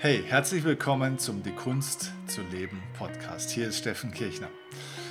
Hey, 0.00 0.22
herzlich 0.24 0.62
willkommen 0.62 1.18
zum 1.18 1.42
Die 1.42 1.50
Kunst 1.50 2.12
zu 2.28 2.40
leben 2.52 2.80
Podcast. 2.96 3.50
Hier 3.50 3.66
ist 3.66 3.78
Steffen 3.78 4.12
Kirchner. 4.12 4.46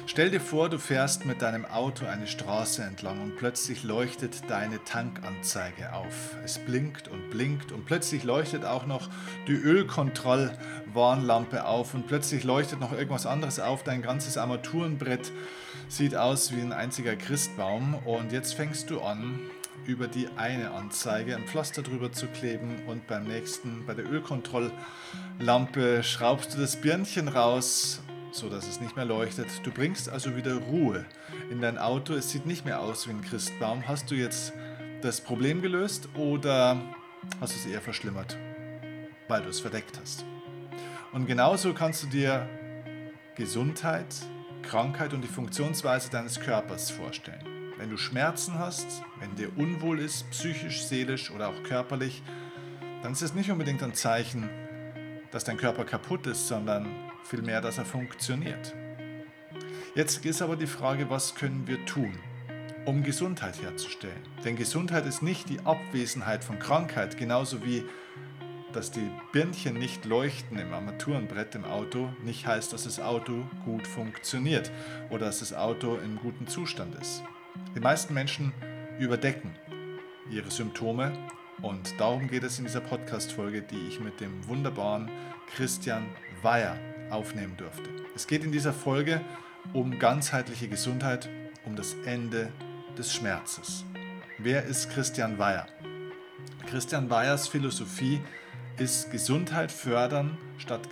Stell 0.06 0.32
dir 0.32 0.40
vor, 0.40 0.70
du 0.70 0.80
fährst 0.80 1.26
mit 1.26 1.42
deinem 1.42 1.66
Auto 1.66 2.06
eine 2.06 2.26
Straße 2.26 2.84
entlang 2.84 3.22
und 3.22 3.36
plötzlich 3.36 3.84
leuchtet 3.84 4.50
deine 4.50 4.82
Tankanzeige 4.86 5.92
auf. 5.92 6.38
Es 6.46 6.58
blinkt 6.58 7.10
und 7.10 7.30
blinkt 7.32 7.74
und 7.74 7.86
plötzlich 7.86 8.24
leuchtet 8.24 8.64
auch 8.64 8.86
noch 8.86 9.10
die 9.50 9.56
Ölkontrollwarnlampe 9.56 11.66
auf 11.66 11.94
und 11.94 12.08
plötzlich 12.08 12.46
leuchtet 12.46 12.80
noch 12.80 12.94
irgendwas 12.94 13.26
anderes 13.26 13.60
auf. 13.60 13.84
Dein 13.84 14.02
ganzes 14.02 14.38
Armaturenbrett 14.38 15.34
sieht 15.90 16.16
aus 16.16 16.56
wie 16.56 16.62
ein 16.62 16.72
einziger 16.72 17.18
Christbaum 17.18 17.96
und 18.06 18.32
jetzt 18.32 18.54
fängst 18.54 18.90
du 18.90 19.02
an, 19.02 19.38
über 19.88 20.08
die 20.08 20.28
eine 20.36 20.72
Anzeige 20.72 21.36
ein 21.36 21.46
Pflaster 21.46 21.82
drüber 21.82 22.12
zu 22.12 22.28
kleben 22.28 22.84
und 22.88 23.08
beim 23.08 23.24
nächsten, 23.24 23.86
bei 23.86 23.94
der 23.94 24.06
Ölkontrolllampe, 24.12 26.04
schraubst 26.04 26.54
du 26.54 26.60
das 26.60 26.76
Birnchen 26.76 27.30
raus, 27.30 28.02
so 28.32 28.50
dass 28.50 28.68
es 28.68 28.82
nicht 28.82 28.96
mehr 28.98 29.06
leuchtet. 29.06 29.48
Du 29.64 29.72
bringst 29.72 30.10
also 30.10 30.36
wieder 30.36 30.56
Ruhe 30.56 31.06
in 31.50 31.62
dein 31.62 31.78
Auto. 31.78 32.14
Es 32.14 32.30
sieht 32.30 32.46
nicht 32.46 32.66
mehr 32.66 32.82
aus 32.82 33.08
wie 33.08 33.12
ein 33.12 33.22
Christbaum. 33.22 33.88
Hast 33.88 34.12
du 34.12 34.16
jetzt 34.16 34.52
das 35.02 35.22
Problem 35.22 35.62
gelöst 35.62 36.10
oder 36.16 36.78
hast 37.40 37.56
du 37.56 37.60
es 37.60 37.66
eher 37.66 37.82
verschlimmert, 37.82 38.38
weil 39.30 39.42
du 39.42 39.50
es 39.50 39.62
verdeckt 39.62 39.98
hast? 40.02 40.26
Und 41.14 41.26
genauso 41.28 41.74
kannst 41.74 42.04
du 42.04 42.08
dir 42.08 42.48
Gesundheit, 43.36 44.14
Krankheit 44.64 45.14
und 45.14 45.22
die 45.22 45.30
Funktionsweise 45.30 46.10
deines 46.10 46.40
Körpers 46.42 46.92
vorstellen. 46.92 47.57
Wenn 47.78 47.92
du 47.92 47.98
Schmerzen 47.98 48.58
hast, 48.58 49.04
wenn 49.20 49.36
dir 49.36 49.56
unwohl 49.56 50.00
ist, 50.00 50.30
psychisch, 50.32 50.84
seelisch 50.84 51.30
oder 51.30 51.50
auch 51.50 51.64
körperlich, 51.64 52.24
dann 53.04 53.12
ist 53.12 53.22
es 53.22 53.36
nicht 53.36 53.52
unbedingt 53.52 53.84
ein 53.84 53.94
Zeichen, 53.94 54.50
dass 55.32 55.44
dein 55.44 55.58
Körper 55.58 55.86
kaputt 55.86 56.26
ist, 56.26 56.48
sondern 56.48 56.88
vielmehr, 57.24 57.62
dass 57.62 57.78
er 57.78 57.86
funktioniert. 57.86 58.74
Jetzt 59.94 60.26
ist 60.26 60.42
aber 60.42 60.56
die 60.56 60.68
Frage, 60.68 61.10
was 61.10 61.36
können 61.36 61.68
wir 61.68 61.86
tun, 61.86 62.18
um 62.86 63.04
Gesundheit 63.04 63.62
herzustellen? 63.62 64.22
Denn 64.44 64.56
Gesundheit 64.56 65.06
ist 65.06 65.22
nicht 65.22 65.50
die 65.50 65.60
Abwesenheit 65.60 66.44
von 66.44 66.58
Krankheit, 66.58 67.18
genauso 67.18 67.64
wie 67.64 67.84
dass 68.74 68.92
die 68.92 69.10
Birnchen 69.32 69.76
nicht 69.76 70.06
leuchten 70.06 70.60
im 70.60 70.74
Armaturenbrett 70.74 71.56
im 71.56 71.66
Auto 71.66 72.10
nicht 72.24 72.46
heißt, 72.46 72.74
dass 72.74 72.84
das 72.84 73.00
Auto 73.00 73.46
gut 73.66 73.88
funktioniert 73.88 74.72
oder 75.10 75.28
dass 75.28 75.40
das 75.40 75.54
Auto 75.54 75.96
in 75.96 76.18
gutem 76.18 76.48
Zustand 76.48 76.94
ist. 76.96 77.24
Die 77.76 77.80
meisten 77.80 78.14
Menschen 78.14 78.54
überdecken 79.00 79.56
ihre 80.30 80.52
Symptome 80.52 81.12
und 81.62 82.00
darum 82.00 82.28
geht 82.28 82.44
es 82.44 82.60
in 82.60 82.66
dieser 82.66 82.82
Podcast-Folge, 82.82 83.62
die 83.62 83.88
ich 83.88 84.00
mit 84.00 84.20
dem 84.20 84.48
wunderbaren 84.48 85.10
Christian 85.56 86.06
Weyer 86.42 86.78
aufnehmen 87.10 87.56
durfte. 87.58 87.90
Es 88.16 88.28
geht 88.28 88.44
in 88.44 88.52
dieser 88.52 88.74
Folge 88.74 89.22
um 89.74 89.98
ganzheitliche 90.00 90.68
Gesundheit, 90.68 91.30
um 91.66 91.76
das 91.76 91.96
Ende 92.06 92.52
des 92.98 93.14
Schmerzes. 93.14 93.86
Wer 94.38 94.66
ist 94.66 94.90
Christian 94.92 95.40
Weyer? 95.40 95.68
Christian 96.68 97.10
Weyers 97.10 97.48
Philosophie 97.48 98.22
ist 98.78 99.10
Gesundheit 99.12 99.72
fördern, 99.72 100.38
statt, 100.58 100.88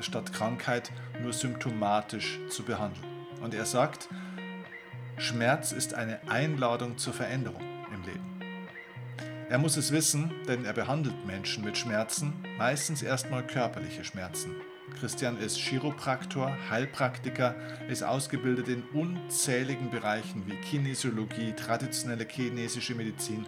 statt 0.00 0.32
Krankheit 0.32 0.92
nur 1.22 1.32
symptomatisch 1.32 2.38
zu 2.48 2.62
behandeln. 2.62 3.04
Und 3.42 3.54
er 3.54 3.64
sagt, 3.64 4.08
Schmerz 5.20 5.72
ist 5.72 5.92
eine 5.92 6.18
Einladung 6.30 6.96
zur 6.96 7.12
Veränderung 7.12 7.60
im 7.92 8.02
Leben. 8.04 8.40
Er 9.50 9.58
muss 9.58 9.76
es 9.76 9.92
wissen, 9.92 10.32
denn 10.48 10.64
er 10.64 10.72
behandelt 10.72 11.26
Menschen 11.26 11.62
mit 11.62 11.76
Schmerzen, 11.76 12.32
meistens 12.56 13.02
erstmal 13.02 13.46
körperliche 13.46 14.02
Schmerzen. 14.02 14.56
Christian 14.98 15.36
ist 15.38 15.58
Chiropraktor, 15.58 16.56
Heilpraktiker, 16.70 17.54
ist 17.86 18.02
ausgebildet 18.02 18.68
in 18.68 18.82
unzähligen 18.94 19.90
Bereichen 19.90 20.44
wie 20.46 20.56
Kinesiologie, 20.56 21.52
traditionelle 21.52 22.26
chinesische 22.26 22.94
Medizin, 22.94 23.46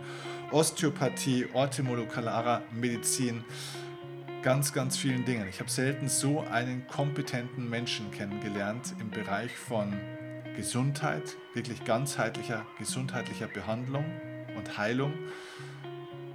Osteopathie, 0.50 1.46
orthomolekularer 1.54 2.60
Medizin, 2.70 3.44
ganz, 4.42 4.74
ganz 4.74 4.98
vielen 4.98 5.24
Dingen. 5.24 5.48
Ich 5.48 5.58
habe 5.58 5.70
selten 5.70 6.10
so 6.10 6.40
einen 6.40 6.86
kompetenten 6.86 7.70
Menschen 7.70 8.10
kennengelernt 8.10 8.94
im 9.00 9.08
Bereich 9.08 9.56
von 9.56 9.94
Gesundheit, 10.56 11.36
wirklich 11.54 11.84
ganzheitlicher 11.84 12.66
gesundheitlicher 12.78 13.46
Behandlung 13.46 14.04
und 14.56 14.76
Heilung. 14.76 15.14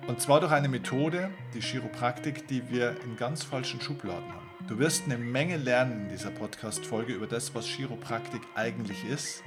Und 0.08 0.22
zwar 0.22 0.40
durch 0.40 0.52
eine 0.52 0.70
Methode, 0.70 1.30
die 1.54 1.60
Chiropraktik, 1.60 2.48
die 2.48 2.70
wir 2.70 2.96
in 3.04 3.16
ganz 3.18 3.44
falschen 3.44 3.82
Schubladen 3.82 4.34
haben. 4.34 4.48
Du 4.68 4.80
wirst 4.80 5.06
eine 5.06 5.18
Menge 5.18 5.58
lernen 5.58 6.04
in 6.04 6.10
dieser 6.10 6.32
Podcast-Folge 6.32 7.14
über 7.14 7.28
das, 7.28 7.54
was 7.54 7.66
Chiropraktik 7.66 8.42
eigentlich 8.56 9.06
ist. 9.06 9.44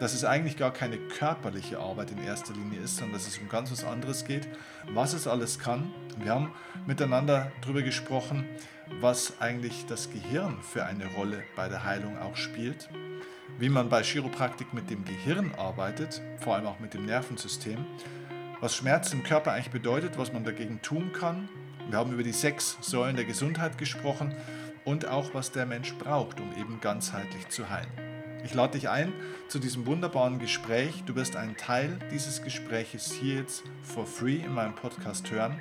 Dass 0.00 0.14
es 0.14 0.24
eigentlich 0.24 0.56
gar 0.56 0.72
keine 0.72 0.98
körperliche 0.98 1.78
Arbeit 1.78 2.10
in 2.10 2.22
erster 2.22 2.52
Linie 2.54 2.80
ist, 2.80 2.98
sondern 2.98 3.14
dass 3.14 3.26
es 3.26 3.38
um 3.38 3.48
ganz 3.48 3.72
was 3.72 3.84
anderes 3.84 4.24
geht, 4.24 4.48
was 4.92 5.14
es 5.14 5.26
alles 5.26 5.58
kann. 5.58 5.92
Wir 6.18 6.32
haben 6.32 6.52
miteinander 6.86 7.50
darüber 7.62 7.82
gesprochen, 7.82 8.46
was 9.00 9.40
eigentlich 9.40 9.86
das 9.86 10.10
Gehirn 10.10 10.58
für 10.62 10.84
eine 10.84 11.06
Rolle 11.06 11.42
bei 11.56 11.68
der 11.68 11.84
Heilung 11.84 12.18
auch 12.18 12.36
spielt 12.36 12.88
wie 13.58 13.68
man 13.68 13.88
bei 13.88 14.02
Chiropraktik 14.02 14.72
mit 14.74 14.90
dem 14.90 15.04
Gehirn 15.04 15.52
arbeitet, 15.56 16.20
vor 16.38 16.56
allem 16.56 16.66
auch 16.66 16.80
mit 16.80 16.94
dem 16.94 17.06
Nervensystem, 17.06 17.84
was 18.60 18.76
Schmerz 18.76 19.12
im 19.12 19.22
Körper 19.22 19.52
eigentlich 19.52 19.70
bedeutet, 19.70 20.18
was 20.18 20.32
man 20.32 20.44
dagegen 20.44 20.80
tun 20.82 21.12
kann. 21.12 21.48
Wir 21.88 21.98
haben 21.98 22.12
über 22.12 22.22
die 22.22 22.32
sechs 22.32 22.78
Säulen 22.80 23.16
der 23.16 23.24
Gesundheit 23.24 23.78
gesprochen 23.78 24.34
und 24.84 25.06
auch, 25.06 25.34
was 25.34 25.52
der 25.52 25.66
Mensch 25.66 25.94
braucht, 25.94 26.40
um 26.40 26.50
eben 26.56 26.80
ganzheitlich 26.80 27.48
zu 27.48 27.68
heilen. 27.68 27.90
Ich 28.44 28.54
lade 28.54 28.72
dich 28.72 28.88
ein 28.88 29.12
zu 29.48 29.58
diesem 29.58 29.86
wunderbaren 29.86 30.38
Gespräch. 30.38 31.04
Du 31.06 31.14
wirst 31.14 31.36
einen 31.36 31.56
Teil 31.56 31.98
dieses 32.10 32.42
Gespräches 32.42 33.12
hier 33.12 33.36
jetzt 33.36 33.62
for 33.82 34.06
free 34.06 34.36
in 34.36 34.52
meinem 34.52 34.74
Podcast 34.74 35.30
hören. 35.30 35.60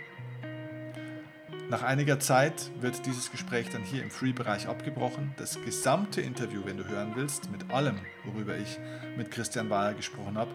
Nach 1.71 1.83
einiger 1.83 2.19
Zeit 2.19 2.69
wird 2.81 3.05
dieses 3.05 3.31
Gespräch 3.31 3.69
dann 3.69 3.81
hier 3.81 4.03
im 4.03 4.11
Free-Bereich 4.11 4.67
abgebrochen. 4.67 5.33
Das 5.37 5.57
gesamte 5.63 6.19
Interview, 6.19 6.63
wenn 6.65 6.75
du 6.75 6.85
hören 6.85 7.13
willst, 7.15 7.49
mit 7.49 7.71
allem, 7.71 7.95
worüber 8.25 8.57
ich 8.57 8.77
mit 9.15 9.31
Christian 9.31 9.69
Bayer 9.69 9.93
gesprochen 9.93 10.37
habe, 10.37 10.51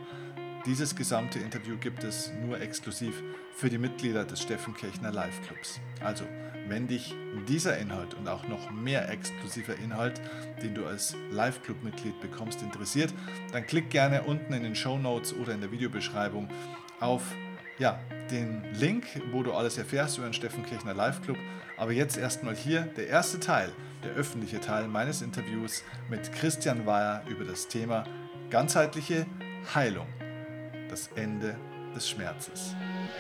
dieses 0.67 0.95
gesamte 0.95 1.39
Interview 1.39 1.79
gibt 1.79 2.05
es 2.05 2.31
nur 2.45 2.61
exklusiv 2.61 3.23
für 3.55 3.71
die 3.71 3.79
Mitglieder 3.79 4.27
des 4.27 4.43
Steffen 4.43 4.75
Kirchner 4.75 5.11
Live 5.11 5.41
Clubs. 5.47 5.81
Also, 6.05 6.25
wenn 6.69 6.87
dich 6.87 7.15
dieser 7.49 7.79
Inhalt 7.79 8.13
und 8.13 8.29
auch 8.29 8.47
noch 8.47 8.71
mehr 8.71 9.09
exklusiver 9.09 9.75
Inhalt, 9.79 10.21
den 10.63 10.75
du 10.75 10.85
als 10.85 11.17
Live 11.31 11.63
Club 11.63 11.83
Mitglied 11.83 12.21
bekommst, 12.21 12.61
interessiert, 12.61 13.15
dann 13.53 13.67
klick 13.67 13.89
gerne 13.89 14.25
unten 14.25 14.53
in 14.53 14.65
den 14.65 14.75
Show 14.75 14.99
Notes 14.99 15.33
oder 15.33 15.55
in 15.55 15.63
der 15.63 15.73
Videobeschreibung 15.73 16.51
auf 17.01 17.23
ja, 17.79 17.99
den 18.31 18.63
Link, 18.75 19.05
wo 19.33 19.43
du 19.43 19.53
alles 19.53 19.79
erfährst 19.79 20.19
über 20.19 20.27
den 20.27 20.33
Steffen 20.33 20.65
Kirchner 20.65 20.95
Live 20.95 21.23
Club. 21.23 21.37
Aber 21.77 21.93
jetzt 21.93 22.17
erstmal 22.17 22.55
hier 22.55 22.83
der 22.97 23.09
erste 23.09 23.39
Teil, 23.39 23.73
der 24.03 24.13
öffentliche 24.13 24.61
Teil 24.61 24.89
meines 24.89 25.23
Interviews 25.23 25.85
mit 26.09 26.33
Christian 26.33 26.87
Weyer 26.87 27.23
über 27.29 27.45
das 27.45 27.69
Thema 27.69 28.05
ganzheitliche 28.51 29.27
Heilung, 29.75 30.07
das 30.89 31.11
Ende 31.17 31.57
des 31.95 32.09
Schmerzes. 32.09 32.75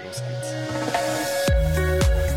Los 0.04 0.22
geht's. 0.22 2.35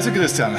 Also 0.00 0.12
Christian, 0.12 0.56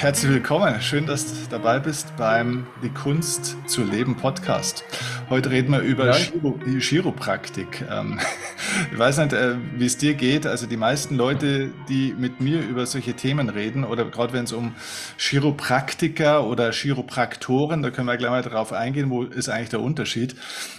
herzlich 0.00 0.32
willkommen. 0.32 0.80
Schön, 0.80 1.06
dass 1.06 1.24
du 1.24 1.34
dabei 1.48 1.78
bist 1.78 2.16
beim 2.16 2.66
Die 2.82 2.88
Kunst 2.88 3.56
zu 3.68 3.84
leben 3.84 4.16
Podcast. 4.16 4.82
Heute 5.28 5.52
reden 5.52 5.70
wir 5.70 5.78
über. 5.78 6.10
Chiro 6.10 6.58
Chiropraktik. 6.80 7.84
Ähm, 7.88 8.18
ich 8.92 8.98
weiß 8.98 9.18
nicht, 9.18 9.32
äh, 9.32 9.54
wie 9.76 9.86
es 9.86 9.96
dir 9.96 10.14
geht. 10.14 10.44
Also 10.44 10.66
die 10.66 10.76
meisten 10.76 11.14
Leute, 11.14 11.70
die 11.88 12.16
mit 12.18 12.40
mir 12.40 12.62
über 12.62 12.84
solche 12.84 13.14
Themen 13.14 13.48
reden 13.48 13.84
oder 13.84 14.06
gerade 14.06 14.32
wenn 14.32 14.42
es 14.42 14.52
um 14.52 14.74
Chiropraktiker 15.18 16.44
oder 16.44 16.72
Chiropraktoren, 16.72 17.82
da 17.82 17.92
können 17.92 18.08
wir 18.08 18.16
gleich 18.16 18.32
mal 18.32 18.42
drauf 18.42 18.72
eingehen, 18.72 19.08
wo 19.08 19.22
ist 19.22 19.48
eigentlich 19.48 19.68
der 19.68 19.82
Unterschied. 19.82 20.34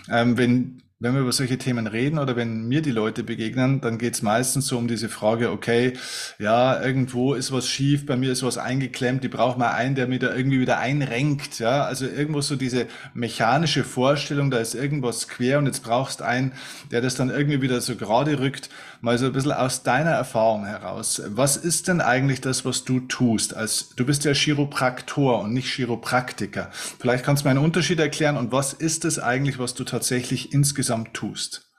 Ähm, 0.10 0.38
wenn 0.38 0.84
wenn 1.02 1.16
wir 1.16 1.22
über 1.22 1.32
solche 1.32 1.58
Themen 1.58 1.88
reden 1.88 2.20
oder 2.20 2.36
wenn 2.36 2.68
mir 2.68 2.84
die 2.84 2.92
Leute 2.92 3.24
begegnen, 3.24 3.82
dann 3.82 3.98
geht 3.98 4.14
es 4.14 4.22
meistens 4.22 4.68
so 4.68 4.78
um 4.78 4.88
diese 4.88 5.10
Frage, 5.10 5.50
okay, 5.50 5.94
ja, 6.38 6.80
irgendwo 6.80 7.34
ist 7.34 7.52
was 7.52 7.68
schief, 7.68 8.06
bei 8.06 8.16
mir 8.16 8.32
ist 8.32 8.44
was 8.44 8.60
eingeklemmt, 8.60 9.24
die 9.24 9.28
braucht 9.28 9.58
mal 9.58 9.72
einen, 9.72 9.96
der 9.96 10.06
mir 10.06 10.20
da 10.20 10.36
irgendwie 10.36 10.60
wieder 10.60 10.78
einrenkt, 10.78 11.58
ja, 11.58 11.86
also 11.86 12.06
irgendwo 12.06 12.42
so 12.42 12.56
diese 12.56 12.86
mechanische 13.16 13.84
Vorstellung, 13.84 14.52
da 14.52 14.60
ist 14.60 14.76
irgendwas 14.76 15.28
quer 15.28 15.58
und 15.58 15.66
jetzt 15.66 15.82
brauchst 15.82 16.22
einen, 16.22 16.54
der 16.92 17.02
das 17.02 17.16
dann 17.16 17.32
irgendwie 17.32 17.64
wieder 17.64 17.82
so 17.82 17.96
gerade 17.96 18.40
rückt, 18.40 18.70
mal 19.02 19.18
so 19.18 19.26
ein 19.26 19.34
bisschen 19.34 19.54
aus 19.54 19.82
deiner 19.82 20.12
Erfahrung 20.12 20.66
heraus. 20.66 21.24
Was 21.30 21.58
ist 21.58 21.88
denn 21.88 22.02
eigentlich 22.02 22.42
das, 22.42 22.64
was 22.64 22.84
du 22.84 23.00
tust? 23.00 23.56
Als, 23.56 23.90
du 23.96 24.06
bist 24.06 24.24
ja 24.24 24.34
Chiropraktor 24.36 25.42
und 25.42 25.54
nicht 25.54 25.74
Chiropraktiker. 25.74 26.70
Vielleicht 27.00 27.26
kannst 27.26 27.44
du 27.44 27.48
mir 27.48 27.52
einen 27.52 27.66
Unterschied 27.66 28.00
erklären 28.00 28.38
und 28.38 28.52
was 28.52 28.74
ist 28.74 29.04
es 29.04 29.18
eigentlich, 29.18 29.58
was 29.58 29.74
du 29.74 29.84
tatsächlich 29.84 30.54
insgesamt 30.54 30.91
insgesamt 30.92 31.14
tust. 31.14 31.72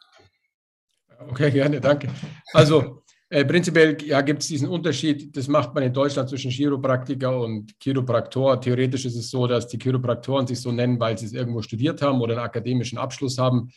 Okay, 1.30 1.50
gerne, 1.58 1.80
danke. 1.80 2.08
Also 2.52 3.02
äh, 3.28 3.44
prinzipiell 3.44 3.96
ja, 4.02 4.20
gibt 4.20 4.42
es 4.42 4.48
diesen 4.48 4.68
Unterschied, 4.68 5.36
das 5.36 5.48
macht 5.48 5.74
man 5.74 5.84
in 5.84 5.92
Deutschland 5.92 6.28
zwischen 6.28 6.50
Chiropraktiker 6.50 7.40
und 7.40 7.72
Chiropraktor. 7.80 8.60
Theoretisch 8.60 9.04
ist 9.04 9.16
es 9.16 9.30
so, 9.30 9.46
dass 9.46 9.68
die 9.68 9.78
Chiropraktoren 9.78 10.46
sich 10.46 10.60
so 10.60 10.72
nennen, 10.72 10.98
weil 10.98 11.16
sie 11.16 11.26
es 11.26 11.32
irgendwo 11.32 11.62
studiert 11.62 12.02
haben 12.02 12.20
oder 12.20 12.34
einen 12.34 12.44
akademischen 12.44 12.98
Abschluss 12.98 13.38
haben. 13.38 13.70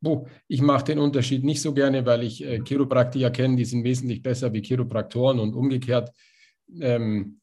Buh, 0.00 0.26
ich 0.48 0.60
mache 0.60 0.84
den 0.84 0.98
Unterschied 0.98 1.44
nicht 1.44 1.62
so 1.62 1.72
gerne, 1.72 2.04
weil 2.04 2.22
ich 2.24 2.42
äh, 2.44 2.60
Chiropraktiker 2.60 3.30
kenne, 3.30 3.56
die 3.56 3.64
sind 3.64 3.84
wesentlich 3.84 4.22
besser 4.22 4.52
wie 4.52 4.62
Chiropraktoren 4.62 5.38
und 5.38 5.54
umgekehrt. 5.54 6.10
Ähm, 6.80 7.38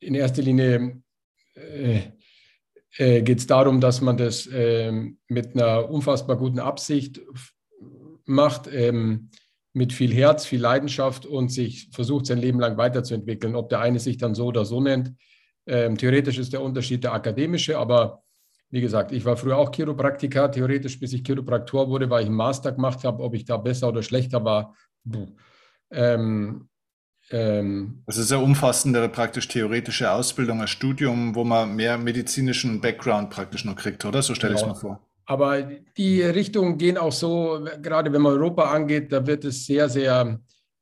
in 0.00 0.14
erster 0.14 0.42
Linie 0.42 1.02
äh, 1.54 2.00
äh, 2.96 3.22
geht 3.22 3.38
es 3.38 3.46
darum, 3.46 3.80
dass 3.80 4.00
man 4.00 4.16
das 4.16 4.46
äh, 4.46 4.92
mit 5.28 5.54
einer 5.54 5.90
unfassbar 5.90 6.36
guten 6.36 6.58
Absicht 6.58 7.20
macht, 8.24 8.68
ähm, 8.72 9.30
mit 9.72 9.92
viel 9.92 10.12
Herz, 10.12 10.44
viel 10.44 10.60
Leidenschaft 10.60 11.24
und 11.24 11.50
sich 11.50 11.88
versucht, 11.92 12.26
sein 12.26 12.38
Leben 12.38 12.60
lang 12.60 12.76
weiterzuentwickeln. 12.76 13.56
Ob 13.56 13.70
der 13.70 13.80
eine 13.80 13.98
sich 13.98 14.18
dann 14.18 14.34
so 14.34 14.46
oder 14.46 14.64
so 14.64 14.80
nennt. 14.80 15.12
Ähm, 15.66 15.96
theoretisch 15.96 16.38
ist 16.38 16.52
der 16.52 16.62
Unterschied 16.62 17.04
der 17.04 17.14
akademische, 17.14 17.78
aber 17.78 18.22
wie 18.70 18.80
gesagt, 18.80 19.12
ich 19.12 19.24
war 19.24 19.36
früher 19.36 19.58
auch 19.58 19.70
Chiropraktiker, 19.70 20.50
theoretisch, 20.50 20.98
bis 20.98 21.12
ich 21.12 21.22
Chiropraktor 21.22 21.88
wurde, 21.88 22.08
weil 22.10 22.22
ich 22.22 22.28
einen 22.28 22.36
Master 22.36 22.72
gemacht 22.72 23.04
habe. 23.04 23.22
Ob 23.22 23.34
ich 23.34 23.44
da 23.44 23.58
besser 23.58 23.88
oder 23.88 24.02
schlechter 24.02 24.44
war, 24.44 24.74
ähm, 25.90 26.68
ähm, 27.30 28.02
das 28.06 28.18
ist 28.18 28.32
eine 28.32 28.42
umfassendere, 28.42 29.08
praktisch 29.08 29.48
theoretische 29.48 30.10
Ausbildung, 30.10 30.60
ein 30.60 30.68
Studium, 30.68 31.34
wo 31.34 31.44
man 31.44 31.74
mehr 31.74 31.96
medizinischen 31.98 32.80
Background 32.80 33.30
praktisch 33.30 33.64
noch 33.64 33.76
kriegt, 33.76 34.04
oder? 34.04 34.22
So 34.22 34.34
stelle 34.34 34.54
genau. 34.54 34.66
ich 34.66 34.76
es 34.76 34.82
mir 34.82 34.88
vor. 34.88 35.00
Aber 35.24 35.62
die 35.96 36.20
Richtungen 36.22 36.78
gehen 36.78 36.98
auch 36.98 37.12
so, 37.12 37.66
gerade 37.80 38.12
wenn 38.12 38.22
man 38.22 38.32
Europa 38.32 38.70
angeht, 38.70 39.12
da 39.12 39.26
wird 39.26 39.44
es 39.44 39.64
sehr, 39.64 39.88
sehr 39.88 40.40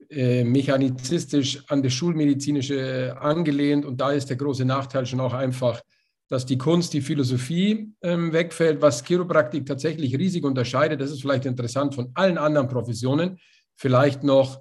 äh, 0.09 0.43
mechanizistisch 0.45 1.63
an 1.69 1.83
das 1.83 1.93
Schulmedizinische 1.93 3.17
angelehnt. 3.21 3.85
Und 3.85 4.01
da 4.01 4.11
ist 4.11 4.29
der 4.29 4.37
große 4.37 4.65
Nachteil 4.65 5.07
schon 5.07 5.21
auch 5.21 5.35
einfach, 5.35 5.81
dass 6.29 6.47
die 6.47 6.59
Kunst, 6.59 6.95
die 6.95 7.01
Philosophie 7.01 7.93
ähm, 8.03 8.33
wegfällt, 8.33 8.81
was 8.81 9.05
Chiropraktik 9.05 9.67
tatsächlich 9.67 10.17
riesig 10.17 10.45
unterscheidet. 10.45 11.01
Das 11.01 11.11
ist 11.11 11.21
vielleicht 11.21 11.45
interessant 11.45 11.95
von 11.95 12.11
allen 12.15 12.39
anderen 12.39 12.69
Professionen. 12.69 13.39
Vielleicht 13.77 14.25
noch 14.25 14.61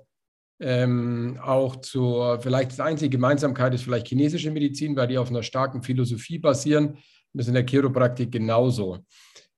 ähm, 0.59 1.39
auch 1.41 1.77
zur, 1.77 2.39
vielleicht 2.39 2.77
die 2.77 2.81
einzige 2.81 3.09
Gemeinsamkeit 3.09 3.73
ist 3.73 3.83
vielleicht 3.83 4.07
chinesische 4.07 4.51
Medizin, 4.51 4.95
weil 4.95 5.07
die 5.07 5.17
auf 5.17 5.29
einer 5.29 5.43
starken 5.43 5.81
Philosophie 5.83 6.39
basieren. 6.39 6.97
Das 7.33 7.45
ist 7.45 7.49
in 7.49 7.53
der 7.53 7.65
Chiropraktik 7.65 8.31
genauso. 8.31 8.99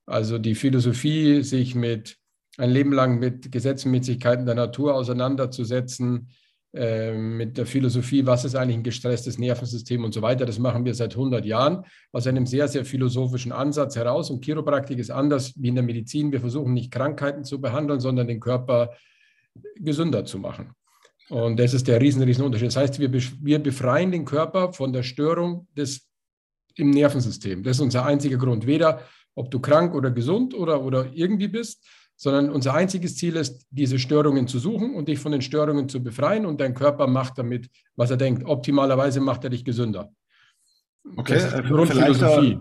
Also 0.05 0.37
die 0.37 0.55
Philosophie, 0.55 1.41
sich 1.41 1.73
mit 1.73 2.17
ein 2.57 2.69
Leben 2.69 2.91
lang 2.91 3.17
mit 3.17 3.51
Gesetzmäßigkeiten 3.51 4.45
der 4.45 4.55
Natur 4.55 4.93
auseinanderzusetzen, 4.93 6.29
äh, 6.73 7.13
mit 7.13 7.57
der 7.57 7.65
Philosophie, 7.65 8.25
was 8.25 8.45
ist 8.45 8.55
eigentlich 8.55 8.77
ein 8.77 8.83
gestresstes 8.83 9.37
Nervensystem 9.37 10.03
und 10.03 10.13
so 10.13 10.21
weiter. 10.21 10.45
Das 10.45 10.59
machen 10.59 10.85
wir 10.85 10.93
seit 10.93 11.13
100 11.13 11.45
Jahren 11.45 11.85
aus 12.11 12.27
einem 12.27 12.45
sehr, 12.45 12.67
sehr 12.67 12.85
philosophischen 12.85 13.51
Ansatz 13.51 13.95
heraus. 13.95 14.29
Und 14.29 14.45
Chiropraktik 14.45 14.99
ist 14.99 15.11
anders 15.11 15.53
wie 15.57 15.69
in 15.69 15.75
der 15.75 15.83
Medizin. 15.83 16.31
Wir 16.31 16.39
versuchen 16.39 16.73
nicht 16.73 16.91
Krankheiten 16.91 17.43
zu 17.43 17.59
behandeln, 17.59 17.99
sondern 17.99 18.27
den 18.27 18.39
Körper 18.39 18.91
gesünder 19.75 20.23
zu 20.25 20.39
machen. 20.39 20.73
Und 21.31 21.57
das 21.57 21.73
ist 21.73 21.87
der 21.87 22.01
riesen, 22.01 22.21
riesen 22.23 22.43
Unterschied. 22.43 22.67
Das 22.67 22.75
heißt, 22.75 22.99
wir, 22.99 23.09
wir 23.13 23.59
befreien 23.59 24.11
den 24.11 24.25
Körper 24.25 24.73
von 24.73 24.91
der 24.91 25.01
Störung 25.01 25.65
des, 25.77 26.09
im 26.75 26.89
Nervensystem. 26.89 27.63
Das 27.63 27.77
ist 27.77 27.81
unser 27.81 28.05
einziger 28.05 28.37
Grund. 28.37 28.67
Weder, 28.67 28.99
ob 29.33 29.49
du 29.49 29.61
krank 29.61 29.95
oder 29.95 30.11
gesund 30.11 30.53
oder, 30.53 30.83
oder 30.83 31.09
irgendwie 31.13 31.47
bist, 31.47 31.87
sondern 32.17 32.49
unser 32.49 32.73
einziges 32.73 33.15
Ziel 33.15 33.37
ist, 33.37 33.65
diese 33.69 33.97
Störungen 33.97 34.45
zu 34.45 34.59
suchen 34.59 34.93
und 34.93 35.07
dich 35.07 35.19
von 35.19 35.31
den 35.31 35.41
Störungen 35.41 35.87
zu 35.87 36.03
befreien. 36.03 36.45
Und 36.45 36.59
dein 36.59 36.73
Körper 36.73 37.07
macht 37.07 37.37
damit, 37.37 37.69
was 37.95 38.11
er 38.11 38.17
denkt. 38.17 38.45
Optimalerweise 38.45 39.21
macht 39.21 39.45
er 39.45 39.51
dich 39.51 39.63
gesünder. 39.63 40.11
Okay, 41.15 41.35
das 41.35 41.45
ist 41.45 41.57
die 41.57 41.69
Grundphilosophie. 41.69 42.59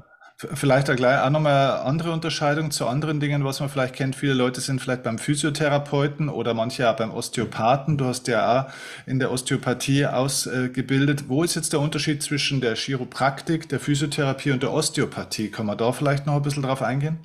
Vielleicht 0.54 0.88
da 0.88 0.94
gleich 0.94 1.20
auch 1.20 1.28
nochmal 1.28 1.80
andere 1.80 2.12
Unterscheidung 2.12 2.70
zu 2.70 2.86
anderen 2.86 3.20
Dingen, 3.20 3.44
was 3.44 3.60
man 3.60 3.68
vielleicht 3.68 3.94
kennt. 3.94 4.16
Viele 4.16 4.32
Leute 4.32 4.62
sind 4.62 4.80
vielleicht 4.80 5.02
beim 5.02 5.18
Physiotherapeuten 5.18 6.30
oder 6.30 6.54
manche 6.54 6.88
auch 6.88 6.96
beim 6.96 7.10
Osteopathen. 7.10 7.98
Du 7.98 8.06
hast 8.06 8.26
ja 8.26 8.62
auch 8.62 8.72
in 9.04 9.18
der 9.18 9.32
Osteopathie 9.32 10.06
ausgebildet. 10.06 11.28
Wo 11.28 11.42
ist 11.42 11.56
jetzt 11.56 11.74
der 11.74 11.80
Unterschied 11.80 12.22
zwischen 12.22 12.62
der 12.62 12.74
Chiropraktik, 12.74 13.68
der 13.68 13.80
Physiotherapie 13.80 14.52
und 14.52 14.62
der 14.62 14.72
Osteopathie? 14.72 15.50
Kann 15.50 15.66
man 15.66 15.76
da 15.76 15.92
vielleicht 15.92 16.24
noch 16.24 16.36
ein 16.36 16.42
bisschen 16.42 16.62
drauf 16.62 16.80
eingehen? 16.80 17.18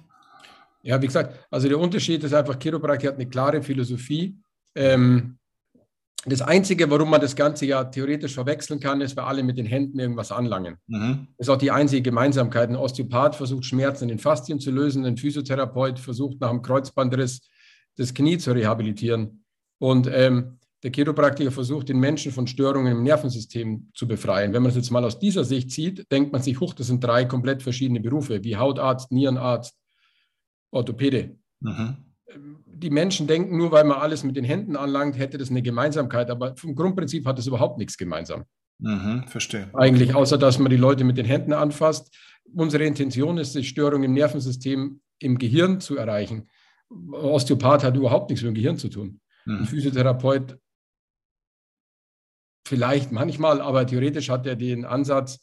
Ja, 0.81 1.01
wie 1.01 1.07
gesagt, 1.07 1.39
also 1.49 1.69
der 1.69 1.79
Unterschied 1.79 2.21
ist 2.21 2.33
einfach, 2.33 2.59
Chiropraktik 2.59 3.07
hat 3.07 3.15
eine 3.15 3.29
klare 3.29 3.61
Philosophie. 3.61 4.37
Ähm, 4.75 5.37
das 6.25 6.41
Einzige, 6.41 6.89
warum 6.89 7.09
man 7.09 7.21
das 7.21 7.35
Ganze 7.35 7.65
ja 7.65 7.83
theoretisch 7.83 8.33
verwechseln 8.33 8.79
kann, 8.79 9.01
ist, 9.01 9.15
weil 9.15 9.25
alle 9.25 9.43
mit 9.43 9.57
den 9.57 9.65
Händen 9.65 9.99
irgendwas 9.99 10.31
anlangen. 10.31 10.77
Mhm. 10.87 11.27
Das 11.37 11.47
ist 11.47 11.49
auch 11.49 11.57
die 11.57 11.71
einzige 11.71 12.01
Gemeinsamkeit. 12.01 12.69
Ein 12.69 12.75
Osteopath 12.75 13.35
versucht, 13.35 13.65
Schmerzen 13.65 14.05
in 14.05 14.09
den 14.09 14.19
Faszien 14.19 14.59
zu 14.59 14.71
lösen. 14.71 15.05
Ein 15.05 15.17
Physiotherapeut 15.17 15.99
versucht, 15.99 16.41
nach 16.41 16.49
einem 16.49 16.61
Kreuzbandriss 16.61 17.41
das 17.95 18.13
Knie 18.13 18.37
zu 18.37 18.51
rehabilitieren. 18.51 19.43
Und 19.77 20.09
ähm, 20.11 20.59
der 20.83 20.91
Chiropraktiker 20.91 21.51
versucht, 21.51 21.89
den 21.89 21.99
Menschen 21.99 22.31
von 22.31 22.47
Störungen 22.47 22.91
im 22.91 23.03
Nervensystem 23.03 23.89
zu 23.93 24.07
befreien. 24.07 24.53
Wenn 24.53 24.63
man 24.63 24.69
es 24.69 24.75
jetzt 24.75 24.91
mal 24.91 25.03
aus 25.03 25.19
dieser 25.19 25.43
Sicht 25.43 25.71
sieht, 25.71 26.11
denkt 26.11 26.31
man 26.31 26.41
sich, 26.41 26.59
huch, 26.59 26.73
das 26.73 26.87
sind 26.87 27.03
drei 27.03 27.25
komplett 27.25 27.63
verschiedene 27.63 27.99
Berufe, 27.99 28.43
wie 28.43 28.57
Hautarzt, 28.57 29.11
Nierenarzt, 29.11 29.75
Orthopäde. 30.71 31.37
Mhm 31.59 32.04
die 32.65 32.89
Menschen 32.89 33.27
denken, 33.27 33.57
nur 33.57 33.71
weil 33.71 33.83
man 33.83 33.97
alles 33.97 34.23
mit 34.23 34.35
den 34.35 34.43
Händen 34.43 34.75
anlangt, 34.75 35.17
hätte 35.17 35.37
das 35.37 35.49
eine 35.49 35.61
Gemeinsamkeit. 35.61 36.29
Aber 36.29 36.55
vom 36.55 36.75
Grundprinzip 36.75 37.25
hat 37.25 37.39
es 37.39 37.47
überhaupt 37.47 37.77
nichts 37.77 37.97
gemeinsam. 37.97 38.45
Mhm, 38.79 39.23
verstehe. 39.27 39.69
Eigentlich, 39.73 40.13
außer 40.15 40.37
dass 40.37 40.59
man 40.59 40.69
die 40.69 40.77
Leute 40.77 41.03
mit 41.03 41.17
den 41.17 41.25
Händen 41.25 41.53
anfasst. 41.53 42.13
Unsere 42.53 42.83
Intention 42.83 43.37
ist, 43.37 43.55
die 43.55 43.63
Störung 43.63 44.03
im 44.03 44.13
Nervensystem 44.13 44.99
im 45.19 45.37
Gehirn 45.37 45.79
zu 45.79 45.95
erreichen. 45.95 46.49
Osteopath 47.11 47.83
hat 47.83 47.95
überhaupt 47.95 48.29
nichts 48.29 48.43
mit 48.43 48.51
dem 48.51 48.55
Gehirn 48.55 48.77
zu 48.77 48.89
tun. 48.89 49.19
Mhm. 49.45 49.59
Ein 49.59 49.65
Physiotherapeut 49.65 50.59
vielleicht 52.67 53.11
manchmal, 53.11 53.61
aber 53.61 53.85
theoretisch 53.85 54.29
hat 54.29 54.45
er 54.45 54.55
den 54.55 54.85
Ansatz, 54.85 55.39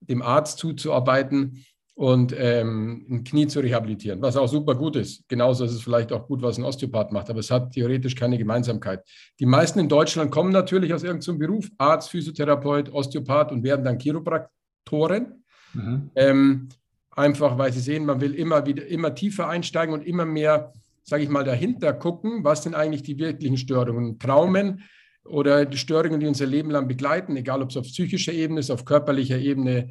dem 0.00 0.22
Arzt 0.22 0.58
zuzuarbeiten 0.58 1.64
und 1.94 2.34
ähm, 2.38 3.06
ein 3.10 3.24
Knie 3.24 3.46
zu 3.46 3.60
rehabilitieren, 3.60 4.22
was 4.22 4.36
auch 4.36 4.48
super 4.48 4.74
gut 4.74 4.96
ist. 4.96 5.28
Genauso 5.28 5.64
ist 5.64 5.72
es 5.72 5.82
vielleicht 5.82 6.12
auch 6.12 6.26
gut, 6.26 6.42
was 6.42 6.58
ein 6.58 6.64
Osteopath 6.64 7.12
macht, 7.12 7.28
aber 7.28 7.40
es 7.40 7.50
hat 7.50 7.72
theoretisch 7.72 8.14
keine 8.14 8.38
Gemeinsamkeit. 8.38 9.04
Die 9.38 9.46
meisten 9.46 9.78
in 9.78 9.88
Deutschland 9.88 10.30
kommen 10.30 10.52
natürlich 10.52 10.94
aus 10.94 11.02
irgendeinem 11.02 11.38
Beruf, 11.38 11.68
Arzt, 11.76 12.10
Physiotherapeut, 12.10 12.90
Osteopath 12.92 13.52
und 13.52 13.62
werden 13.62 13.84
dann 13.84 13.98
Chiropraktoren. 13.98 15.44
Mhm. 15.74 16.10
Ähm, 16.14 16.68
einfach 17.10 17.58
weil 17.58 17.72
sie 17.72 17.80
sehen, 17.80 18.06
man 18.06 18.20
will 18.20 18.34
immer 18.34 18.64
wieder 18.66 18.86
immer 18.86 19.14
tiefer 19.14 19.48
einsteigen 19.48 19.94
und 19.94 20.06
immer 20.06 20.24
mehr, 20.24 20.72
sage 21.02 21.22
ich 21.24 21.28
mal, 21.28 21.44
dahinter 21.44 21.92
gucken, 21.92 22.42
was 22.42 22.62
sind 22.62 22.74
eigentlich 22.74 23.02
die 23.02 23.18
wirklichen 23.18 23.58
Störungen, 23.58 24.18
Traumen 24.18 24.82
oder 25.24 25.66
die 25.66 25.76
Störungen, 25.76 26.20
die 26.20 26.26
unser 26.26 26.46
Leben 26.46 26.70
lang 26.70 26.88
begleiten, 26.88 27.36
egal 27.36 27.62
ob 27.62 27.70
es 27.70 27.76
auf 27.76 27.84
psychischer 27.84 28.32
Ebene 28.32 28.60
ist, 28.60 28.70
auf 28.70 28.84
körperlicher 28.86 29.38
Ebene, 29.38 29.90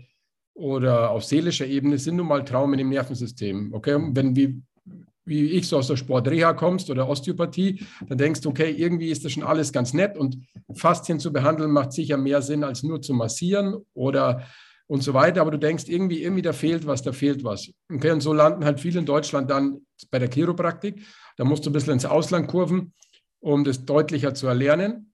oder 0.53 1.12
auf 1.12 1.24
seelischer 1.24 1.65
Ebene 1.65 1.98
sind 1.98 2.17
nun 2.17 2.27
mal 2.27 2.43
Traumen 2.43 2.79
im 2.79 2.89
Nervensystem. 2.89 3.74
Okay, 3.74 3.98
wenn 4.12 4.36
wie, 4.36 4.62
wie 5.25 5.51
ich 5.51 5.67
so 5.67 5.77
aus 5.77 5.88
der 5.88 5.98
Sportreha 5.98 6.53
kommst 6.53 6.89
oder 6.89 7.08
Osteopathie, 7.08 7.84
dann 8.08 8.17
denkst 8.17 8.41
du, 8.41 8.50
okay, 8.50 8.72
irgendwie 8.72 9.10
ist 9.10 9.24
das 9.24 9.31
schon 9.31 9.43
alles 9.43 9.72
ganz 9.72 9.93
nett 9.93 10.17
und 10.17 10.38
Faszien 10.74 11.20
zu 11.20 11.31
behandeln 11.31 11.72
macht 11.72 11.93
sicher 11.93 12.17
mehr 12.17 12.41
Sinn 12.41 12.63
als 12.63 12.84
nur 12.84 13.01
zu 13.01 13.13
massieren 13.13 13.75
oder 13.93 14.46
und 14.91 15.03
so 15.03 15.13
weiter. 15.13 15.39
Aber 15.39 15.51
du 15.51 15.58
denkst 15.58 15.86
irgendwie, 15.88 16.22
irgendwie 16.22 16.41
da 16.41 16.51
fehlt 16.51 16.86
was, 16.86 17.01
da 17.01 17.13
fehlt 17.13 17.46
was. 17.46 17.72
Okay, 17.89 18.12
und 18.12 18.20
so 18.20 18.34
landen 18.34 18.65
halt 18.65 18.81
viele 18.81 19.00
in 19.00 19.05
Deutschland 19.05 19.50
dann 19.50 19.86
bei 20.10 20.20
der 20.20 20.29
Chiropraktik. 20.29 21.01
Da 21.38 21.46
musst 21.46 21.65
du 21.65 21.70
ein 21.70 21.74
bisschen 21.74 21.93
ins 21.93 22.05
Ausland 22.05 22.48
kurven, 22.48 22.93
um 23.39 23.63
das 23.63 23.86
deutlicher 23.86 24.34
zu 24.34 24.48
erlernen 24.48 25.13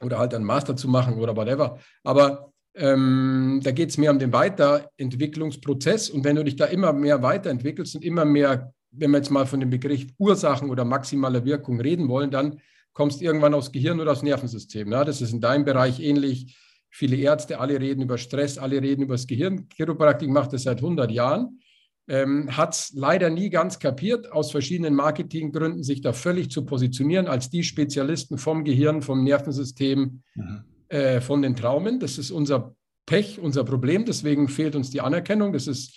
oder 0.00 0.18
halt 0.18 0.34
einen 0.34 0.44
Master 0.44 0.74
zu 0.74 0.88
machen 0.88 1.20
oder 1.20 1.36
whatever. 1.36 1.78
Aber 2.02 2.52
ähm, 2.76 3.60
da 3.62 3.70
geht 3.72 3.90
es 3.90 3.98
mehr 3.98 4.10
um 4.10 4.18
den 4.18 4.32
Weiterentwicklungsprozess. 4.32 6.10
Und 6.10 6.24
wenn 6.24 6.36
du 6.36 6.44
dich 6.44 6.56
da 6.56 6.66
immer 6.66 6.92
mehr 6.92 7.22
weiterentwickelst 7.22 7.96
und 7.96 8.04
immer 8.04 8.24
mehr 8.24 8.72
wenn 8.96 9.10
wir 9.10 9.18
jetzt 9.18 9.30
mal 9.30 9.46
von 9.46 9.60
dem 9.60 9.70
Begriff 9.70 10.06
Ursachen 10.18 10.70
oder 10.70 10.84
maximaler 10.84 11.44
Wirkung 11.44 11.80
reden 11.80 12.08
wollen, 12.08 12.30
dann 12.30 12.60
kommst 12.92 13.20
du 13.20 13.24
irgendwann 13.24 13.54
aufs 13.54 13.72
Gehirn 13.72 14.00
oder 14.00 14.12
aufs 14.12 14.22
Nervensystem. 14.22 14.90
Ja, 14.90 15.04
das 15.04 15.20
ist 15.20 15.32
in 15.32 15.40
deinem 15.40 15.64
Bereich 15.64 16.00
ähnlich. 16.00 16.56
Viele 16.88 17.16
Ärzte, 17.16 17.60
alle 17.60 17.78
reden 17.78 18.02
über 18.02 18.16
Stress, 18.16 18.56
alle 18.56 18.80
reden 18.80 19.02
über 19.02 19.14
das 19.14 19.26
Gehirn. 19.26 19.68
Chiropraktik 19.74 20.30
macht 20.30 20.52
das 20.52 20.62
seit 20.62 20.78
100 20.78 21.10
Jahren. 21.10 21.60
Ähm, 22.08 22.56
hat 22.56 22.74
es 22.74 22.92
leider 22.94 23.30
nie 23.30 23.50
ganz 23.50 23.80
kapiert, 23.80 24.30
aus 24.32 24.52
verschiedenen 24.52 24.94
Marketinggründen, 24.94 25.82
sich 25.82 26.00
da 26.00 26.12
völlig 26.12 26.50
zu 26.50 26.64
positionieren 26.64 27.26
als 27.26 27.50
die 27.50 27.64
Spezialisten 27.64 28.38
vom 28.38 28.64
Gehirn, 28.64 29.02
vom 29.02 29.24
Nervensystem, 29.24 30.22
mhm. 30.36 30.64
Äh, 30.88 31.20
von 31.20 31.42
den 31.42 31.56
Traumen. 31.56 32.00
Das 32.00 32.18
ist 32.18 32.30
unser 32.30 32.74
Pech, 33.06 33.38
unser 33.38 33.64
Problem. 33.64 34.04
Deswegen 34.04 34.48
fehlt 34.48 34.76
uns 34.76 34.90
die 34.90 35.00
Anerkennung. 35.00 35.52
Das 35.52 35.66
ist 35.66 35.94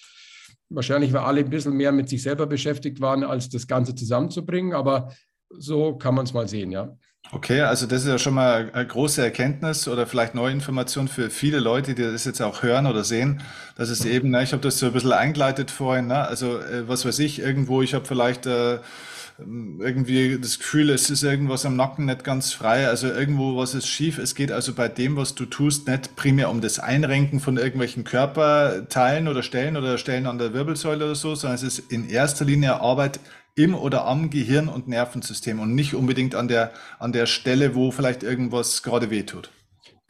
wahrscheinlich, 0.70 1.14
weil 1.14 1.22
alle 1.22 1.42
ein 1.42 1.50
bisschen 1.50 1.74
mehr 1.74 1.92
mit 1.92 2.10
sich 2.10 2.24
selber 2.24 2.46
beschäftigt 2.48 3.02
waren, 3.02 3.24
als 3.24 3.50
das 3.50 3.68
Ganze 3.68 3.96
zusammenzubringen. 3.96 4.74
Aber 4.74 5.12
so 5.50 5.96
kann 5.96 6.16
man 6.16 6.26
es 6.26 6.34
mal 6.34 6.48
sehen, 6.48 6.72
ja. 6.72 6.96
Okay, 7.32 7.62
also 7.62 7.86
das 7.86 8.04
ist 8.04 8.08
ja 8.08 8.18
schon 8.18 8.34
mal 8.34 8.72
eine 8.74 8.88
große 8.88 9.22
Erkenntnis 9.22 9.88
oder 9.88 10.08
vielleicht 10.08 10.34
neue 10.34 10.52
Information 10.52 11.08
für 11.08 11.30
viele 11.30 11.60
Leute, 11.60 11.94
die 11.94 12.02
das 12.02 12.26
jetzt 12.26 12.42
auch 12.42 12.64
hören 12.64 12.88
oder 12.88 13.04
sehen, 13.04 13.42
dass 13.76 13.90
es 13.90 14.06
eben, 14.06 14.32
ne, 14.32 14.42
ich 14.42 14.52
habe 14.52 14.64
das 14.64 14.80
so 14.80 14.88
ein 14.88 14.94
bisschen 14.94 15.12
eingeleitet 15.12 15.70
vorhin, 15.70 16.08
ne, 16.08 16.28
also 16.28 16.58
äh, 16.58 16.88
was 16.88 17.06
weiß 17.06 17.20
ich, 17.20 17.40
irgendwo, 17.40 17.82
ich 17.82 17.94
habe 17.94 18.06
vielleicht 18.06 18.48
äh, 18.48 18.80
irgendwie 19.46 20.38
das 20.40 20.60
Gefühl, 20.60 20.90
es 20.90 21.10
ist 21.10 21.24
irgendwas 21.24 21.66
am 21.66 21.76
Nacken 21.76 22.06
nicht 22.06 22.24
ganz 22.24 22.52
frei, 22.54 22.88
also 22.88 23.08
irgendwo 23.08 23.58
was 23.58 23.74
ist 23.74 23.88
schief. 23.88 24.18
Es 24.18 24.36
geht 24.36 24.52
also 24.52 24.74
bei 24.74 24.88
dem, 24.88 25.16
was 25.16 25.36
du 25.36 25.46
tust, 25.46 25.88
nicht 25.88 26.16
primär 26.16 26.50
um 26.50 26.62
das 26.62 26.80
Einrenken 26.80 27.40
von 27.40 27.58
irgendwelchen 27.58 28.04
Körperteilen 28.04 29.28
oder 29.28 29.44
Stellen 29.44 29.78
oder 29.78 29.98
Stellen 29.98 30.26
an 30.26 30.38
der 30.38 30.54
Wirbelsäule 30.54 31.06
oder 31.06 31.16
so, 31.16 31.36
sondern 31.36 31.56
es 31.56 31.64
ist 31.64 31.92
in 31.92 32.10
erster 32.10 32.46
Linie 32.46 32.82
Arbeit 32.82 33.20
im 33.56 33.76
oder 33.76 34.06
am 34.06 34.30
Gehirn 34.30 34.68
und 34.68 34.88
Nervensystem 34.88 35.60
und 35.60 35.76
nicht 35.76 35.94
unbedingt 35.94 36.36
an 36.36 36.48
der, 36.48 36.72
an 36.98 37.12
der 37.12 37.26
Stelle, 37.26 37.76
wo 37.76 37.92
vielleicht 37.92 38.24
irgendwas 38.24 38.84
gerade 38.84 39.10
wehtut. 39.10 39.50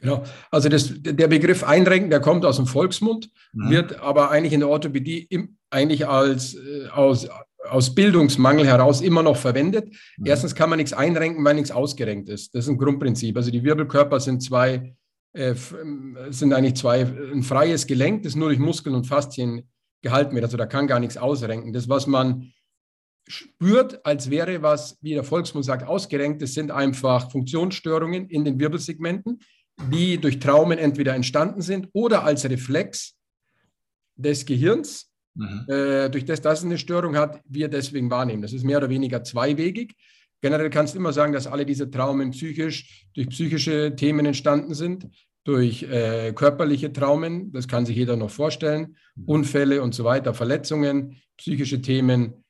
Genau. 0.00 0.24
Also 0.50 0.68
das, 0.68 0.90
der 0.96 1.28
Begriff 1.28 1.62
Einrenken, 1.62 2.10
der 2.10 2.20
kommt 2.20 2.44
aus 2.44 2.56
dem 2.56 2.66
Volksmund, 2.66 3.30
mhm. 3.52 3.70
wird 3.70 4.00
aber 4.00 4.30
eigentlich 4.30 4.54
in 4.54 4.60
der 4.60 4.68
Orthopädie 4.68 5.26
im, 5.28 5.58
eigentlich 5.68 6.06
als 6.08 6.54
äh, 6.54 6.88
aus, 6.88 7.28
aus 7.70 7.94
Bildungsmangel 7.94 8.66
heraus 8.66 9.00
immer 9.00 9.22
noch 9.22 9.36
verwendet. 9.36 9.94
Mhm. 10.18 10.26
Erstens 10.26 10.54
kann 10.54 10.70
man 10.70 10.78
nichts 10.78 10.92
einrenken, 10.92 11.44
weil 11.44 11.54
nichts 11.54 11.70
ausgerenkt 11.70 12.28
ist. 12.28 12.54
Das 12.54 12.64
ist 12.64 12.70
ein 12.70 12.78
Grundprinzip. 12.78 13.36
Also 13.36 13.50
die 13.50 13.62
Wirbelkörper 13.62 14.20
sind 14.20 14.42
zwei, 14.42 14.94
äh, 15.32 15.54
sind 16.30 16.52
eigentlich 16.52 16.74
zwei, 16.74 17.02
ein 17.02 17.42
freies 17.42 17.86
Gelenk, 17.86 18.22
das 18.24 18.34
nur 18.34 18.48
durch 18.48 18.58
Muskeln 18.58 18.94
und 18.94 19.06
Faszien 19.06 19.68
gehalten 20.02 20.34
wird. 20.34 20.44
Also 20.44 20.56
da 20.56 20.66
kann 20.66 20.86
gar 20.86 21.00
nichts 21.00 21.16
ausrenken. 21.16 21.72
Das, 21.72 21.88
was 21.88 22.06
man 22.06 22.52
spürt, 23.28 24.04
als 24.04 24.30
wäre 24.30 24.62
was, 24.62 24.98
wie 25.00 25.14
der 25.14 25.24
Volksmund 25.24 25.64
sagt, 25.64 25.86
ausgerenkt, 25.86 26.42
das 26.42 26.54
sind 26.54 26.70
einfach 26.70 27.30
Funktionsstörungen 27.30 28.28
in 28.28 28.44
den 28.44 28.58
Wirbelsegmenten, 28.58 29.40
die 29.92 30.18
durch 30.18 30.40
Traumen 30.40 30.78
entweder 30.78 31.14
entstanden 31.14 31.62
sind 31.62 31.88
oder 31.92 32.24
als 32.24 32.44
Reflex 32.44 33.16
des 34.16 34.44
Gehirns 34.44 35.09
Mhm. 35.34 35.66
Äh, 35.68 36.08
durch 36.10 36.24
das, 36.24 36.40
dass 36.40 36.60
es 36.60 36.64
eine 36.64 36.78
Störung 36.78 37.16
hat, 37.16 37.40
wir 37.48 37.68
deswegen 37.68 38.10
wahrnehmen. 38.10 38.42
Das 38.42 38.52
ist 38.52 38.64
mehr 38.64 38.78
oder 38.78 38.88
weniger 38.88 39.22
zweiwegig. 39.22 39.94
Generell 40.40 40.70
kannst 40.70 40.94
du 40.94 40.98
immer 40.98 41.12
sagen, 41.12 41.32
dass 41.32 41.46
alle 41.46 41.66
diese 41.66 41.90
Traumen 41.90 42.30
psychisch 42.30 43.06
durch 43.14 43.28
psychische 43.28 43.94
Themen 43.94 44.24
entstanden 44.26 44.74
sind, 44.74 45.06
durch 45.44 45.82
äh, 45.84 46.32
körperliche 46.32 46.92
Traumen, 46.92 47.52
das 47.52 47.68
kann 47.68 47.86
sich 47.86 47.96
jeder 47.96 48.16
noch 48.16 48.30
vorstellen, 48.30 48.96
mhm. 49.16 49.24
Unfälle 49.26 49.82
und 49.82 49.94
so 49.94 50.04
weiter, 50.04 50.34
Verletzungen, 50.34 51.16
psychische 51.36 51.80
Themen. 51.82 52.44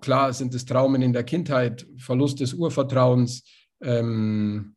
Klar 0.00 0.32
sind 0.32 0.54
es 0.54 0.66
Traumen 0.66 1.02
in 1.02 1.12
der 1.12 1.24
Kindheit, 1.24 1.86
Verlust 1.96 2.40
des 2.40 2.54
Urvertrauens, 2.54 3.42
ähm, 3.82 4.75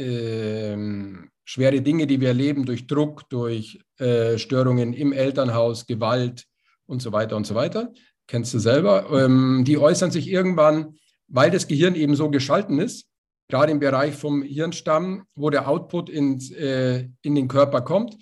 ähm, 0.00 1.30
schwere 1.44 1.80
Dinge, 1.80 2.06
die 2.06 2.20
wir 2.20 2.28
erleben 2.28 2.64
durch 2.64 2.86
Druck, 2.86 3.28
durch 3.28 3.80
äh, 3.98 4.38
Störungen 4.38 4.92
im 4.92 5.12
Elternhaus, 5.12 5.86
Gewalt 5.86 6.46
und 6.86 7.02
so 7.02 7.12
weiter 7.12 7.36
und 7.36 7.46
so 7.46 7.54
weiter, 7.54 7.92
kennst 8.26 8.54
du 8.54 8.58
selber, 8.58 9.10
ähm, 9.12 9.64
die 9.66 9.78
äußern 9.78 10.10
sich 10.10 10.28
irgendwann, 10.28 10.94
weil 11.28 11.50
das 11.50 11.66
Gehirn 11.66 11.94
eben 11.94 12.16
so 12.16 12.30
geschalten 12.30 12.78
ist, 12.78 13.06
gerade 13.48 13.72
im 13.72 13.80
Bereich 13.80 14.14
vom 14.14 14.42
Hirnstamm, 14.42 15.24
wo 15.34 15.50
der 15.50 15.68
Output 15.68 16.08
ins, 16.08 16.50
äh, 16.52 17.08
in 17.22 17.34
den 17.34 17.48
Körper 17.48 17.82
kommt, 17.82 18.16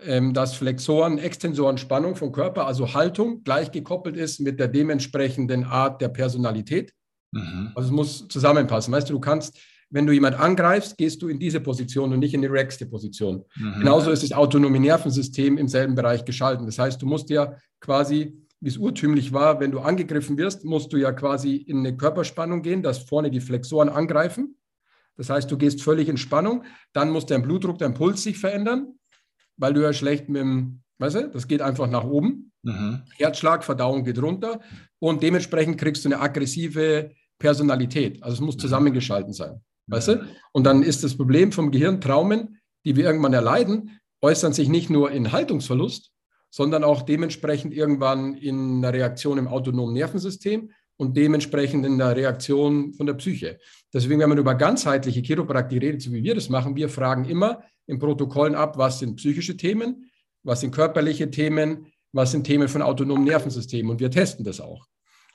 ähm, 0.00 0.32
dass 0.32 0.54
Flexoren, 0.54 1.18
Extensoren, 1.18 1.78
Spannung 1.78 2.14
vom 2.14 2.30
Körper, 2.30 2.66
also 2.66 2.94
Haltung, 2.94 3.42
gleich 3.42 3.72
gekoppelt 3.72 4.16
ist 4.16 4.40
mit 4.40 4.60
der 4.60 4.68
dementsprechenden 4.68 5.64
Art 5.64 6.00
der 6.00 6.08
Personalität. 6.08 6.92
Mhm. 7.32 7.72
Also 7.74 7.88
es 7.88 7.92
muss 7.92 8.28
zusammenpassen. 8.28 8.92
Weißt 8.94 9.08
du, 9.10 9.14
du 9.14 9.20
kannst 9.20 9.58
wenn 9.90 10.06
du 10.06 10.12
jemand 10.12 10.38
angreifst, 10.38 10.98
gehst 10.98 11.22
du 11.22 11.28
in 11.28 11.38
diese 11.38 11.60
Position 11.60 12.12
und 12.12 12.18
nicht 12.18 12.34
in 12.34 12.42
die 12.42 12.48
relaxte 12.48 12.86
Position. 12.86 13.44
Mhm. 13.56 13.80
Genauso 13.80 14.10
ist 14.10 14.22
das 14.22 14.32
autonome 14.32 14.78
Nervensystem 14.80 15.56
im 15.56 15.68
selben 15.68 15.94
Bereich 15.94 16.24
geschalten. 16.24 16.66
Das 16.66 16.78
heißt, 16.78 17.00
du 17.00 17.06
musst 17.06 17.30
ja 17.30 17.56
quasi, 17.80 18.36
wie 18.60 18.68
es 18.68 18.76
urtümlich 18.76 19.32
war, 19.32 19.60
wenn 19.60 19.70
du 19.70 19.80
angegriffen 19.80 20.36
wirst, 20.36 20.64
musst 20.64 20.92
du 20.92 20.98
ja 20.98 21.12
quasi 21.12 21.56
in 21.56 21.78
eine 21.78 21.96
Körperspannung 21.96 22.62
gehen, 22.62 22.82
dass 22.82 22.98
vorne 22.98 23.30
die 23.30 23.40
Flexoren 23.40 23.88
angreifen. 23.88 24.56
Das 25.16 25.30
heißt, 25.30 25.50
du 25.50 25.56
gehst 25.56 25.82
völlig 25.82 26.08
in 26.08 26.16
Spannung. 26.16 26.64
Dann 26.92 27.10
muss 27.10 27.26
dein 27.26 27.42
Blutdruck, 27.42 27.78
dein 27.78 27.94
Puls 27.94 28.22
sich 28.22 28.38
verändern, 28.38 28.98
weil 29.56 29.72
du 29.72 29.82
ja 29.82 29.92
schlecht 29.92 30.28
mit 30.28 30.42
dem, 30.42 30.82
weißt 30.98 31.16
du, 31.16 31.28
das 31.30 31.48
geht 31.48 31.62
einfach 31.62 31.88
nach 31.88 32.04
oben. 32.04 32.52
Mhm. 32.62 33.02
Herzschlag, 33.16 33.64
Verdauung 33.64 34.04
geht 34.04 34.20
runter 34.20 34.60
und 34.98 35.22
dementsprechend 35.22 35.78
kriegst 35.78 36.04
du 36.04 36.08
eine 36.08 36.20
aggressive 36.20 37.10
Personalität. 37.38 38.22
Also 38.22 38.34
es 38.34 38.40
muss 38.40 38.56
mhm. 38.56 38.60
zusammengeschalten 38.60 39.32
sein. 39.32 39.60
Weißt 39.88 40.08
du? 40.08 40.26
Und 40.52 40.64
dann 40.64 40.82
ist 40.82 41.02
das 41.02 41.16
Problem 41.16 41.52
vom 41.52 41.70
Gehirn, 41.70 42.00
Traumen, 42.00 42.60
die 42.84 42.96
wir 42.96 43.04
irgendwann 43.04 43.32
erleiden, 43.32 43.98
äußern 44.22 44.52
sich 44.52 44.68
nicht 44.68 44.90
nur 44.90 45.10
in 45.10 45.32
Haltungsverlust, 45.32 46.12
sondern 46.50 46.84
auch 46.84 47.02
dementsprechend 47.02 47.74
irgendwann 47.74 48.34
in 48.34 48.78
einer 48.78 48.92
Reaktion 48.92 49.38
im 49.38 49.48
autonomen 49.48 49.94
Nervensystem 49.94 50.70
und 50.96 51.16
dementsprechend 51.16 51.86
in 51.86 51.98
der 51.98 52.16
Reaktion 52.16 52.92
von 52.94 53.06
der 53.06 53.14
Psyche. 53.14 53.58
Deswegen, 53.92 54.20
wenn 54.20 54.28
man 54.28 54.38
über 54.38 54.54
ganzheitliche 54.54 55.20
Chiropraktik 55.20 55.80
redet, 55.80 56.02
so 56.02 56.12
wie 56.12 56.22
wir 56.22 56.34
das 56.34 56.48
machen, 56.48 56.76
wir 56.76 56.88
fragen 56.88 57.24
immer 57.24 57.62
in 57.86 57.98
Protokollen 57.98 58.54
ab, 58.54 58.76
was 58.76 58.98
sind 58.98 59.16
psychische 59.16 59.56
Themen, 59.56 60.10
was 60.42 60.60
sind 60.60 60.74
körperliche 60.74 61.30
Themen, 61.30 61.86
was 62.12 62.32
sind 62.32 62.44
Themen 62.44 62.68
von 62.68 62.82
autonomen 62.82 63.24
Nervensystemen 63.24 63.90
und 63.90 64.00
wir 64.00 64.10
testen 64.10 64.44
das 64.44 64.60
auch. 64.60 64.86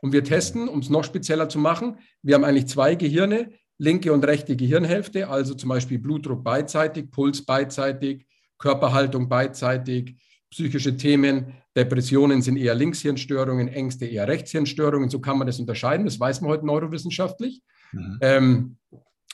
Und 0.01 0.11
wir 0.11 0.23
testen, 0.23 0.67
um 0.67 0.79
es 0.79 0.89
noch 0.89 1.05
spezieller 1.05 1.47
zu 1.47 1.59
machen, 1.59 1.97
wir 2.21 2.35
haben 2.35 2.43
eigentlich 2.43 2.67
zwei 2.67 2.95
Gehirne, 2.95 3.51
linke 3.77 4.13
und 4.13 4.25
rechte 4.25 4.55
Gehirnhälfte, 4.55 5.27
also 5.29 5.53
zum 5.55 5.69
Beispiel 5.69 5.99
Blutdruck 5.99 6.43
beidseitig, 6.43 7.11
Puls 7.11 7.45
beidseitig, 7.45 8.25
Körperhaltung 8.57 9.27
beidseitig, 9.27 10.15
psychische 10.49 10.95
Themen, 10.95 11.53
Depressionen 11.75 12.41
sind 12.41 12.57
eher 12.57 12.75
Linkshirnstörungen, 12.75 13.67
Ängste 13.67 14.05
eher 14.05 14.27
Rechtshirnstörungen. 14.27 15.09
So 15.09 15.19
kann 15.19 15.37
man 15.37 15.47
das 15.47 15.59
unterscheiden. 15.59 16.05
Das 16.05 16.19
weiß 16.19 16.41
man 16.41 16.51
heute 16.51 16.65
neurowissenschaftlich. 16.65 17.61
Mhm. 17.91 18.17
Ähm, 18.21 18.77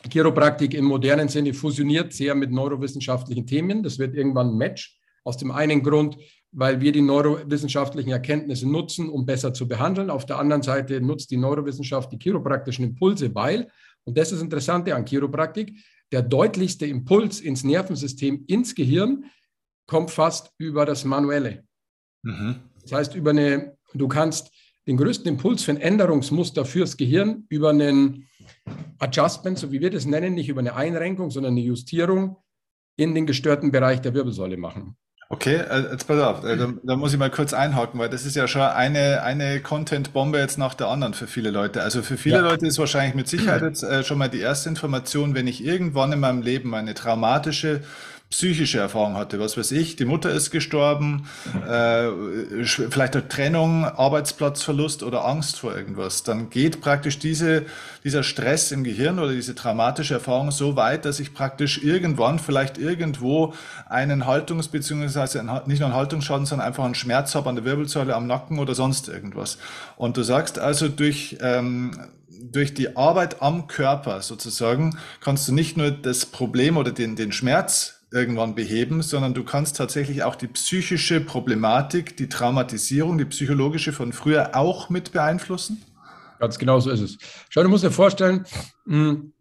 Chiropraktik 0.10 0.74
im 0.74 0.86
modernen 0.86 1.28
Sinne 1.28 1.54
fusioniert 1.54 2.14
sehr 2.14 2.36
mit 2.36 2.52
neurowissenschaftlichen 2.52 3.46
Themen. 3.46 3.84
Das 3.84 4.00
wird 4.00 4.16
irgendwann 4.16 4.52
ein 4.52 4.58
Match. 4.58 4.98
Aus 5.26 5.36
dem 5.36 5.52
einen 5.52 5.84
Grund, 5.84 6.18
weil 6.52 6.80
wir 6.80 6.94
die 6.94 7.02
neurowissenschaftlichen 7.02 8.12
Erkenntnisse 8.12 8.68
nutzen, 8.68 9.10
um 9.10 9.26
besser 9.26 9.54
zu 9.54 9.68
behandeln. 9.68 10.10
Auf 10.10 10.26
der 10.26 10.40
anderen 10.40 10.62
Seite 10.62 11.02
nutzt 11.02 11.30
die 11.30 11.38
Neurowissenschaft 11.38 12.12
die 12.14 12.18
chiropraktischen 12.18 12.86
Impulse, 12.86 13.36
weil 13.36 13.68
und 14.06 14.18
das 14.18 14.30
ist 14.32 14.38
das 14.38 14.44
Interessante 14.44 14.96
an 14.96 15.06
Chiropraktik. 15.06 15.78
Der 16.12 16.22
deutlichste 16.22 16.86
Impuls 16.86 17.40
ins 17.40 17.64
Nervensystem, 17.64 18.44
ins 18.48 18.74
Gehirn, 18.74 19.26
kommt 19.86 20.12
fast 20.12 20.52
über 20.58 20.86
das 20.86 21.06
Manuelle. 21.06 21.64
Mhm. 22.24 22.56
Das 22.82 22.92
heißt, 22.92 23.16
über 23.16 23.32
eine, 23.32 23.78
du 23.94 24.08
kannst 24.08 24.52
den 24.88 24.98
größten 24.98 25.28
Impuls 25.28 25.64
für 25.64 25.72
ein 25.72 25.78
Änderungsmuster 25.78 26.66
fürs 26.66 26.98
Gehirn 26.98 27.46
über 27.50 27.70
einen 27.70 28.28
Adjustment, 28.98 29.60
so 29.60 29.72
wie 29.72 29.82
wir 29.82 29.92
das 29.92 30.06
nennen, 30.06 30.34
nicht 30.34 30.50
über 30.50 30.60
eine 30.60 30.76
Einrenkung, 30.76 31.30
sondern 31.30 31.54
eine 31.54 31.62
Justierung 31.62 32.38
in 32.98 33.14
den 33.14 33.26
gestörten 33.26 33.72
Bereich 33.72 34.02
der 34.02 34.14
Wirbelsäule 34.14 34.58
machen. 34.58 34.98
Okay, 35.32 35.58
äh, 35.58 35.92
jetzt 35.92 36.08
pass 36.08 36.20
auf, 36.20 36.44
äh, 36.44 36.58
da, 36.58 36.74
da, 36.82 36.96
muss 36.96 37.14
ich 37.14 37.20
mal 37.20 37.30
kurz 37.30 37.54
einhaken, 37.54 38.00
weil 38.00 38.10
das 38.10 38.26
ist 38.26 38.36
ja 38.36 38.48
schon 38.48 38.64
eine, 38.64 39.22
eine 39.22 39.60
Content-Bombe 39.60 40.40
jetzt 40.40 40.58
nach 40.58 40.74
der 40.74 40.88
anderen 40.88 41.14
für 41.14 41.28
viele 41.28 41.52
Leute. 41.52 41.84
Also 41.84 42.02
für 42.02 42.18
viele 42.18 42.38
ja. 42.38 42.42
Leute 42.42 42.66
ist 42.66 42.80
wahrscheinlich 42.80 43.14
mit 43.14 43.28
Sicherheit 43.28 43.62
jetzt 43.62 43.84
äh, 43.84 44.04
schon 44.04 44.18
mal 44.18 44.30
die 44.30 44.40
erste 44.40 44.70
Information, 44.70 45.36
wenn 45.36 45.46
ich 45.46 45.64
irgendwann 45.64 46.12
in 46.14 46.20
meinem 46.20 46.42
Leben 46.42 46.74
eine 46.74 46.96
traumatische 46.96 47.82
psychische 48.30 48.78
Erfahrung 48.78 49.16
hatte. 49.16 49.40
Was 49.40 49.58
weiß 49.58 49.72
ich, 49.72 49.96
die 49.96 50.06
Mutter 50.06 50.30
ist 50.32 50.52
gestorben, 50.52 51.28
äh, 51.68 52.10
vielleicht 52.64 53.16
eine 53.16 53.28
Trennung, 53.28 53.86
Arbeitsplatzverlust 53.86 55.02
oder 55.02 55.26
Angst 55.26 55.60
vor 55.60 55.76
irgendwas. 55.76 56.22
Dann 56.22 56.52
geht 56.52 56.80
praktisch 56.80 57.18
diese, 57.18 57.66
dieser 58.04 58.22
Stress 58.22 58.72
im 58.72 58.84
Gehirn 58.84 59.18
oder 59.18 59.32
diese 59.32 59.56
traumatische 59.56 60.14
Erfahrung 60.14 60.52
so 60.52 60.76
weit, 60.76 61.06
dass 61.06 61.20
ich 61.20 61.34
praktisch 61.34 61.84
irgendwann 61.84 62.38
vielleicht 62.38 62.78
irgendwo 62.78 63.56
einen 63.88 64.26
Haltungs- 64.26 64.70
bzw. 64.70 65.42
nicht 65.66 65.80
nur 65.80 65.90
einen 65.90 65.98
Haltungsschaden, 65.98 66.46
sondern 66.46 66.68
einfach 66.68 66.86
einen 66.86 66.96
Schmerz 66.96 67.34
habe 67.34 67.50
an 67.50 67.56
der 67.56 67.66
Wirbelsäule, 67.66 68.16
am 68.16 68.28
Nacken 68.28 68.60
oder 68.60 68.76
sonst 68.76 69.10
irgendwas. 69.10 69.58
Und 69.98 70.18
du 70.18 70.24
sagst 70.24 70.60
also 70.60 70.88
durch 70.88 71.38
ähm, 71.42 71.92
durch 72.42 72.74
die 72.74 72.96
Arbeit 72.96 73.42
am 73.42 73.68
Körper 73.68 74.22
sozusagen 74.22 74.98
kannst 75.20 75.48
du 75.48 75.54
nicht 75.54 75.76
nur 75.76 75.92
das 75.92 76.26
Problem 76.26 76.78
oder 76.78 76.92
den, 76.92 77.18
den 77.18 77.34
Schmerz 77.34 77.99
irgendwann 78.12 78.56
beheben, 78.56 79.02
sondern 79.02 79.34
du 79.34 79.44
kannst 79.44 79.78
tatsächlich 79.78 80.24
auch 80.24 80.36
die 80.36 80.48
psychische 80.48 81.22
Problematik, 81.22 82.18
die 82.18 82.30
Traumatisierung, 82.30 83.18
die 83.18 83.26
psychologische 83.26 83.94
von 83.94 84.14
früher 84.14 84.56
auch 84.56 84.90
mit 84.90 85.12
beeinflussen? 85.12 85.84
Ganz 86.40 86.58
genau 86.58 86.80
so 86.80 86.90
ist 86.90 87.02
es. 87.02 87.18
Schau, 87.50 87.64
du 87.64 87.70
musst 87.70 87.84
dir 87.84 87.92
vorstellen, 87.92 88.46
hm, 88.86 89.34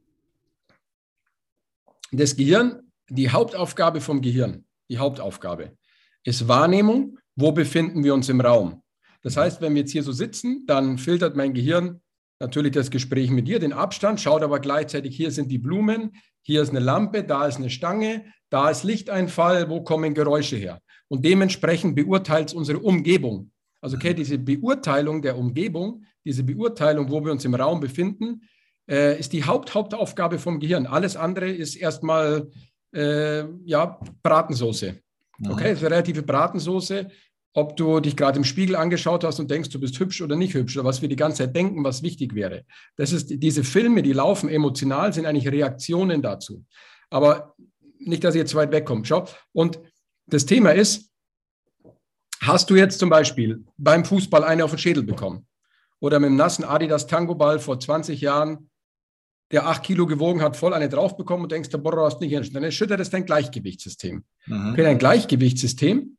das 2.12 2.36
Gehirn, 2.36 2.80
die 3.08 3.30
Hauptaufgabe 3.30 4.00
vom 4.00 4.20
Gehirn, 4.20 4.64
die 4.90 4.98
Hauptaufgabe 4.98 5.76
ist 6.24 6.48
Wahrnehmung, 6.48 7.18
wo 7.36 7.52
befinden 7.52 8.02
wir 8.04 8.14
uns 8.14 8.28
im 8.28 8.40
Raum. 8.40 8.82
Das 9.22 9.36
heißt, 9.36 9.60
wenn 9.60 9.74
wir 9.74 9.82
jetzt 9.82 9.92
hier 9.92 10.02
so 10.02 10.12
sitzen, 10.12 10.64
dann 10.66 10.98
filtert 10.98 11.36
mein 11.36 11.54
Gehirn 11.54 12.00
natürlich 12.40 12.72
das 12.72 12.90
Gespräch 12.90 13.30
mit 13.30 13.48
dir, 13.48 13.58
den 13.58 13.72
Abstand, 13.72 14.20
schaut 14.20 14.42
aber 14.42 14.60
gleichzeitig, 14.60 15.16
hier 15.16 15.30
sind 15.30 15.50
die 15.50 15.58
Blumen, 15.58 16.12
hier 16.48 16.62
ist 16.62 16.70
eine 16.70 16.80
Lampe, 16.80 17.24
da 17.24 17.46
ist 17.46 17.58
eine 17.58 17.68
Stange, 17.68 18.24
da 18.48 18.70
ist 18.70 18.82
Lichteinfall, 18.82 19.68
wo 19.68 19.82
kommen 19.82 20.14
Geräusche 20.14 20.56
her? 20.56 20.80
Und 21.08 21.22
dementsprechend 21.22 21.94
beurteilt 21.94 22.48
es 22.48 22.54
unsere 22.54 22.78
Umgebung. 22.78 23.50
Also 23.82 23.96
okay, 23.96 24.14
diese 24.14 24.38
Beurteilung 24.38 25.20
der 25.20 25.36
Umgebung, 25.36 26.04
diese 26.24 26.42
Beurteilung, 26.44 27.10
wo 27.10 27.22
wir 27.22 27.32
uns 27.32 27.44
im 27.44 27.54
Raum 27.54 27.80
befinden, 27.80 28.48
äh, 28.88 29.20
ist 29.20 29.34
die 29.34 29.44
Haupt 29.44 29.74
Hauptaufgabe 29.74 30.38
vom 30.38 30.58
Gehirn. 30.58 30.86
Alles 30.86 31.16
andere 31.16 31.50
ist 31.50 31.76
erstmal 31.76 32.48
äh, 32.94 33.44
ja, 33.66 34.00
Bratensoße. 34.22 34.98
Okay, 35.50 35.72
ist 35.72 35.80
eine 35.80 35.90
relative 35.90 36.22
Bratensoße 36.22 37.10
ob 37.54 37.76
du 37.76 38.00
dich 38.00 38.16
gerade 38.16 38.38
im 38.38 38.44
Spiegel 38.44 38.76
angeschaut 38.76 39.24
hast 39.24 39.40
und 39.40 39.50
denkst, 39.50 39.70
du 39.70 39.80
bist 39.80 39.98
hübsch 39.98 40.20
oder 40.22 40.36
nicht 40.36 40.54
hübsch, 40.54 40.76
oder 40.76 40.84
was 40.84 41.02
wir 41.02 41.08
die 41.08 41.16
ganze 41.16 41.38
Zeit 41.38 41.56
denken, 41.56 41.82
was 41.82 42.02
wichtig 42.02 42.34
wäre. 42.34 42.64
Das 42.96 43.12
ist, 43.12 43.42
diese 43.42 43.64
Filme, 43.64 44.02
die 44.02 44.12
laufen 44.12 44.48
emotional, 44.48 45.12
sind 45.12 45.26
eigentlich 45.26 45.48
Reaktionen 45.48 46.22
dazu. 46.22 46.64
Aber 47.10 47.54
nicht, 47.98 48.22
dass 48.22 48.34
ich 48.34 48.40
jetzt 48.40 48.54
weit 48.54 48.70
wegkomme. 48.70 49.04
Schau. 49.04 49.26
Und 49.52 49.80
das 50.26 50.46
Thema 50.46 50.70
ist, 50.70 51.10
hast 52.40 52.70
du 52.70 52.76
jetzt 52.76 52.98
zum 52.98 53.08
Beispiel 53.08 53.64
beim 53.76 54.04
Fußball 54.04 54.44
eine 54.44 54.64
auf 54.64 54.70
den 54.70 54.78
Schädel 54.78 55.02
bekommen? 55.02 55.46
Oder 56.00 56.20
mit 56.20 56.28
dem 56.28 56.36
nassen 56.36 56.64
Adidas 56.64 57.06
Tango-Ball 57.06 57.58
vor 57.58 57.80
20 57.80 58.20
Jahren, 58.20 58.70
der 59.50 59.66
8 59.66 59.82
Kilo 59.82 60.06
gewogen 60.06 60.42
hat, 60.42 60.56
voll 60.56 60.74
eine 60.74 60.88
drauf 60.88 61.16
bekommen 61.16 61.44
und 61.44 61.52
denkst, 61.52 61.70
der 61.70 61.78
Borro 61.78 62.04
hast 62.04 62.20
nicht 62.20 62.32
hin. 62.32 62.48
Dann 62.52 62.62
erschüttert 62.62 63.00
es 63.00 63.10
dein 63.10 63.24
Gleichgewichtssystem. 63.24 64.22
Mhm. 64.46 64.70
Okay, 64.72 64.82
dein 64.82 64.98
Gleichgewichtssystem 64.98 66.17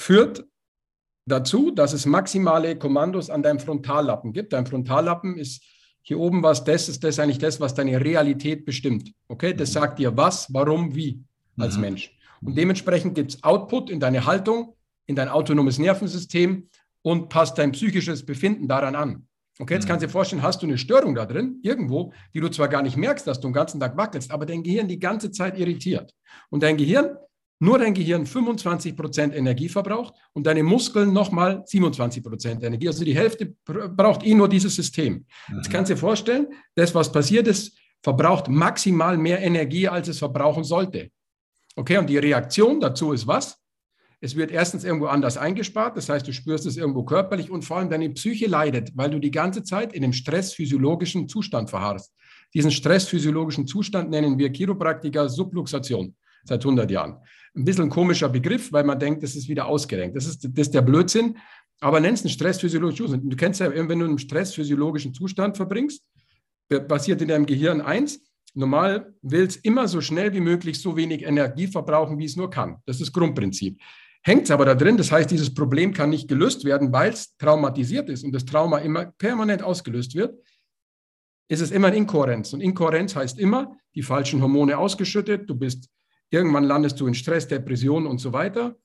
führt 0.00 0.44
dazu, 1.26 1.70
dass 1.70 1.92
es 1.92 2.06
maximale 2.06 2.76
Kommandos 2.76 3.30
an 3.30 3.42
deinem 3.42 3.60
Frontallappen 3.60 4.32
gibt. 4.32 4.52
Dein 4.52 4.66
Frontallappen 4.66 5.36
ist 5.36 5.62
hier 6.02 6.18
oben 6.18 6.42
was, 6.42 6.64
das 6.64 6.88
ist 6.88 7.04
das 7.04 7.18
eigentlich 7.18 7.38
das, 7.38 7.60
was 7.60 7.74
deine 7.74 8.02
Realität 8.02 8.64
bestimmt. 8.64 9.12
Okay, 9.28 9.52
das 9.52 9.72
sagt 9.72 9.98
dir 9.98 10.16
was, 10.16 10.52
warum, 10.52 10.94
wie 10.94 11.22
als 11.58 11.74
mhm. 11.76 11.82
Mensch. 11.82 12.16
Und 12.42 12.56
dementsprechend 12.56 13.14
gibt 13.14 13.32
es 13.32 13.44
Output 13.44 13.90
in 13.90 14.00
deine 14.00 14.24
Haltung, 14.24 14.74
in 15.06 15.14
dein 15.14 15.28
autonomes 15.28 15.78
Nervensystem 15.78 16.68
und 17.02 17.28
passt 17.28 17.58
dein 17.58 17.72
psychisches 17.72 18.24
Befinden 18.24 18.66
daran 18.66 18.94
an. 18.94 19.26
Okay, 19.58 19.74
jetzt 19.74 19.86
kannst 19.86 20.02
du 20.02 20.06
dir 20.06 20.10
mhm. 20.10 20.12
vorstellen, 20.12 20.42
hast 20.42 20.62
du 20.62 20.66
eine 20.66 20.78
Störung 20.78 21.14
da 21.14 21.26
drin, 21.26 21.60
irgendwo, 21.62 22.14
die 22.32 22.40
du 22.40 22.48
zwar 22.48 22.68
gar 22.68 22.82
nicht 22.82 22.96
merkst, 22.96 23.26
dass 23.26 23.40
du 23.40 23.48
den 23.48 23.52
ganzen 23.52 23.78
Tag 23.78 23.98
wackelst, 23.98 24.30
aber 24.30 24.46
dein 24.46 24.62
Gehirn 24.62 24.88
die 24.88 24.98
ganze 24.98 25.30
Zeit 25.30 25.58
irritiert. 25.58 26.14
Und 26.48 26.62
dein 26.62 26.78
Gehirn 26.78 27.18
nur 27.60 27.78
dein 27.78 27.92
Gehirn 27.92 28.26
25 28.26 28.96
Prozent 28.96 29.34
Energie 29.34 29.68
verbraucht 29.68 30.14
und 30.32 30.46
deine 30.46 30.62
Muskeln 30.62 31.12
nochmal 31.12 31.62
27 31.66 32.22
Prozent 32.24 32.64
Energie. 32.64 32.88
Also 32.88 33.04
die 33.04 33.14
Hälfte 33.14 33.54
braucht 33.64 34.24
eh 34.24 34.34
nur 34.34 34.48
dieses 34.48 34.74
System. 34.74 35.26
Mhm. 35.48 35.56
Jetzt 35.56 35.70
kannst 35.70 35.90
du 35.90 35.94
dir 35.94 36.00
vorstellen, 36.00 36.48
das, 36.74 36.94
was 36.94 37.12
passiert 37.12 37.46
ist, 37.46 37.78
verbraucht 38.02 38.48
maximal 38.48 39.18
mehr 39.18 39.40
Energie, 39.40 39.86
als 39.86 40.08
es 40.08 40.18
verbrauchen 40.18 40.64
sollte. 40.64 41.10
Okay, 41.76 41.98
und 41.98 42.08
die 42.08 42.16
Reaktion 42.16 42.80
dazu 42.80 43.12
ist 43.12 43.26
was? 43.26 43.58
Es 44.22 44.36
wird 44.36 44.50
erstens 44.50 44.84
irgendwo 44.84 45.06
anders 45.06 45.36
eingespart, 45.36 45.96
das 45.96 46.08
heißt, 46.08 46.26
du 46.26 46.32
spürst 46.32 46.66
es 46.66 46.76
irgendwo 46.76 47.04
körperlich 47.04 47.50
und 47.50 47.62
vor 47.62 47.78
allem 47.78 47.88
deine 47.88 48.10
Psyche 48.10 48.46
leidet, 48.46 48.90
weil 48.94 49.10
du 49.10 49.18
die 49.18 49.30
ganze 49.30 49.62
Zeit 49.62 49.92
in 49.92 50.02
einem 50.02 50.12
stressphysiologischen 50.12 51.28
Zustand 51.28 51.70
verharrst. 51.70 52.12
Diesen 52.52 52.70
stressphysiologischen 52.70 53.66
Zustand 53.66 54.10
nennen 54.10 54.38
wir 54.38 54.50
Chiropraktiker 54.50 55.28
Subluxation 55.28 56.14
seit 56.44 56.62
100 56.62 56.90
Jahren 56.90 57.18
ein 57.56 57.64
bisschen 57.64 57.84
ein 57.84 57.90
komischer 57.90 58.28
Begriff, 58.28 58.72
weil 58.72 58.84
man 58.84 58.98
denkt, 58.98 59.22
das 59.22 59.34
ist 59.34 59.48
wieder 59.48 59.66
ausgerenkt. 59.66 60.16
Das 60.16 60.26
ist, 60.26 60.44
das 60.44 60.66
ist 60.66 60.74
der 60.74 60.82
Blödsinn. 60.82 61.36
Aber 61.80 61.98
nenn 61.98 62.14
es 62.14 62.22
einen 62.22 62.30
stressphysiologischen 62.30 63.06
Zustand. 63.06 63.32
Du 63.32 63.36
kennst 63.36 63.60
ja, 63.60 63.72
wenn 63.72 63.98
du 63.98 64.04
einen 64.04 64.18
stressphysiologischen 64.18 65.14
Zustand 65.14 65.56
verbringst, 65.56 66.04
passiert 66.88 67.20
in 67.22 67.28
deinem 67.28 67.46
Gehirn 67.46 67.80
eins. 67.80 68.20
Normal 68.54 69.14
will 69.22 69.46
es 69.46 69.56
immer 69.56 69.88
so 69.88 70.00
schnell 70.00 70.32
wie 70.32 70.40
möglich 70.40 70.80
so 70.80 70.96
wenig 70.96 71.24
Energie 71.24 71.66
verbrauchen, 71.66 72.18
wie 72.18 72.24
es 72.24 72.36
nur 72.36 72.50
kann. 72.50 72.76
Das 72.86 72.96
ist 72.96 73.08
das 73.08 73.12
Grundprinzip. 73.12 73.80
Hängt 74.22 74.44
es 74.44 74.50
aber 74.50 74.66
da 74.66 74.74
drin, 74.74 74.98
das 74.98 75.10
heißt, 75.10 75.30
dieses 75.30 75.54
Problem 75.54 75.94
kann 75.94 76.10
nicht 76.10 76.28
gelöst 76.28 76.64
werden, 76.64 76.92
weil 76.92 77.12
es 77.12 77.36
traumatisiert 77.38 78.10
ist 78.10 78.22
und 78.22 78.32
das 78.32 78.44
Trauma 78.44 78.78
immer 78.78 79.06
permanent 79.06 79.62
ausgelöst 79.62 80.14
wird, 80.14 80.38
ist 81.48 81.60
es 81.60 81.70
immer 81.70 81.88
eine 81.88 81.96
Inkohärenz. 81.96 82.52
Und 82.52 82.60
Inkohärenz 82.60 83.16
heißt 83.16 83.38
immer, 83.38 83.76
die 83.94 84.02
falschen 84.02 84.42
Hormone 84.42 84.76
ausgeschüttet, 84.76 85.48
du 85.48 85.54
bist 85.54 85.88
Irgendwann 86.30 86.64
landest 86.64 87.00
du 87.00 87.06
in 87.06 87.14
Stress, 87.14 87.48
Depression 87.48 88.06
und 88.06 88.18
so 88.18 88.32
weiter. 88.32 88.76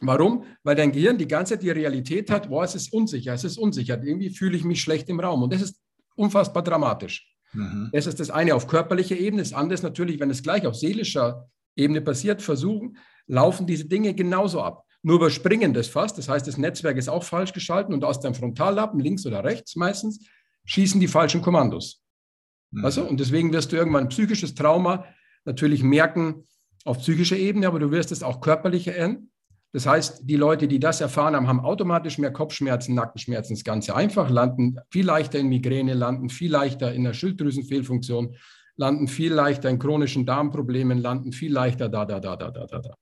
Warum? 0.00 0.44
Weil 0.62 0.76
dein 0.76 0.92
Gehirn 0.92 1.18
die 1.18 1.28
ganze 1.28 1.54
Zeit 1.54 1.62
die 1.62 1.70
Realität 1.70 2.30
hat, 2.30 2.48
boah, 2.48 2.64
es 2.64 2.74
ist 2.74 2.92
unsicher, 2.92 3.32
es 3.32 3.44
ist 3.44 3.58
unsicher. 3.58 4.02
Irgendwie 4.02 4.30
fühle 4.30 4.56
ich 4.56 4.64
mich 4.64 4.80
schlecht 4.80 5.08
im 5.08 5.20
Raum. 5.20 5.42
Und 5.42 5.52
das 5.52 5.62
ist 5.62 5.80
unfassbar 6.16 6.62
dramatisch. 6.62 7.34
Mhm. 7.52 7.90
Das 7.92 8.06
ist 8.06 8.20
das 8.20 8.30
eine 8.30 8.54
auf 8.54 8.66
körperlicher 8.66 9.16
Ebene. 9.16 9.42
Das 9.42 9.52
andere 9.52 9.74
ist 9.74 9.82
natürlich, 9.82 10.20
wenn 10.20 10.30
es 10.30 10.42
gleich 10.42 10.66
auf 10.66 10.74
seelischer 10.74 11.48
Ebene 11.76 12.00
passiert, 12.00 12.42
versuchen, 12.42 12.98
laufen 13.26 13.66
diese 13.66 13.86
Dinge 13.86 14.14
genauso 14.14 14.62
ab. 14.62 14.84
Nur 15.02 15.16
überspringen 15.16 15.72
das 15.74 15.88
fast. 15.88 16.18
Das 16.18 16.28
heißt, 16.28 16.46
das 16.46 16.58
Netzwerk 16.58 16.96
ist 16.96 17.08
auch 17.08 17.24
falsch 17.24 17.52
geschalten 17.52 17.94
und 17.94 18.04
aus 18.04 18.20
deinem 18.20 18.34
Frontallappen, 18.34 19.00
links 19.00 19.26
oder 19.26 19.44
rechts 19.44 19.76
meistens, 19.76 20.26
schießen 20.64 21.00
die 21.00 21.08
falschen 21.08 21.42
Kommandos. 21.42 22.02
Mhm. 22.70 22.84
Also, 22.84 23.04
und 23.04 23.20
deswegen 23.20 23.52
wirst 23.52 23.72
du 23.72 23.76
irgendwann 23.76 24.04
ein 24.04 24.08
psychisches 24.08 24.54
Trauma 24.54 25.04
natürlich 25.44 25.82
merken, 25.82 26.44
auf 26.84 26.98
psychischer 26.98 27.36
Ebene, 27.36 27.66
aber 27.66 27.78
du 27.78 27.90
wirst 27.90 28.12
es 28.12 28.22
auch 28.22 28.40
körperlich 28.40 28.88
erinnern. 28.88 29.30
Das 29.72 29.86
heißt, 29.86 30.20
die 30.22 30.36
Leute, 30.36 30.68
die 30.68 30.78
das 30.78 31.00
erfahren 31.00 31.34
haben, 31.34 31.48
haben 31.48 31.60
automatisch 31.60 32.18
mehr 32.18 32.32
Kopfschmerzen, 32.32 32.94
Nackenschmerzen. 32.94 33.56
Das 33.56 33.64
Ganze 33.64 33.96
einfach, 33.96 34.30
landen 34.30 34.78
viel 34.90 35.04
leichter 35.04 35.40
in 35.40 35.48
Migräne, 35.48 35.94
landen 35.94 36.28
viel 36.28 36.52
leichter 36.52 36.92
in 36.92 37.02
der 37.02 37.12
Schilddrüsenfehlfunktion, 37.12 38.36
landen 38.76 39.08
viel 39.08 39.32
leichter 39.32 39.68
in 39.70 39.80
chronischen 39.80 40.26
Darmproblemen, 40.26 40.98
landen 40.98 41.32
viel 41.32 41.52
leichter 41.52 41.88
da, 41.88 42.04
da, 42.04 42.20
da, 42.20 42.36
da, 42.36 42.50
da, 42.50 42.66
da. 42.66 42.94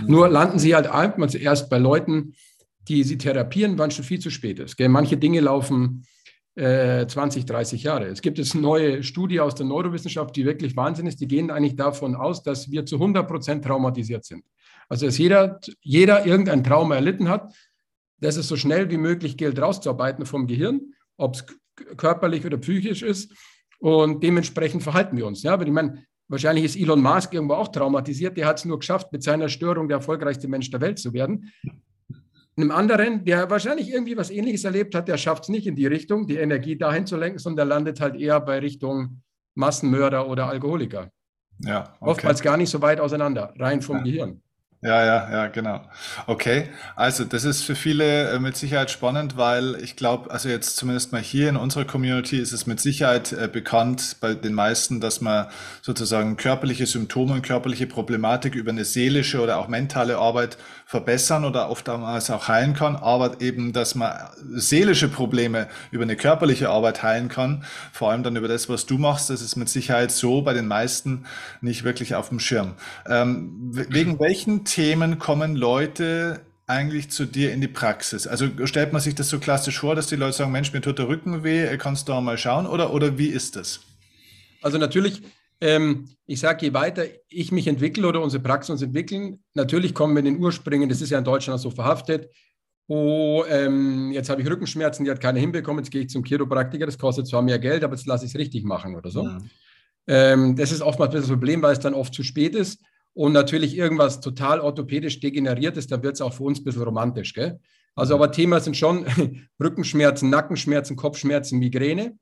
Mhm. 0.00 0.10
Nur 0.10 0.28
landen 0.28 0.58
sie 0.58 0.74
halt 0.74 0.88
einfach 0.88 1.28
zuerst 1.28 1.70
bei 1.70 1.78
Leuten, 1.78 2.34
die 2.88 3.04
sie 3.04 3.18
therapieren, 3.18 3.78
wann 3.78 3.92
schon 3.92 4.04
viel 4.04 4.18
zu 4.18 4.30
spät 4.30 4.58
ist. 4.58 4.80
Manche 4.80 5.16
Dinge 5.16 5.40
laufen 5.40 6.06
20, 6.56 7.42
äh, 7.42 7.46
30 7.46 7.82
Jahre. 7.82 8.06
Es 8.06 8.22
gibt 8.22 8.38
jetzt 8.38 8.54
eine 8.54 8.62
neue 8.62 9.02
Studie 9.02 9.40
aus 9.40 9.54
der 9.54 9.66
Neurowissenschaft, 9.66 10.34
die 10.36 10.46
wirklich 10.46 10.74
Wahnsinn 10.74 11.06
ist. 11.06 11.20
Die 11.20 11.28
gehen 11.28 11.50
eigentlich 11.50 11.76
davon 11.76 12.14
aus, 12.16 12.42
dass 12.42 12.70
wir 12.70 12.86
zu 12.86 12.96
100 12.96 13.28
Prozent 13.28 13.64
traumatisiert 13.64 14.24
sind. 14.24 14.42
Also 14.88 15.06
dass 15.06 15.18
jeder, 15.18 15.60
jeder 15.82 16.24
irgendein 16.24 16.64
Trauma 16.64 16.94
erlitten 16.94 17.28
hat, 17.28 17.54
dass 18.20 18.36
es 18.36 18.48
so 18.48 18.56
schnell 18.56 18.90
wie 18.90 18.96
möglich 18.96 19.36
gilt, 19.36 19.58
rauszuarbeiten 19.58 20.24
vom 20.24 20.46
Gehirn, 20.46 20.94
ob 21.18 21.34
es 21.34 21.46
körperlich 21.98 22.46
oder 22.46 22.56
psychisch 22.56 23.02
ist. 23.02 23.34
Und 23.78 24.22
dementsprechend 24.22 24.82
verhalten 24.82 25.18
wir 25.18 25.26
uns. 25.26 25.42
Ja, 25.42 25.52
aber 25.52 25.66
ich 25.66 25.72
meine, 25.72 26.04
wahrscheinlich 26.28 26.64
ist 26.64 26.76
Elon 26.76 27.02
Musk 27.02 27.34
irgendwo 27.34 27.54
auch 27.54 27.68
traumatisiert. 27.68 28.38
Der 28.38 28.46
hat 28.46 28.58
es 28.58 28.64
nur 28.64 28.78
geschafft, 28.78 29.12
mit 29.12 29.22
seiner 29.22 29.50
Störung 29.50 29.88
der 29.88 29.98
erfolgreichste 29.98 30.48
Mensch 30.48 30.70
der 30.70 30.80
Welt 30.80 30.98
zu 30.98 31.12
werden 31.12 31.52
einem 32.56 32.70
anderen, 32.70 33.24
der 33.24 33.50
wahrscheinlich 33.50 33.90
irgendwie 33.90 34.16
was 34.16 34.30
Ähnliches 34.30 34.64
erlebt 34.64 34.94
hat, 34.94 35.08
der 35.08 35.18
schafft 35.18 35.44
es 35.44 35.48
nicht 35.48 35.66
in 35.66 35.76
die 35.76 35.86
Richtung, 35.86 36.26
die 36.26 36.36
Energie 36.36 36.76
dahin 36.76 37.06
zu 37.06 37.16
lenken, 37.16 37.38
sondern 37.38 37.68
der 37.68 37.76
landet 37.76 38.00
halt 38.00 38.16
eher 38.16 38.40
bei 38.40 38.58
Richtung 38.58 39.22
Massenmörder 39.54 40.28
oder 40.28 40.48
Alkoholiker. 40.48 41.10
Ja, 41.58 41.94
okay. 42.00 42.10
Oftmals 42.10 42.42
gar 42.42 42.56
nicht 42.56 42.70
so 42.70 42.82
weit 42.82 43.00
auseinander, 43.00 43.54
rein 43.58 43.82
vom 43.82 43.98
ja. 43.98 44.02
Gehirn. 44.02 44.42
Ja, 44.82 45.04
ja, 45.04 45.32
ja, 45.32 45.46
genau. 45.48 45.80
Okay, 46.26 46.68
also 46.94 47.24
das 47.24 47.44
ist 47.44 47.62
für 47.62 47.74
viele 47.74 48.30
äh, 48.30 48.38
mit 48.38 48.56
Sicherheit 48.56 48.90
spannend, 48.90 49.36
weil 49.36 49.74
ich 49.82 49.96
glaube, 49.96 50.30
also 50.30 50.50
jetzt 50.50 50.76
zumindest 50.76 51.12
mal 51.12 51.22
hier 51.22 51.48
in 51.48 51.56
unserer 51.56 51.86
Community 51.86 52.38
ist 52.38 52.52
es 52.52 52.66
mit 52.66 52.78
Sicherheit 52.78 53.32
äh, 53.32 53.48
bekannt 53.50 54.18
bei 54.20 54.34
den 54.34 54.52
meisten, 54.52 55.00
dass 55.00 55.22
man 55.22 55.46
sozusagen 55.80 56.36
körperliche 56.36 56.86
Symptome 56.86 57.32
und 57.32 57.42
körperliche 57.42 57.86
Problematik 57.86 58.54
über 58.54 58.70
eine 58.70 58.84
seelische 58.84 59.40
oder 59.40 59.58
auch 59.58 59.66
mentale 59.68 60.18
Arbeit 60.18 60.58
verbessern 60.88 61.44
oder 61.44 61.68
oftmals 61.68 62.30
auch 62.30 62.46
heilen 62.46 62.72
kann, 62.72 62.94
aber 62.94 63.40
eben, 63.40 63.72
dass 63.72 63.96
man 63.96 64.16
seelische 64.54 65.08
Probleme 65.08 65.66
über 65.90 66.04
eine 66.04 66.14
körperliche 66.14 66.70
Arbeit 66.70 67.02
heilen 67.02 67.28
kann, 67.28 67.64
vor 67.92 68.12
allem 68.12 68.22
dann 68.22 68.36
über 68.36 68.46
das, 68.46 68.68
was 68.68 68.86
du 68.86 68.96
machst, 68.96 69.28
das 69.28 69.42
ist 69.42 69.56
mit 69.56 69.68
Sicherheit 69.68 70.12
so 70.12 70.42
bei 70.42 70.54
den 70.54 70.68
meisten 70.68 71.26
nicht 71.60 71.82
wirklich 71.82 72.14
auf 72.14 72.28
dem 72.28 72.38
Schirm. 72.38 72.74
Ähm, 73.08 73.72
wegen 73.72 74.20
welchen 74.20 74.64
Themen 74.64 75.18
kommen 75.18 75.56
Leute 75.56 76.40
eigentlich 76.68 77.10
zu 77.10 77.24
dir 77.24 77.52
in 77.52 77.60
die 77.60 77.68
Praxis? 77.68 78.28
Also 78.28 78.46
stellt 78.64 78.92
man 78.92 79.02
sich 79.02 79.16
das 79.16 79.28
so 79.28 79.40
klassisch 79.40 79.80
vor, 79.80 79.96
dass 79.96 80.06
die 80.06 80.16
Leute 80.16 80.34
sagen, 80.34 80.52
Mensch, 80.52 80.72
mir 80.72 80.82
tut 80.82 81.00
der 81.00 81.08
Rücken 81.08 81.42
weh, 81.42 81.76
kannst 81.78 82.06
du 82.06 82.12
da 82.12 82.20
mal 82.20 82.38
schauen 82.38 82.64
oder, 82.64 82.92
oder 82.92 83.18
wie 83.18 83.26
ist 83.26 83.56
das? 83.56 83.80
Also 84.62 84.78
natürlich 84.78 85.22
ähm, 85.60 86.08
ich 86.26 86.40
sage, 86.40 86.66
je 86.66 86.74
weiter 86.74 87.04
ich 87.28 87.52
mich 87.52 87.66
entwickle 87.66 88.06
oder 88.06 88.22
unsere 88.22 88.42
Praxis 88.42 88.70
uns 88.70 88.82
entwickeln, 88.82 89.42
natürlich 89.54 89.94
kommen 89.94 90.14
wir 90.14 90.20
in 90.20 90.26
den 90.26 90.38
Ursprüngen, 90.38 90.88
das 90.88 91.00
ist 91.00 91.10
ja 91.10 91.18
in 91.18 91.24
Deutschland 91.24 91.60
so 91.60 91.70
verhaftet. 91.70 92.30
Oh, 92.88 93.44
ähm, 93.48 94.12
jetzt 94.12 94.28
habe 94.28 94.42
ich 94.42 94.48
Rückenschmerzen, 94.48 95.04
die 95.04 95.10
hat 95.10 95.20
keiner 95.20 95.40
hinbekommen, 95.40 95.82
jetzt 95.82 95.90
gehe 95.90 96.02
ich 96.02 96.08
zum 96.08 96.22
Chiropraktiker, 96.22 96.86
das 96.86 96.98
kostet 96.98 97.26
zwar 97.26 97.42
mehr 97.42 97.58
Geld, 97.58 97.82
aber 97.82 97.94
jetzt 97.94 98.06
lasse 98.06 98.26
ich 98.26 98.32
es 98.32 98.38
richtig 98.38 98.64
machen 98.64 98.94
oder 98.94 99.10
so. 99.10 99.24
Ja. 99.24 99.38
Ähm, 100.06 100.54
das 100.54 100.70
ist 100.70 100.82
oftmals 100.82 101.12
das 101.12 101.26
Problem, 101.26 101.62
weil 101.62 101.72
es 101.72 101.80
dann 101.80 101.94
oft 101.94 102.14
zu 102.14 102.22
spät 102.22 102.54
ist 102.54 102.80
und 103.12 103.32
natürlich 103.32 103.76
irgendwas 103.76 104.20
total 104.20 104.60
orthopädisch 104.60 105.20
degeneriert 105.20 105.76
ist, 105.76 105.90
dann 105.90 106.02
wird 106.02 106.14
es 106.14 106.20
auch 106.20 106.34
für 106.34 106.44
uns 106.44 106.60
ein 106.60 106.64
bisschen 106.64 106.82
romantisch. 106.82 107.32
Gell? 107.32 107.58
Also, 107.94 108.14
aber 108.14 108.30
Thema 108.30 108.60
sind 108.60 108.76
schon 108.76 109.06
Rückenschmerzen, 109.62 110.28
Nackenschmerzen, 110.28 110.96
Kopfschmerzen, 110.96 111.58
Migräne. 111.58 112.18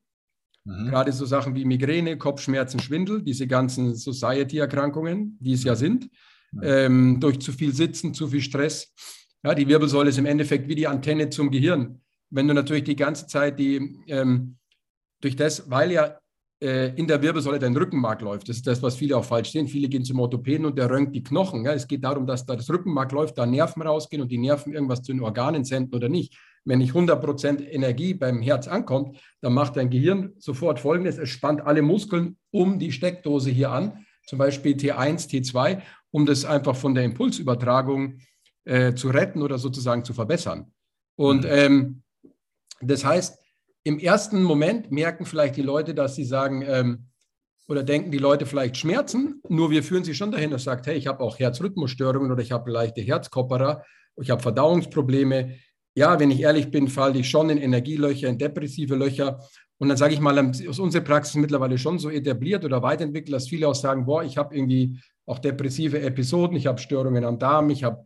Mhm. 0.65 0.87
Gerade 0.89 1.13
so 1.13 1.27
Sachen 1.27 1.55
wie 1.55 1.65
Migräne, 1.65 2.17
Kopfschmerzen, 2.17 2.81
Schwindel, 2.81 3.23
diese 3.23 3.47
ganzen 3.47 3.95
Society-Erkrankungen, 3.95 5.37
die 5.41 5.53
es 5.53 5.65
ja 5.65 5.75
sind, 5.75 6.11
mhm. 6.53 6.61
ähm, 6.63 7.21
durch 7.21 7.41
zu 7.41 7.53
viel 7.53 7.75
Sitzen, 7.75 8.15
zu 8.15 8.29
viel 8.29 8.41
Stress. 8.41 8.93
Ja, 9.43 9.55
die 9.55 9.69
Wirbelsäule 9.69 10.09
ist 10.09 10.19
im 10.19 10.27
Endeffekt 10.27 10.69
wie 10.69 10.75
die 10.75 10.87
Antenne 10.87 11.29
zum 11.29 11.51
Gehirn. 11.51 12.01
Wenn 12.31 12.49
du 12.49 12.55
natürlich 12.55 12.85
die 12.85 12.97
ganze 12.97 13.27
Zeit 13.27 13.59
die, 13.59 14.03
ähm, 14.09 14.57
durch 15.21 15.37
das, 15.37 15.71
weil 15.71 15.93
ja 15.93 16.19
äh, 16.63 16.95
in 16.95 17.07
der 17.07 17.21
Wirbelsäule 17.21 17.59
dein 17.59 17.77
Rückenmark 17.77 18.23
läuft, 18.23 18.49
das 18.49 18.57
ist 18.57 18.67
das, 18.67 18.83
was 18.83 18.97
viele 18.97 19.19
auch 19.19 19.25
falsch 19.25 19.53
sehen. 19.53 19.69
Viele 19.69 19.89
gehen 19.89 20.05
zum 20.05 20.19
Orthopäden 20.19 20.65
und 20.65 20.79
der 20.79 20.89
röntgt 20.89 21.15
die 21.15 21.23
Knochen. 21.23 21.65
Ja. 21.67 21.75
Es 21.75 21.87
geht 21.87 22.03
darum, 22.03 22.27
dass 22.27 22.47
da 22.47 22.57
das 22.57 22.71
Rückenmark 22.71 23.13
läuft, 23.13 23.37
da 23.37 23.45
Nerven 23.45 23.83
rausgehen 23.83 24.23
und 24.23 24.33
die 24.33 24.39
Nerven 24.39 24.73
irgendwas 24.73 25.03
zu 25.03 25.13
den 25.13 25.21
Organen 25.21 25.65
senden 25.65 25.95
oder 25.95 26.09
nicht. 26.09 26.35
Wenn 26.65 26.79
nicht 26.79 26.95
100% 26.95 27.61
Energie 27.61 28.15
beim 28.15 28.41
Herz 28.41 28.69
ankommt, 28.69 29.19
dann 29.41 29.53
macht 29.53 29.77
dein 29.77 29.91
Gehirn 29.91 30.33
sofort 30.39 30.81
Folgendes. 30.81 31.19
Es 31.19 31.29
spannt 31.29 31.61
alle 31.61 31.83
Muskeln 31.83 32.37
um 32.51 32.79
die 32.79 32.93
Steckdose 32.93 33.51
hier 33.51 33.71
an, 33.71 34.07
zum 34.27 34.39
Beispiel 34.39 34.75
T1, 34.75 35.29
T2, 35.29 35.83
um 36.11 36.25
das 36.25 36.45
einfach 36.45 36.77
von 36.77 36.95
der 36.95 37.05
Impulsübertragung 37.05 38.19
äh, 38.65 38.95
zu 38.95 39.09
retten 39.09 39.43
oder 39.43 39.59
sozusagen 39.59 40.05
zu 40.05 40.15
verbessern. 40.15 40.73
Und 41.17 41.45
mhm. 41.45 41.51
ähm, 41.51 42.03
das 42.81 43.05
heißt, 43.05 43.39
im 43.85 43.99
ersten 43.99 44.43
Moment 44.43 44.91
merken 44.91 45.27
vielleicht 45.27 45.57
die 45.57 45.63
Leute, 45.63 45.95
dass 45.95 46.17
sie 46.17 46.25
sagen, 46.25 46.63
ähm, 46.67 47.07
oder 47.69 47.83
denken 47.83 48.11
die 48.11 48.19
Leute 48.19 48.47
vielleicht 48.47 48.77
Schmerzen, 48.77 49.41
nur 49.49 49.71
wir 49.71 49.83
führen 49.83 50.05
sie 50.05 50.15
schon 50.15 50.33
dahin, 50.33 50.51
dass 50.51 50.65
sagt, 50.65 50.87
hey, 50.87 50.97
ich 50.97 51.07
habe 51.07 51.21
auch 51.21 51.39
Herzrhythmusstörungen 51.39 52.31
oder 52.31 52.43
ich 52.43 52.53
habe 52.53 52.71
leichte 52.71 53.01
Herzkopperer, 53.01 53.85
ich 54.21 54.31
habe 54.31 54.43
Verdauungsprobleme, 54.43 55.57
ja, 55.95 56.19
wenn 56.19 56.31
ich 56.31 56.41
ehrlich 56.41 56.71
bin, 56.71 56.89
falle 56.89 57.19
ich 57.21 57.29
schon 57.29 57.51
in 57.51 57.59
Energielöcher, 57.59 58.29
in 58.29 58.39
depressive 58.39 58.97
Löcher. 58.97 59.41
Und 59.79 59.89
dann 59.89 59.97
sage 59.97 60.15
ich 60.15 60.21
mal, 60.21 60.37
ist 60.51 60.79
unsere 60.79 61.05
Praxis 61.05 61.37
mittlerweile 61.37 61.79
schon 61.79 61.99
so 61.99 62.11
etabliert 62.11 62.65
oder 62.65 62.83
weiterentwickelt, 62.83 63.35
dass 63.35 63.49
viele 63.49 63.69
auch 63.69 63.75
sagen, 63.75 64.07
boah, 64.07 64.23
ich 64.25 64.37
habe 64.37 64.55
irgendwie 64.55 64.99
auch 65.27 65.39
depressive 65.39 66.01
Episoden, 66.01 66.57
ich 66.57 66.67
habe 66.67 66.81
Störungen 66.81 67.25
am 67.25 67.39
Darm, 67.39 67.71
ich 67.71 67.85
habe 67.85 68.05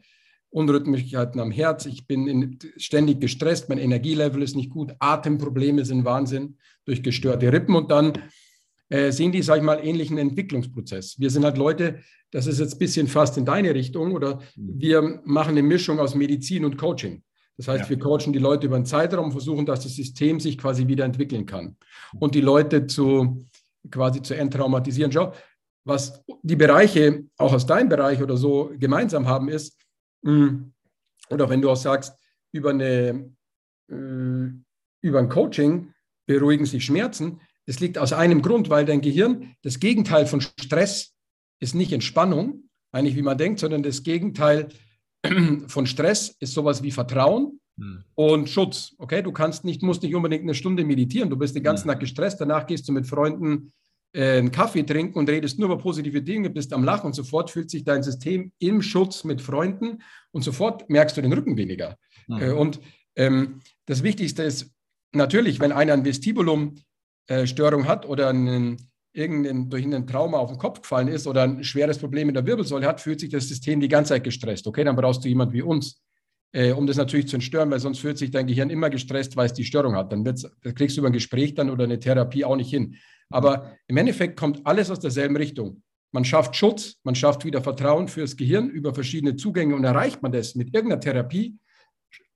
Unrhythmigkeiten 0.51 1.41
am 1.41 1.51
Herz, 1.51 1.87
ich 1.87 2.07
bin 2.07 2.27
in, 2.27 2.59
ständig 2.77 3.21
gestresst, 3.21 3.69
mein 3.69 3.79
Energielevel 3.79 4.43
ist 4.43 4.57
nicht 4.57 4.71
gut, 4.71 4.95
Atemprobleme 4.99 5.85
sind 5.85 6.05
Wahnsinn 6.05 6.57
durch 6.85 7.03
gestörte 7.03 7.53
Rippen 7.53 7.75
und 7.75 7.91
dann 7.91 8.15
äh, 8.89 9.11
sehen 9.13 9.33
die, 9.33 9.43
sage 9.43 9.61
ich 9.61 9.65
mal, 9.65 9.85
ähnlichen 9.85 10.17
Entwicklungsprozess. 10.17 11.19
Wir 11.19 11.29
sind 11.29 11.45
halt 11.45 11.59
Leute, 11.59 11.99
das 12.31 12.47
ist 12.47 12.61
jetzt 12.61 12.75
ein 12.75 12.79
bisschen 12.79 13.09
fast 13.09 13.37
in 13.37 13.45
deine 13.45 13.75
Richtung 13.75 14.13
oder 14.13 14.41
mhm. 14.57 14.81
wir 14.81 15.21
machen 15.25 15.51
eine 15.51 15.63
Mischung 15.63 15.99
aus 15.99 16.15
Medizin 16.15 16.65
und 16.65 16.79
Coaching. 16.79 17.23
Das 17.59 17.67
heißt, 17.69 17.85
ja. 17.85 17.91
wir 17.91 17.99
coachen 17.99 18.33
die 18.33 18.39
Leute 18.39 18.67
über 18.67 18.77
einen 18.77 18.87
Zeitraum, 18.87 19.33
versuchen, 19.33 19.67
dass 19.67 19.83
das 19.83 19.95
System 19.95 20.39
sich 20.41 20.57
quasi 20.57 20.87
wieder 20.87 21.05
entwickeln 21.05 21.45
kann 21.45 21.77
und 22.19 22.35
die 22.35 22.41
Leute 22.41 22.87
zu 22.87 23.45
quasi 23.91 24.23
zu 24.23 24.35
enttraumatisieren. 24.35 25.11
Schau, 25.11 25.35
was 25.85 26.23
die 26.43 26.57
Bereiche 26.57 27.25
auch 27.37 27.53
aus 27.53 27.67
deinem 27.67 27.89
Bereich 27.89 28.23
oder 28.23 28.37
so 28.37 28.71
gemeinsam 28.79 29.27
haben, 29.27 29.49
ist, 29.49 29.77
hm, 30.25 30.73
oder 31.31 31.51
wenn 31.51 31.61
du 31.61 31.71
auch 31.71 31.77
sagst, 31.77 32.15
über, 32.53 32.71
eine, 32.71 33.35
äh, 33.91 34.51
über 35.03 35.19
ein 35.19 35.29
Coaching 35.29 35.93
beruhigen 36.27 36.65
sich 36.65 36.85
Schmerzen, 36.85 37.41
das 37.67 37.81
liegt 37.81 37.99
aus 37.99 38.13
einem 38.13 38.41
Grund, 38.41 38.71
weil 38.71 38.85
dein 38.85 39.01
Gehirn, 39.01 39.55
das 39.63 39.81
Gegenteil 39.81 40.27
von 40.27 40.41
Stress 40.41 41.15
ist 41.61 41.75
nicht 41.75 41.93
Entspannung, 41.93 42.69
eigentlich 42.93 43.17
wie 43.17 43.23
man 43.23 43.37
denkt, 43.37 43.59
sondern 43.61 43.83
das 43.83 44.03
Gegenteil 44.05 44.69
von 45.67 45.87
Stress 45.87 46.37
ist 46.41 46.53
sowas 46.53 46.83
wie 46.83 46.91
Vertrauen 46.91 47.61
hm. 47.79 48.05
und 48.15 48.49
Schutz. 48.49 48.95
Okay, 48.99 49.23
du 49.23 49.33
kannst 49.33 49.65
nicht, 49.65 49.83
musst 49.83 50.03
nicht 50.03 50.15
unbedingt 50.15 50.43
eine 50.43 50.55
Stunde 50.55 50.85
meditieren. 50.85 51.31
Du 51.31 51.37
bist 51.37 51.55
den 51.55 51.63
ganzen 51.63 51.85
hm. 51.85 51.93
Tag 51.93 52.01
gestresst. 52.01 52.41
Danach 52.41 52.67
gehst 52.67 52.89
du 52.89 52.93
mit 52.93 53.07
Freunden 53.07 53.73
äh, 54.13 54.39
einen 54.39 54.53
Kaffee 54.53 54.85
trinken 54.85 55.19
und 55.19 55.29
redest 55.29 55.59
nur 55.59 55.67
über 55.67 55.79
positive 55.79 56.23
Dinge, 56.23 56.51
bist 56.51 56.73
am 56.73 56.85
Lachen 56.85 57.07
und 57.07 57.13
sofort 57.13 57.51
fühlt 57.51 57.71
sich 57.71 57.85
dein 57.85 58.03
System 58.03 58.53
im 58.59 58.81
Schutz 58.81 59.25
mit 59.25 59.43
Freunden 59.43 60.03
und 60.31 60.43
sofort 60.43 60.89
merkst 60.89 61.17
du 61.17 61.23
den 61.23 61.33
Rücken 61.33 61.57
weniger. 61.57 61.97
Mhm. 62.27 62.43
Äh, 62.43 62.51
und 62.53 62.81
ähm, 63.17 63.61
das 63.87 64.03
Wichtigste 64.03 64.43
ist 64.43 64.73
natürlich, 65.13 65.61
wenn 65.61 65.73
einer 65.73 65.93
ein 65.93 66.05
Vestibulum-Störung 66.05 67.85
äh, 67.85 67.87
hat 67.87 68.07
oder 68.07 68.29
einen 68.29 68.77
irgendein, 69.13 69.69
durch 69.71 69.85
einen 69.85 70.07
Trauma 70.07 70.39
auf 70.39 70.51
den 70.51 70.59
Kopf 70.59 70.83
gefallen 70.83 71.09
ist 71.09 71.27
oder 71.27 71.43
ein 71.43 71.65
schweres 71.65 71.99
Problem 71.99 72.29
in 72.29 72.35
der 72.35 72.47
Wirbelsäule 72.47 72.87
hat, 72.87 73.01
fühlt 73.01 73.21
sich 73.21 73.31
das 73.31 73.49
System 73.49 73.81
die 73.81 73.89
ganze 73.89 74.11
Zeit 74.11 74.25
gestresst. 74.25 74.67
Okay, 74.67 74.85
dann 74.85 74.97
brauchst 74.97 75.25
du 75.25 75.29
jemanden 75.29 75.55
wie 75.55 75.63
uns, 75.63 76.03
äh, 76.53 76.73
um 76.73 76.87
das 76.87 76.97
natürlich 76.97 77.29
zu 77.29 77.37
entstören, 77.37 77.71
weil 77.71 77.81
sonst 77.81 78.01
fühlt 78.01 78.19
sich 78.19 78.31
dein 78.31 78.47
Gehirn 78.47 78.71
immer 78.71 78.91
gestresst, 78.91 79.37
weil 79.37 79.47
es 79.47 79.55
die 79.55 79.65
Störung 79.65 79.95
hat. 79.95 80.13
Dann 80.13 80.25
das 80.25 80.51
kriegst 80.75 80.97
du 80.97 81.01
über 81.01 81.09
ein 81.09 81.15
Gespräch 81.15 81.55
dann 81.55 81.71
oder 81.71 81.85
eine 81.85 81.99
Therapie 81.99 82.45
auch 82.45 82.57
nicht 82.57 82.71
hin. 82.71 82.97
Aber 83.31 83.77
im 83.87 83.97
Endeffekt 83.97 84.39
kommt 84.39 84.67
alles 84.67 84.91
aus 84.91 85.01
derselben 85.01 85.37
Richtung. 85.37 85.83
Man 86.13 86.25
schafft 86.25 86.57
Schutz, 86.57 86.97
man 87.05 87.15
schafft 87.15 87.45
wieder 87.45 87.61
Vertrauen 87.61 88.09
fürs 88.09 88.37
Gehirn 88.37 88.71
über 88.71 88.95
verschiedene 88.95 89.37
Zugänge 89.37 89.75
und 89.75 89.85
erreicht 89.85 90.23
man 90.23 90.33
das 90.33 90.55
mit 90.55 90.75
irgendeiner 90.75 91.01
Therapie, 91.01 91.59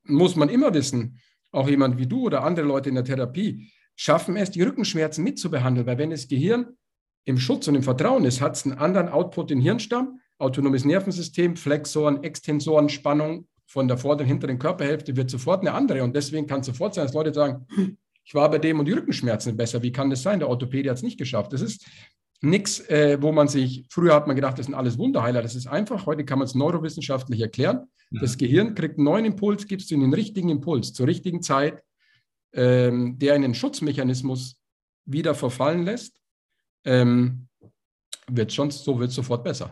muss 0.05 0.37
man 0.37 0.49
immer 0.49 0.75
wissen, 0.75 1.21
auch 1.53 1.69
jemand 1.69 1.99
wie 1.99 2.07
du 2.07 2.27
oder 2.27 2.45
andere 2.45 2.67
Leute 2.67 2.89
in 2.91 2.97
der 2.97 3.05
Therapie, 3.05 3.71
schaffen 3.97 4.37
es, 4.37 4.51
die 4.51 4.63
Rückenschmerzen 4.63 5.25
mitzubehandeln. 5.25 5.87
Weil 5.87 5.99
wenn 5.99 6.11
das 6.11 6.29
Gehirn 6.29 6.77
im 7.25 7.39
Schutz 7.39 7.69
und 7.69 7.75
im 7.75 7.83
Vertrauen 7.83 8.25
ist, 8.25 8.41
hat 8.41 8.57
es 8.57 8.65
einen 8.65 8.79
anderen 8.79 9.09
Output 9.09 9.51
im 9.51 9.61
Hirnstamm, 9.61 10.21
autonomes 10.39 10.85
Nervensystem, 10.85 11.57
Flexoren, 11.57 12.23
Extensoren, 12.25 12.89
Spannung 12.89 13.47
von 13.67 13.89
der 13.89 13.97
vorderen 13.97 14.27
und 14.27 14.35
hinteren 14.35 14.59
Körperhälfte 14.59 15.17
wird 15.17 15.31
sofort 15.31 15.61
eine 15.61 15.73
andere. 15.73 16.03
Und 16.03 16.15
deswegen 16.15 16.47
kann 16.47 16.61
es 16.61 16.67
sofort 16.67 16.95
sein, 16.95 17.07
dass 17.07 17.15
Leute 17.15 17.33
sagen, 17.33 17.67
ich 18.25 18.35
war 18.35 18.51
bei 18.51 18.59
dem 18.59 18.79
und 18.79 18.87
die 18.87 18.93
Rückenschmerzen 18.93 19.57
besser. 19.57 19.83
Wie 19.83 19.93
kann 19.93 20.11
das 20.11 20.23
sein? 20.23 20.41
Der 20.41 20.49
Orthopäde 20.49 20.91
hat 20.91 20.97
es 20.97 21.03
nicht 21.03 21.19
geschafft. 21.19 21.53
Das 21.53 21.63
ist 21.63 21.87
nichts, 22.43 22.81
äh, 22.89 23.19
wo 23.21 23.33
man 23.33 23.49
sich, 23.49 23.87
früher 23.89 24.15
hat 24.15 24.27
man 24.27 24.37
gedacht, 24.37 24.59
das 24.59 24.67
sind 24.67 24.75
alles 24.75 24.99
Wunderheiler. 24.99 25.43
Das 25.43 25.55
ist 25.55 25.69
einfach, 25.69 26.07
heute 26.07 26.25
kann 26.25 26.39
man 26.39 26.47
es 26.47 26.55
neurowissenschaftlich 26.55 27.41
erklären. 27.41 27.87
Ja. 28.11 28.21
Das 28.21 28.37
Gehirn 28.37 28.75
kriegt 28.75 28.99
einen 28.99 29.05
neuen 29.05 29.25
Impuls, 29.25 29.67
gibst 29.67 29.91
du 29.91 29.99
den 29.99 30.13
richtigen 30.13 30.51
Impuls 30.51 30.93
zur 30.93 31.07
richtigen 31.07 31.41
Zeit 31.41 31.83
ähm, 32.53 33.19
der 33.19 33.35
einen 33.35 33.55
Schutzmechanismus 33.55 34.57
wieder 35.05 35.35
verfallen 35.35 35.85
lässt, 35.85 36.21
ähm, 36.85 37.49
wird 38.29 38.53
schon, 38.53 38.71
so 38.71 38.99
wird 38.99 39.11
sofort 39.11 39.45
besser. 39.45 39.71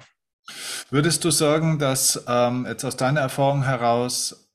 Würdest 0.90 1.24
du 1.24 1.30
sagen, 1.30 1.78
dass 1.78 2.24
ähm, 2.26 2.66
jetzt 2.66 2.84
aus 2.84 2.96
deiner 2.96 3.20
Erfahrung 3.20 3.62
heraus 3.64 4.48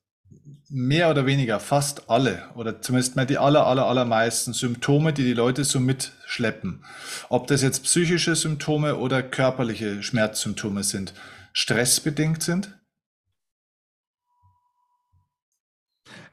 mehr 0.68 1.10
oder 1.10 1.26
weniger 1.26 1.60
fast 1.60 2.10
alle 2.10 2.50
oder 2.54 2.82
zumindest 2.82 3.16
mal 3.16 3.26
die 3.26 3.38
aller, 3.38 3.66
aller, 3.66 3.86
allermeisten 3.86 4.52
Symptome, 4.52 5.12
die 5.12 5.22
die 5.22 5.32
Leute 5.32 5.64
so 5.64 5.78
mitschleppen, 5.80 6.84
ob 7.28 7.46
das 7.46 7.62
jetzt 7.62 7.84
psychische 7.84 8.34
Symptome 8.34 8.96
oder 8.96 9.22
körperliche 9.22 10.02
Schmerzsymptome 10.02 10.82
sind, 10.82 11.14
stressbedingt 11.52 12.42
sind? 12.42 12.78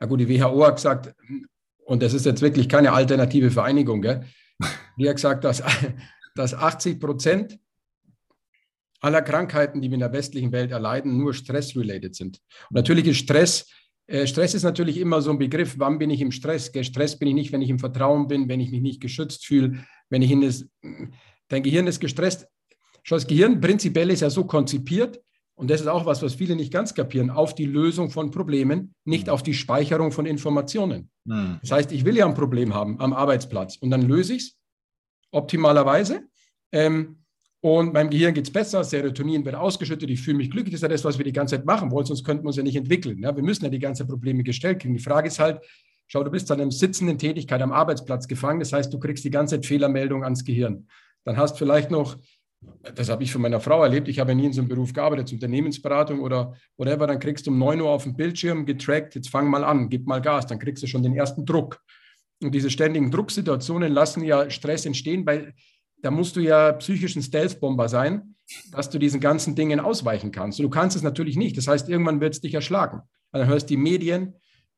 Ja 0.01 0.07
gut, 0.07 0.19
die 0.19 0.29
WHO 0.29 0.65
hat 0.65 0.75
gesagt, 0.75 1.15
und 1.85 2.01
das 2.01 2.13
ist 2.13 2.25
jetzt 2.25 2.41
wirklich 2.41 2.69
keine 2.69 2.93
alternative 2.93 3.51
Vereinigung, 3.51 4.01
gell? 4.01 4.25
die 4.97 5.07
hat 5.07 5.15
gesagt, 5.15 5.43
dass, 5.43 5.63
dass 6.35 6.53
80 6.53 6.99
Prozent 6.99 7.59
aller 8.99 9.21
Krankheiten, 9.21 9.81
die 9.81 9.89
wir 9.89 9.95
in 9.95 9.99
der 9.99 10.13
westlichen 10.13 10.51
Welt 10.51 10.71
erleiden, 10.71 11.17
nur 11.17 11.33
stress-related 11.33 12.15
sind. 12.15 12.39
Und 12.69 12.75
natürlich 12.75 13.05
ist 13.05 13.17
Stress, 13.17 13.69
äh, 14.07 14.27
Stress 14.27 14.53
ist 14.53 14.63
natürlich 14.63 14.97
immer 14.97 15.21
so 15.21 15.31
ein 15.31 15.37
Begriff, 15.37 15.75
wann 15.77 15.99
bin 15.99 16.09
ich 16.09 16.21
im 16.21 16.31
Stress? 16.31 16.71
Gestresst 16.71 17.19
bin 17.19 17.27
ich 17.29 17.33
nicht, 17.33 17.51
wenn 17.51 17.61
ich 17.61 17.69
im 17.69 17.79
Vertrauen 17.79 18.27
bin, 18.27 18.47
wenn 18.47 18.59
ich 18.59 18.71
mich 18.71 18.81
nicht 18.81 19.01
geschützt 19.01 19.45
fühle, 19.45 19.83
wenn 20.09 20.21
ich 20.21 20.31
in 20.31 20.41
das, 20.41 20.65
dein 21.49 21.63
Gehirn 21.63 21.87
ist 21.87 21.99
gestresst. 21.99 22.47
Schon 23.03 23.17
das 23.17 23.27
Gehirn 23.27 23.59
prinzipiell 23.59 24.09
ist 24.09 24.21
ja 24.21 24.29
so 24.29 24.45
konzipiert, 24.45 25.21
und 25.63 25.69
das 25.69 25.79
ist 25.79 25.87
auch 25.87 26.05
was, 26.05 26.21
was 26.21 26.33
viele 26.33 26.57
nicht 26.57 26.73
ganz 26.73 26.93
kapieren, 26.93 27.29
auf 27.29 27.55
die 27.55 27.63
Lösung 27.63 28.09
von 28.09 28.31
Problemen, 28.31 28.93
nicht 29.05 29.27
mhm. 29.27 29.31
auf 29.31 29.43
die 29.43 29.53
Speicherung 29.53 30.11
von 30.11 30.25
Informationen. 30.25 31.09
Mhm. 31.23 31.59
Das 31.61 31.71
heißt, 31.71 31.93
ich 31.93 32.03
will 32.03 32.17
ja 32.17 32.25
ein 32.25 32.33
Problem 32.33 32.73
haben 32.73 32.99
am 32.99 33.13
Arbeitsplatz 33.13 33.77
und 33.77 33.89
dann 33.89 34.01
löse 34.01 34.33
ich 34.33 34.41
es 34.41 34.57
optimalerweise. 35.31 36.23
Ähm, 36.73 37.23
und 37.61 37.93
meinem 37.93 38.09
Gehirn 38.09 38.33
geht 38.33 38.43
es 38.43 38.51
besser, 38.51 38.83
Serotonin 38.83 39.45
wird 39.45 39.55
ausgeschüttet, 39.55 40.09
ich 40.09 40.21
fühle 40.21 40.35
mich 40.35 40.51
glücklich. 40.51 40.73
Das 40.73 40.79
ist 40.79 40.81
ja 40.81 40.89
das, 40.89 41.05
was 41.05 41.17
wir 41.17 41.23
die 41.23 41.31
ganze 41.31 41.55
Zeit 41.55 41.65
machen 41.65 41.91
wollen, 41.91 42.05
sonst 42.05 42.25
könnten 42.25 42.43
wir 42.43 42.47
uns 42.47 42.57
ja 42.57 42.63
nicht 42.63 42.75
entwickeln. 42.75 43.19
Ja? 43.19 43.33
Wir 43.33 43.41
müssen 43.41 43.63
ja 43.63 43.69
die 43.69 43.79
ganzen 43.79 44.05
Probleme 44.05 44.43
gestellt 44.43 44.81
kriegen. 44.81 44.95
Die 44.95 44.99
Frage 44.99 45.29
ist 45.29 45.39
halt, 45.39 45.61
schau, 46.07 46.25
du 46.25 46.29
bist 46.29 46.51
an 46.51 46.59
einer 46.59 46.71
sitzenden 46.71 47.17
Tätigkeit 47.17 47.61
am 47.61 47.71
Arbeitsplatz 47.71 48.27
gefangen, 48.27 48.59
das 48.59 48.73
heißt, 48.73 48.93
du 48.93 48.99
kriegst 48.99 49.23
die 49.23 49.31
ganze 49.31 49.55
Zeit 49.55 49.65
Fehlermeldungen 49.65 50.25
ans 50.25 50.43
Gehirn. 50.43 50.89
Dann 51.23 51.37
hast 51.37 51.57
vielleicht 51.57 51.89
noch 51.89 52.17
das 52.95 53.09
habe 53.09 53.23
ich 53.23 53.31
von 53.31 53.41
meiner 53.41 53.61
Frau 53.61 53.81
erlebt. 53.83 54.07
Ich 54.07 54.19
habe 54.19 54.35
nie 54.35 54.45
in 54.45 54.53
so 54.53 54.61
einem 54.61 54.67
Beruf 54.67 54.93
gearbeitet, 54.93 55.31
Unternehmensberatung 55.31 56.19
oder 56.19 56.53
whatever. 56.77 57.07
Dann 57.07 57.19
kriegst 57.19 57.47
du 57.47 57.51
um 57.51 57.57
9 57.57 57.79
Uhr 57.81 57.89
auf 57.89 58.03
dem 58.03 58.15
Bildschirm 58.15 58.65
getrackt, 58.65 59.15
jetzt 59.15 59.29
fang 59.29 59.49
mal 59.49 59.63
an, 59.63 59.89
gib 59.89 60.05
mal 60.05 60.21
Gas, 60.21 60.47
dann 60.47 60.59
kriegst 60.59 60.83
du 60.83 60.87
schon 60.87 61.03
den 61.03 61.15
ersten 61.15 61.45
Druck. 61.45 61.79
Und 62.41 62.53
diese 62.53 62.69
ständigen 62.69 63.09
Drucksituationen 63.09 63.93
lassen 63.93 64.23
ja 64.23 64.49
Stress 64.49 64.85
entstehen, 64.85 65.25
weil 65.25 65.53
da 66.01 66.11
musst 66.11 66.35
du 66.35 66.41
ja 66.41 66.73
psychischen 66.73 67.21
Stealth-Bomber 67.21 67.87
sein, 67.87 68.35
dass 68.71 68.89
du 68.89 68.99
diesen 68.99 69.21
ganzen 69.21 69.55
Dingen 69.55 69.79
ausweichen 69.79 70.31
kannst. 70.31 70.59
Und 70.59 70.63
du 70.63 70.69
kannst 70.69 70.97
es 70.97 71.03
natürlich 71.03 71.37
nicht. 71.37 71.57
Das 71.57 71.67
heißt, 71.67 71.87
irgendwann 71.87 72.19
wird 72.19 72.33
es 72.33 72.41
dich 72.41 72.53
erschlagen. 72.53 73.01
Dann 73.31 73.47
hörst 73.47 73.69
du 73.69 73.75
die 73.75 73.77
Medien, 73.77 74.33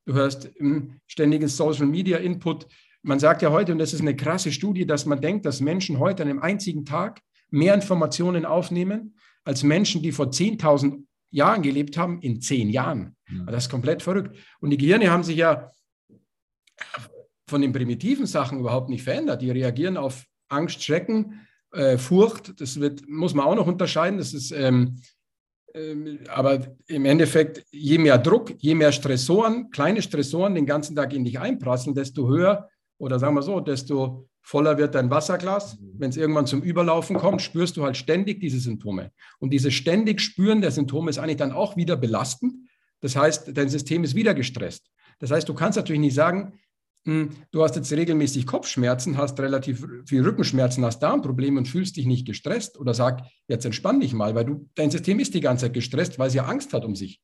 du 0.06 0.14
hörst 0.14 0.52
hm, 0.58 1.00
ständigen 1.08 1.48
Social-Media-Input. 1.48 2.68
Man 3.02 3.20
sagt 3.20 3.42
ja 3.42 3.50
heute, 3.50 3.72
und 3.72 3.80
das 3.80 3.94
ist 3.94 4.02
eine 4.02 4.16
krasse 4.16 4.52
Studie, 4.52 4.86
dass 4.86 5.08
man 5.08 5.20
denkt, 5.20 5.48
dass 5.48 5.62
Menschen 5.62 5.98
heute 5.98 6.22
an 6.22 6.30
einem 6.30 6.40
einzigen 6.40 6.86
Tag 6.86 7.22
mehr 7.56 7.74
Informationen 7.74 8.46
aufnehmen 8.46 9.16
als 9.44 9.64
Menschen, 9.64 10.02
die 10.02 10.12
vor 10.12 10.28
10.000 10.28 11.04
Jahren 11.32 11.62
gelebt 11.62 11.98
haben, 11.98 12.22
in 12.22 12.42
zehn 12.42 12.70
Jahren. 12.70 13.16
Ja. 13.30 13.44
Das 13.46 13.66
ist 13.66 13.70
komplett 13.70 14.04
verrückt. 14.04 14.38
Und 14.60 14.70
die 14.70 14.78
Gehirne 14.78 15.10
haben 15.10 15.24
sich 15.24 15.38
ja 15.38 15.72
von 17.48 17.62
den 17.62 17.72
primitiven 17.72 18.26
Sachen 18.26 18.60
überhaupt 18.60 18.90
nicht 18.90 19.04
verändert. 19.04 19.42
Die 19.42 19.52
reagieren 19.52 19.98
auf 19.98 20.26
Angst, 20.50 20.84
Schrecken, 20.84 21.48
äh, 21.72 21.98
Furcht. 21.98 22.60
Das 22.60 22.80
wird, 22.80 23.08
muss 23.08 23.34
man 23.34 23.46
auch 23.46 23.56
noch 23.56 23.68
unterscheiden. 23.68 24.18
Das 24.18 24.34
ist, 24.34 24.52
ähm, 24.52 25.00
ähm, 25.74 26.20
aber 26.30 26.76
im 26.88 27.06
Endeffekt, 27.06 27.66
je 27.72 27.98
mehr 27.98 28.18
Druck, 28.18 28.54
je 28.60 28.76
mehr 28.76 28.92
Stressoren, 28.92 29.70
kleine 29.70 30.02
Stressoren 30.02 30.56
den 30.56 30.66
ganzen 30.66 30.96
Tag 30.96 31.14
in 31.14 31.26
dich 31.26 31.40
einprasseln, 31.40 31.96
desto 31.96 32.28
höher 32.28 32.70
oder 32.98 33.20
sagen 33.20 33.36
wir 33.36 33.42
so, 33.42 33.60
desto 33.60 34.28
voller 34.42 34.78
wird 34.78 34.96
dein 34.96 35.10
Wasserglas. 35.10 35.80
Mhm. 35.80 35.94
Wenn 35.98 36.10
es 36.12 36.18
irgendwann 36.18 36.46
zum 36.46 36.62
Überlaufen 36.62 37.18
kommt, 37.18 37.42
spürst 37.42 37.78
du 37.78 37.84
halt 37.84 37.98
ständig 37.98 38.40
diese 38.40 38.60
Symptome. 38.60 39.12
Und 39.40 39.52
dieses 39.52 39.74
ständig 39.74 40.22
Spüren 40.22 40.62
der 40.62 40.72
Symptome 40.72 41.10
ist 41.10 41.18
eigentlich 41.18 41.38
dann 41.38 41.52
auch 41.52 41.76
wieder 41.76 41.98
belastend. 41.98 42.54
Das 43.02 43.16
heißt, 43.16 43.58
dein 43.58 43.70
System 43.70 44.04
ist 44.04 44.16
wieder 44.16 44.34
gestresst. 44.34 44.90
Das 45.20 45.32
heißt, 45.32 45.50
du 45.50 45.54
kannst 45.54 45.78
natürlich 45.78 46.02
nicht 46.02 46.14
sagen, 46.14 46.60
hm, 47.06 47.30
du 47.52 47.64
hast 47.64 47.76
jetzt 47.76 47.92
regelmäßig 47.92 48.48
Kopfschmerzen, 48.48 49.18
hast 49.18 49.40
relativ 49.40 49.86
viel 50.08 50.24
Rückenschmerzen, 50.24 50.84
hast 50.84 51.00
Darmprobleme 51.00 51.60
und 51.60 51.68
fühlst 51.68 51.98
dich 51.98 52.06
nicht 52.06 52.26
gestresst 52.26 52.80
oder 52.80 52.94
sag, 52.94 53.24
jetzt 53.48 53.66
entspann 53.66 54.00
dich 54.00 54.14
mal, 54.14 54.34
weil 54.34 54.46
du, 54.46 54.70
dein 54.76 54.90
System 54.90 55.20
ist 55.20 55.34
die 55.34 55.42
ganze 55.42 55.66
Zeit 55.66 55.74
gestresst, 55.74 56.18
weil 56.18 56.30
es 56.30 56.34
ja 56.34 56.46
Angst 56.46 56.74
hat 56.74 56.84
um 56.84 56.96
sich. 56.96 57.22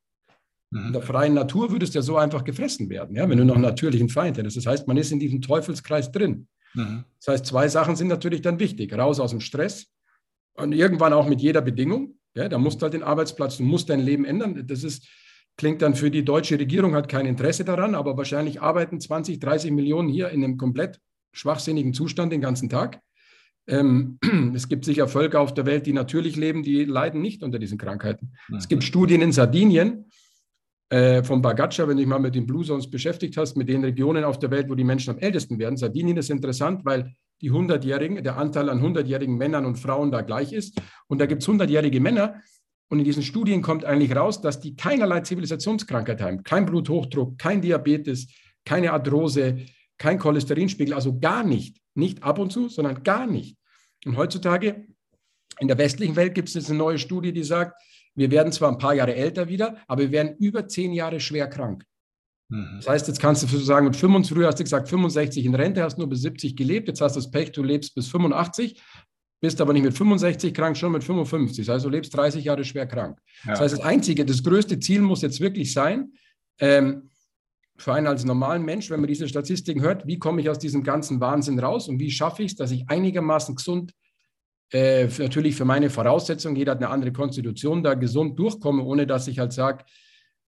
Mhm. 0.71 0.87
In 0.87 0.93
der 0.93 1.01
freien 1.01 1.33
Natur 1.33 1.71
würdest 1.71 1.93
du 1.93 1.99
ja 1.99 2.03
so 2.03 2.17
einfach 2.17 2.43
gefressen 2.43 2.89
werden, 2.89 3.15
ja, 3.15 3.29
wenn 3.29 3.37
du 3.37 3.45
noch 3.45 3.55
einen 3.55 3.63
natürlichen 3.63 4.09
Feind 4.09 4.37
hättest. 4.37 4.57
Das 4.57 4.65
heißt, 4.65 4.87
man 4.87 4.97
ist 4.97 5.11
in 5.11 5.19
diesem 5.19 5.41
Teufelskreis 5.41 6.11
drin. 6.11 6.47
Mhm. 6.73 7.03
Das 7.19 7.33
heißt, 7.33 7.45
zwei 7.45 7.67
Sachen 7.67 7.95
sind 7.95 8.07
natürlich 8.07 8.41
dann 8.41 8.59
wichtig. 8.59 8.93
Raus 8.93 9.19
aus 9.19 9.31
dem 9.31 9.41
Stress 9.41 9.87
und 10.53 10.71
irgendwann 10.71 11.13
auch 11.13 11.27
mit 11.27 11.41
jeder 11.41 11.61
Bedingung. 11.61 12.15
Ja, 12.33 12.47
da 12.47 12.57
musst 12.57 12.81
du 12.81 12.83
halt 12.83 12.93
den 12.93 13.03
Arbeitsplatz, 13.03 13.57
du 13.57 13.63
musst 13.63 13.89
dein 13.89 13.99
Leben 13.99 14.23
ändern. 14.23 14.65
Das 14.65 14.85
ist, 14.85 15.07
klingt 15.57 15.81
dann 15.81 15.95
für 15.95 16.09
die 16.09 16.23
deutsche 16.23 16.57
Regierung, 16.57 16.95
hat 16.95 17.09
kein 17.09 17.25
Interesse 17.25 17.65
daran, 17.65 17.93
aber 17.93 18.15
wahrscheinlich 18.15 18.61
arbeiten 18.61 19.01
20, 19.01 19.39
30 19.39 19.71
Millionen 19.71 20.07
hier 20.07 20.29
in 20.29 20.43
einem 20.43 20.57
komplett 20.57 20.99
schwachsinnigen 21.33 21.93
Zustand 21.93 22.31
den 22.31 22.39
ganzen 22.39 22.69
Tag. 22.69 23.01
Ähm, 23.67 24.17
es 24.55 24.69
gibt 24.69 24.85
sicher 24.85 25.09
Völker 25.09 25.41
auf 25.41 25.53
der 25.53 25.65
Welt, 25.65 25.85
die 25.85 25.93
natürlich 25.93 26.37
leben, 26.37 26.63
die 26.63 26.85
leiden 26.85 27.21
nicht 27.21 27.43
unter 27.43 27.59
diesen 27.59 27.77
Krankheiten. 27.77 28.33
Mhm. 28.47 28.55
Es 28.55 28.69
gibt 28.69 28.83
Studien 28.85 29.21
in 29.21 29.33
Sardinien, 29.33 30.05
äh, 30.91 31.23
von 31.23 31.41
Bagatscha, 31.41 31.87
wenn 31.87 31.95
du 31.95 32.01
dich 32.01 32.07
mal 32.07 32.19
mit 32.19 32.35
den 32.35 32.45
Blue 32.45 32.65
Zones 32.65 32.89
beschäftigt 32.89 33.37
hast, 33.37 33.55
mit 33.55 33.69
den 33.69 33.81
Regionen 33.81 34.25
auf 34.25 34.39
der 34.39 34.51
Welt, 34.51 34.69
wo 34.69 34.75
die 34.75 34.83
Menschen 34.83 35.11
am 35.11 35.19
ältesten 35.19 35.57
werden. 35.57 35.77
Sardinien 35.77 36.17
ist 36.17 36.29
interessant, 36.29 36.83
weil 36.83 37.15
die 37.41 37.49
100-Jährigen, 37.49 38.21
der 38.21 38.37
Anteil 38.37 38.69
an 38.69 38.81
100-jährigen 38.81 39.37
Männern 39.37 39.65
und 39.65 39.77
Frauen 39.77 40.11
da 40.11 40.19
gleich 40.19 40.51
ist. 40.51 40.81
Und 41.07 41.21
da 41.21 41.27
gibt 41.27 41.43
es 41.43 41.47
100-jährige 41.47 42.01
Männer. 42.01 42.41
Und 42.89 42.99
in 42.99 43.05
diesen 43.05 43.23
Studien 43.23 43.61
kommt 43.61 43.85
eigentlich 43.85 44.13
raus, 44.13 44.41
dass 44.41 44.59
die 44.59 44.75
keinerlei 44.75 45.21
Zivilisationskrankheit 45.21 46.21
haben. 46.21 46.43
Kein 46.43 46.65
Bluthochdruck, 46.65 47.37
kein 47.37 47.61
Diabetes, 47.61 48.27
keine 48.65 48.91
Arthrose, 48.91 49.59
kein 49.97 50.19
Cholesterinspiegel, 50.19 50.93
also 50.93 51.17
gar 51.17 51.45
nicht. 51.45 51.77
Nicht 51.95 52.21
ab 52.21 52.37
und 52.37 52.51
zu, 52.51 52.67
sondern 52.67 53.01
gar 53.03 53.27
nicht. 53.27 53.55
Und 54.05 54.17
heutzutage 54.17 54.87
in 55.59 55.69
der 55.69 55.77
westlichen 55.77 56.17
Welt 56.17 56.35
gibt 56.35 56.49
es 56.49 56.55
jetzt 56.55 56.69
eine 56.69 56.79
neue 56.79 56.99
Studie, 56.99 57.31
die 57.31 57.43
sagt, 57.43 57.81
wir 58.15 58.31
werden 58.31 58.51
zwar 58.51 58.71
ein 58.71 58.77
paar 58.77 58.93
Jahre 58.93 59.15
älter 59.15 59.47
wieder, 59.47 59.77
aber 59.87 60.03
wir 60.03 60.11
werden 60.11 60.35
über 60.37 60.67
zehn 60.67 60.93
Jahre 60.93 61.19
schwer 61.19 61.47
krank. 61.47 61.85
Mhm. 62.49 62.77
Das 62.77 62.87
heißt, 62.87 63.07
jetzt 63.07 63.19
kannst 63.19 63.43
du 63.43 63.57
sagen, 63.57 63.85
mit 63.85 63.95
25, 63.95 64.35
früher 64.35 64.47
hast 64.47 64.59
du 64.59 64.63
gesagt, 64.63 64.89
65 64.89 65.45
in 65.45 65.55
Rente, 65.55 65.83
hast 65.83 65.97
nur 65.97 66.09
bis 66.09 66.21
70 66.21 66.55
gelebt, 66.55 66.87
jetzt 66.87 67.01
hast 67.01 67.15
du 67.15 67.19
das 67.19 67.31
Pech, 67.31 67.51
du 67.51 67.63
lebst 67.63 67.95
bis 67.95 68.07
85, 68.09 68.81
bist 69.39 69.59
aber 69.59 69.73
nicht 69.73 69.83
mit 69.83 69.97
65 69.97 70.53
krank, 70.53 70.77
schon 70.77 70.91
mit 70.91 71.03
55. 71.03 71.65
Das 71.65 71.75
heißt, 71.75 71.85
du 71.85 71.89
lebst 71.89 72.15
30 72.15 72.43
Jahre 72.43 72.63
schwer 72.63 72.85
krank. 72.85 73.19
Ja. 73.43 73.51
Das 73.51 73.61
heißt, 73.61 73.77
das 73.77 73.83
einzige, 73.83 74.25
das 74.25 74.43
größte 74.43 74.79
Ziel 74.79 75.01
muss 75.01 75.21
jetzt 75.21 75.39
wirklich 75.39 75.73
sein, 75.73 76.13
ähm, 76.59 77.09
für 77.77 77.93
einen 77.93 78.05
als 78.05 78.23
normalen 78.23 78.63
Mensch, 78.63 78.91
wenn 78.91 78.99
man 78.99 79.07
diese 79.07 79.27
Statistiken 79.27 79.81
hört, 79.81 80.05
wie 80.05 80.19
komme 80.19 80.41
ich 80.41 80.49
aus 80.49 80.59
diesem 80.59 80.83
ganzen 80.83 81.19
Wahnsinn 81.19 81.57
raus 81.57 81.87
und 81.87 81.99
wie 81.99 82.11
schaffe 82.11 82.43
ich 82.43 82.51
es, 82.51 82.57
dass 82.57 82.69
ich 82.69 82.87
einigermaßen 82.89 83.55
gesund 83.55 83.93
äh, 84.71 85.07
natürlich 85.19 85.55
für 85.55 85.65
meine 85.65 85.89
Voraussetzungen, 85.89 86.55
jeder 86.55 86.71
hat 86.71 86.79
eine 86.79 86.89
andere 86.89 87.11
Konstitution, 87.11 87.83
da 87.83 87.93
gesund 87.93 88.39
durchkomme, 88.39 88.83
ohne 88.83 89.05
dass 89.05 89.27
ich 89.27 89.39
halt 89.39 89.53
sage, 89.53 89.83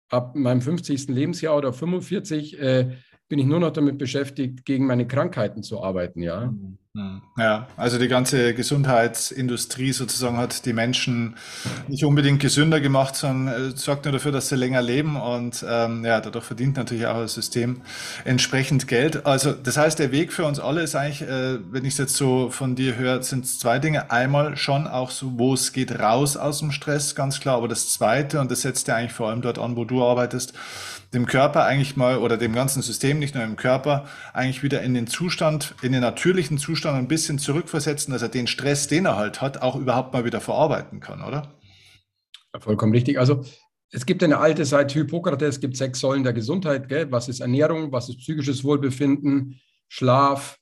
ab 0.09 0.35
meinem 0.35 0.61
50. 0.61 1.09
Lebensjahr 1.09 1.57
oder 1.57 1.73
45 1.73 2.59
äh, 2.59 2.91
bin 3.27 3.39
ich 3.39 3.45
nur 3.45 3.59
noch 3.59 3.71
damit 3.71 3.97
beschäftigt, 3.97 4.65
gegen 4.65 4.85
meine 4.85 5.07
Krankheiten 5.07 5.63
zu 5.63 5.83
arbeiten, 5.83 6.21
ja. 6.21 6.47
Mhm. 6.51 6.77
Hm. 6.95 7.23
Ja, 7.39 7.65
also 7.75 7.97
die 7.97 8.07
ganze 8.07 8.53
Gesundheitsindustrie 8.53 9.93
sozusagen 9.93 10.37
hat 10.37 10.63
die 10.67 10.73
Menschen 10.73 11.37
nicht 11.87 12.05
unbedingt 12.05 12.39
gesünder 12.39 12.79
gemacht, 12.81 13.15
sondern 13.15 13.71
äh, 13.71 13.75
sorgt 13.75 14.05
nur 14.05 14.11
dafür, 14.11 14.31
dass 14.31 14.49
sie 14.49 14.55
länger 14.55 14.83
leben 14.83 15.15
und 15.15 15.65
ähm, 15.67 16.05
ja, 16.05 16.21
dadurch 16.21 16.45
verdient 16.45 16.77
natürlich 16.77 17.07
auch 17.07 17.17
das 17.17 17.33
System 17.33 17.81
entsprechend 18.25 18.87
Geld. 18.87 19.25
Also 19.25 19.53
das 19.53 19.75
heißt, 19.75 19.97
der 19.97 20.11
Weg 20.11 20.31
für 20.31 20.45
uns 20.45 20.59
alle 20.59 20.83
ist 20.83 20.93
eigentlich, 20.93 21.23
äh, 21.23 21.57
wenn 21.71 21.83
ich 21.83 21.93
es 21.93 21.97
jetzt 21.97 22.15
so 22.15 22.51
von 22.51 22.75
dir 22.75 22.95
höre, 22.95 23.23
sind 23.23 23.45
es 23.45 23.57
zwei 23.57 23.79
Dinge. 23.79 24.11
Einmal 24.11 24.55
schon 24.55 24.85
auch 24.85 25.09
so, 25.09 25.39
wo 25.39 25.55
es 25.55 25.73
geht 25.73 25.97
raus 25.97 26.37
aus 26.37 26.59
dem 26.59 26.71
Stress, 26.71 27.15
ganz 27.15 27.39
klar, 27.39 27.57
aber 27.57 27.67
das 27.67 27.91
Zweite, 27.91 28.39
und 28.39 28.51
das 28.51 28.61
setzt 28.61 28.87
ja 28.87 28.97
eigentlich 28.97 29.13
vor 29.13 29.29
allem 29.29 29.41
dort 29.41 29.57
an, 29.57 29.75
wo 29.77 29.83
du 29.83 30.03
arbeitest, 30.03 30.53
dem 31.13 31.27
Körper 31.27 31.65
eigentlich 31.65 31.95
mal 31.95 32.17
oder 32.17 32.37
dem 32.37 32.53
ganzen 32.53 32.81
System, 32.81 33.19
nicht 33.19 33.35
nur 33.35 33.43
im 33.43 33.55
Körper, 33.55 34.05
eigentlich 34.33 34.63
wieder 34.63 34.81
in 34.81 34.93
den 34.93 35.07
Zustand, 35.07 35.75
in 35.81 35.91
den 35.91 36.01
natürlichen 36.01 36.57
Zustand 36.57 36.82
ein 36.91 37.07
bisschen 37.07 37.39
zurückversetzen, 37.39 38.11
dass 38.13 38.21
er 38.21 38.29
den 38.29 38.47
Stress, 38.47 38.87
den 38.87 39.05
er 39.05 39.15
halt 39.15 39.41
hat, 39.41 39.61
auch 39.61 39.75
überhaupt 39.75 40.13
mal 40.13 40.25
wieder 40.25 40.41
verarbeiten 40.41 40.99
kann, 40.99 41.23
oder? 41.23 41.53
Ja, 42.53 42.59
vollkommen 42.59 42.93
richtig. 42.93 43.19
Also 43.19 43.43
es 43.89 44.05
gibt 44.05 44.23
eine 44.23 44.39
alte 44.39 44.65
Seite 44.65 44.95
Hippokrates, 44.95 45.55
es 45.55 45.59
gibt 45.59 45.77
sechs 45.77 45.99
Säulen 45.99 46.23
der 46.23 46.33
Gesundheit. 46.33 46.89
Gell? 46.89 47.11
Was 47.11 47.29
ist 47.29 47.39
Ernährung, 47.39 47.91
was 47.91 48.09
ist 48.09 48.17
psychisches 48.17 48.63
Wohlbefinden, 48.63 49.61
Schlaf, 49.87 50.57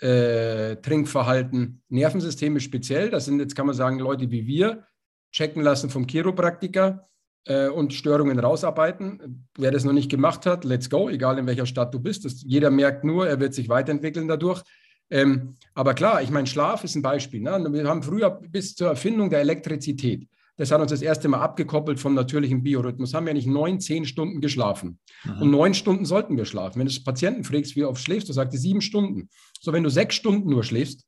äh, 0.00 0.76
Trinkverhalten, 0.76 1.82
Nervensysteme 1.88 2.60
speziell. 2.60 3.10
Das 3.10 3.24
sind 3.24 3.40
jetzt, 3.40 3.56
kann 3.56 3.66
man 3.66 3.74
sagen, 3.74 3.98
Leute 3.98 4.30
wie 4.30 4.46
wir, 4.46 4.84
checken 5.32 5.62
lassen 5.62 5.90
vom 5.90 6.06
Chiropraktiker 6.06 7.06
äh, 7.46 7.68
und 7.68 7.94
Störungen 7.94 8.38
rausarbeiten. 8.38 9.48
Wer 9.56 9.70
das 9.70 9.84
noch 9.84 9.92
nicht 9.92 10.10
gemacht 10.10 10.46
hat, 10.46 10.64
let's 10.64 10.90
go, 10.90 11.08
egal 11.08 11.38
in 11.38 11.46
welcher 11.46 11.66
Stadt 11.66 11.94
du 11.94 12.00
bist. 12.00 12.24
Das, 12.24 12.42
jeder 12.42 12.70
merkt 12.70 13.04
nur, 13.04 13.26
er 13.26 13.40
wird 13.40 13.54
sich 13.54 13.68
weiterentwickeln 13.68 14.28
dadurch. 14.28 14.62
Ähm, 15.10 15.56
aber 15.74 15.94
klar, 15.94 16.22
ich 16.22 16.30
meine, 16.30 16.46
Schlaf 16.46 16.82
ist 16.84 16.96
ein 16.96 17.02
Beispiel. 17.02 17.40
Ne? 17.40 17.66
Wir 17.72 17.88
haben 17.88 18.02
früher 18.02 18.30
bis 18.30 18.74
zur 18.74 18.88
Erfindung 18.88 19.30
der 19.30 19.40
Elektrizität, 19.40 20.28
das 20.56 20.70
hat 20.70 20.80
uns 20.80 20.90
das 20.90 21.02
erste 21.02 21.28
Mal 21.28 21.40
abgekoppelt 21.40 22.00
vom 22.00 22.14
natürlichen 22.14 22.62
Biorhythmus, 22.62 23.12
haben 23.12 23.26
wir 23.26 23.34
nicht 23.34 23.46
neun, 23.46 23.78
zehn 23.78 24.06
Stunden 24.06 24.40
geschlafen. 24.40 24.98
Mhm. 25.24 25.42
Und 25.42 25.50
neun 25.50 25.74
Stunden 25.74 26.06
sollten 26.06 26.36
wir 26.36 26.46
schlafen. 26.46 26.80
Wenn 26.80 26.86
du 26.86 27.04
Patienten 27.04 27.44
fragst, 27.44 27.76
wie 27.76 27.84
oft 27.84 28.02
schläfst, 28.02 28.28
du 28.28 28.32
sagst 28.32 28.58
sieben 28.58 28.80
Stunden. 28.80 29.28
So, 29.60 29.72
wenn 29.72 29.82
du 29.82 29.90
sechs 29.90 30.14
Stunden 30.14 30.48
nur 30.48 30.64
schläfst, 30.64 31.04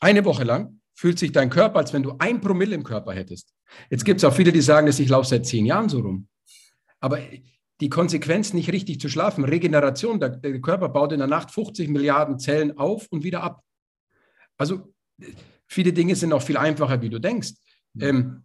eine 0.00 0.24
Woche 0.24 0.44
lang, 0.44 0.80
fühlt 0.94 1.18
sich 1.18 1.30
dein 1.30 1.50
Körper, 1.50 1.78
als 1.78 1.92
wenn 1.92 2.02
du 2.02 2.16
ein 2.18 2.40
Promille 2.40 2.74
im 2.74 2.82
Körper 2.82 3.12
hättest. 3.12 3.54
Jetzt 3.90 4.04
gibt 4.04 4.18
es 4.18 4.24
auch 4.24 4.34
viele, 4.34 4.50
die 4.50 4.60
sagen, 4.60 4.88
dass 4.88 4.98
ich 4.98 5.08
laufe 5.08 5.28
seit 5.28 5.46
zehn 5.46 5.64
Jahren 5.64 5.88
so 5.88 6.00
rum. 6.00 6.26
Aber 6.98 7.20
die 7.80 7.88
Konsequenz, 7.88 8.52
nicht 8.52 8.72
richtig 8.72 9.00
zu 9.00 9.08
schlafen, 9.08 9.44
Regeneration, 9.44 10.18
der, 10.18 10.30
der 10.30 10.60
Körper 10.60 10.88
baut 10.88 11.12
in 11.12 11.18
der 11.18 11.28
Nacht 11.28 11.50
50 11.50 11.88
Milliarden 11.88 12.38
Zellen 12.38 12.76
auf 12.76 13.06
und 13.10 13.22
wieder 13.22 13.42
ab. 13.42 13.62
Also 14.56 14.92
viele 15.66 15.92
Dinge 15.92 16.16
sind 16.16 16.32
auch 16.32 16.42
viel 16.42 16.56
einfacher, 16.56 17.00
wie 17.02 17.10
du 17.10 17.20
denkst. 17.20 17.52
Ähm, 18.00 18.44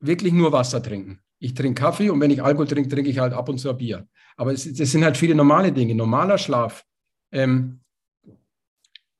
wirklich 0.00 0.32
nur 0.32 0.52
Wasser 0.52 0.82
trinken. 0.82 1.20
Ich 1.38 1.54
trinke 1.54 1.80
Kaffee 1.80 2.10
und 2.10 2.20
wenn 2.20 2.30
ich 2.30 2.42
Alkohol 2.42 2.66
trinke, 2.66 2.88
trinke 2.88 3.10
ich 3.10 3.18
halt 3.18 3.32
ab 3.32 3.48
und 3.48 3.58
zu 3.58 3.70
ein 3.70 3.76
Bier. 3.76 4.06
Aber 4.36 4.52
es, 4.52 4.72
das 4.72 4.90
sind 4.90 5.04
halt 5.04 5.16
viele 5.16 5.34
normale 5.34 5.72
Dinge. 5.72 5.94
Normaler 5.94 6.38
Schlaf, 6.38 6.84
ähm, 7.32 7.80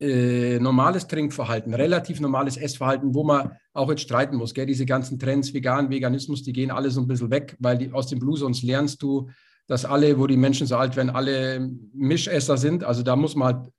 äh, 0.01 0.59
normales 0.59 1.07
Trinkverhalten, 1.07 1.75
relativ 1.75 2.21
normales 2.21 2.57
Essverhalten, 2.57 3.15
wo 3.15 3.23
man 3.23 3.53
auch 3.73 3.89
jetzt 3.91 4.03
streiten 4.03 4.37
muss. 4.37 4.55
Gell? 4.55 4.67
Diese 4.67 4.87
ganzen 4.87 5.19
Trends, 5.19 5.55
Vegan, 5.55 5.91
Veganismus, 5.91 6.43
die 6.43 6.53
gehen 6.53 6.71
alle 6.71 6.91
so 6.91 7.01
ein 7.01 7.07
bisschen 7.07 7.31
weg, 7.31 7.57
weil 7.61 7.79
die, 7.79 7.93
aus 7.93 8.09
dem 8.09 8.19
Blue 8.19 8.37
sonst 8.37 8.63
lernst 8.63 9.03
du, 9.03 9.31
dass 9.67 9.85
alle, 9.85 10.19
wo 10.19 10.27
die 10.27 10.37
Menschen 10.37 10.67
so 10.67 10.77
alt 10.77 10.97
werden, 10.97 11.11
alle 11.11 11.71
Mischesser 11.95 12.57
sind. 12.57 12.85
Also 12.85 13.03
da 13.03 13.17
muss 13.17 13.35
man 13.35 13.55
halt 13.55 13.67
ein 13.67 13.73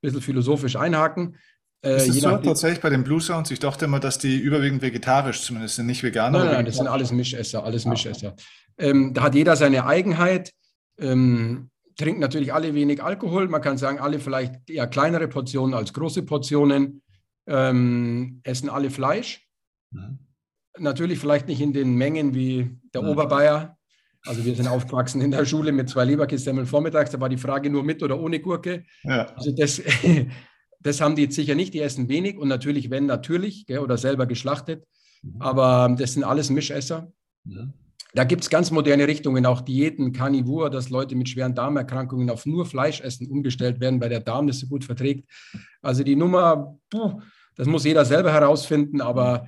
bisschen 0.00 0.20
philosophisch 0.20 0.76
einhaken. 0.76 1.36
Äh, 1.80 1.96
ist 1.96 2.08
das 2.08 2.16
so 2.16 2.36
tatsächlich 2.38 2.80
bei 2.80 2.90
den 2.90 3.04
Blue 3.04 3.20
Sounds? 3.20 3.50
Ich 3.50 3.60
dachte 3.60 3.84
immer, 3.84 4.00
dass 4.00 4.18
die 4.18 4.36
überwiegend 4.36 4.82
vegetarisch 4.82 5.42
zumindest 5.42 5.76
sind, 5.76 5.86
nicht 5.86 6.02
Veganer. 6.02 6.40
Nein, 6.40 6.52
nein, 6.52 6.64
das 6.64 6.76
sind 6.76 6.88
alles 6.88 7.12
Mischesser, 7.12 7.64
alles 7.64 7.86
ah. 7.86 7.90
Mischesser. 7.90 8.34
Ähm, 8.78 9.14
da 9.14 9.22
hat 9.22 9.34
jeder 9.34 9.54
seine 9.56 9.86
Eigenheit. 9.86 10.52
Ähm, 10.98 11.70
trinken 11.96 12.20
natürlich 12.20 12.52
alle 12.52 12.74
wenig 12.74 13.02
Alkohol. 13.02 13.48
Man 13.48 13.62
kann 13.62 13.78
sagen, 13.78 13.98
alle 13.98 14.18
vielleicht 14.18 14.68
eher 14.68 14.86
kleinere 14.86 15.28
Portionen 15.28 15.74
als 15.74 15.92
große 15.92 16.22
Portionen. 16.22 17.02
Ähm, 17.46 18.40
essen 18.42 18.68
alle 18.68 18.90
Fleisch. 18.90 19.46
Mhm. 19.92 20.18
Natürlich 20.78 21.18
vielleicht 21.18 21.48
nicht 21.48 21.60
in 21.60 21.72
den 21.72 21.94
Mengen 21.94 22.34
wie 22.34 22.76
der 22.92 23.02
mhm. 23.02 23.08
Oberbayer. 23.08 23.77
Also 24.26 24.44
wir 24.44 24.54
sind 24.54 24.68
aufgewachsen 24.68 25.20
in 25.20 25.30
der 25.30 25.44
Schule 25.44 25.72
mit 25.72 25.88
zwei 25.88 26.04
Leberkissemmeln 26.04 26.66
vormittags. 26.66 27.10
Da 27.10 27.20
war 27.20 27.28
die 27.28 27.36
Frage 27.36 27.70
nur 27.70 27.82
mit 27.82 28.02
oder 28.02 28.18
ohne 28.20 28.40
Gurke. 28.40 28.84
Ja. 29.04 29.26
Also 29.36 29.52
das 29.52 29.80
Das 30.80 31.00
haben 31.00 31.16
die 31.16 31.22
jetzt 31.22 31.34
sicher 31.34 31.54
nicht, 31.54 31.74
die 31.74 31.80
essen 31.80 32.08
wenig 32.08 32.38
und 32.38 32.48
natürlich, 32.48 32.90
wenn 32.90 33.06
natürlich, 33.06 33.66
gell, 33.66 33.80
oder 33.80 33.98
selber 33.98 34.26
geschlachtet. 34.26 34.84
Mhm. 35.22 35.42
Aber 35.42 35.94
das 35.98 36.12
sind 36.12 36.24
alles 36.24 36.50
Mischesser. 36.50 37.12
Ja. 37.44 37.68
Da 38.14 38.24
gibt 38.24 38.42
es 38.42 38.50
ganz 38.50 38.70
moderne 38.70 39.06
Richtungen, 39.06 39.44
auch 39.44 39.60
Diäten, 39.60 40.12
Carnivore, 40.12 40.70
dass 40.70 40.88
Leute 40.88 41.14
mit 41.14 41.28
schweren 41.28 41.54
Darmerkrankungen 41.54 42.30
auf 42.30 42.46
nur 42.46 42.64
Fleischessen 42.64 43.28
umgestellt 43.28 43.80
werden, 43.80 44.00
weil 44.00 44.08
der 44.08 44.20
Darm 44.20 44.46
das 44.46 44.60
so 44.60 44.66
gut 44.66 44.84
verträgt. 44.84 45.28
Also 45.82 46.02
die 46.04 46.16
Nummer, 46.16 46.78
puh, 46.90 47.20
das 47.54 47.66
muss 47.66 47.84
jeder 47.84 48.04
selber 48.04 48.32
herausfinden, 48.32 49.00
aber 49.02 49.46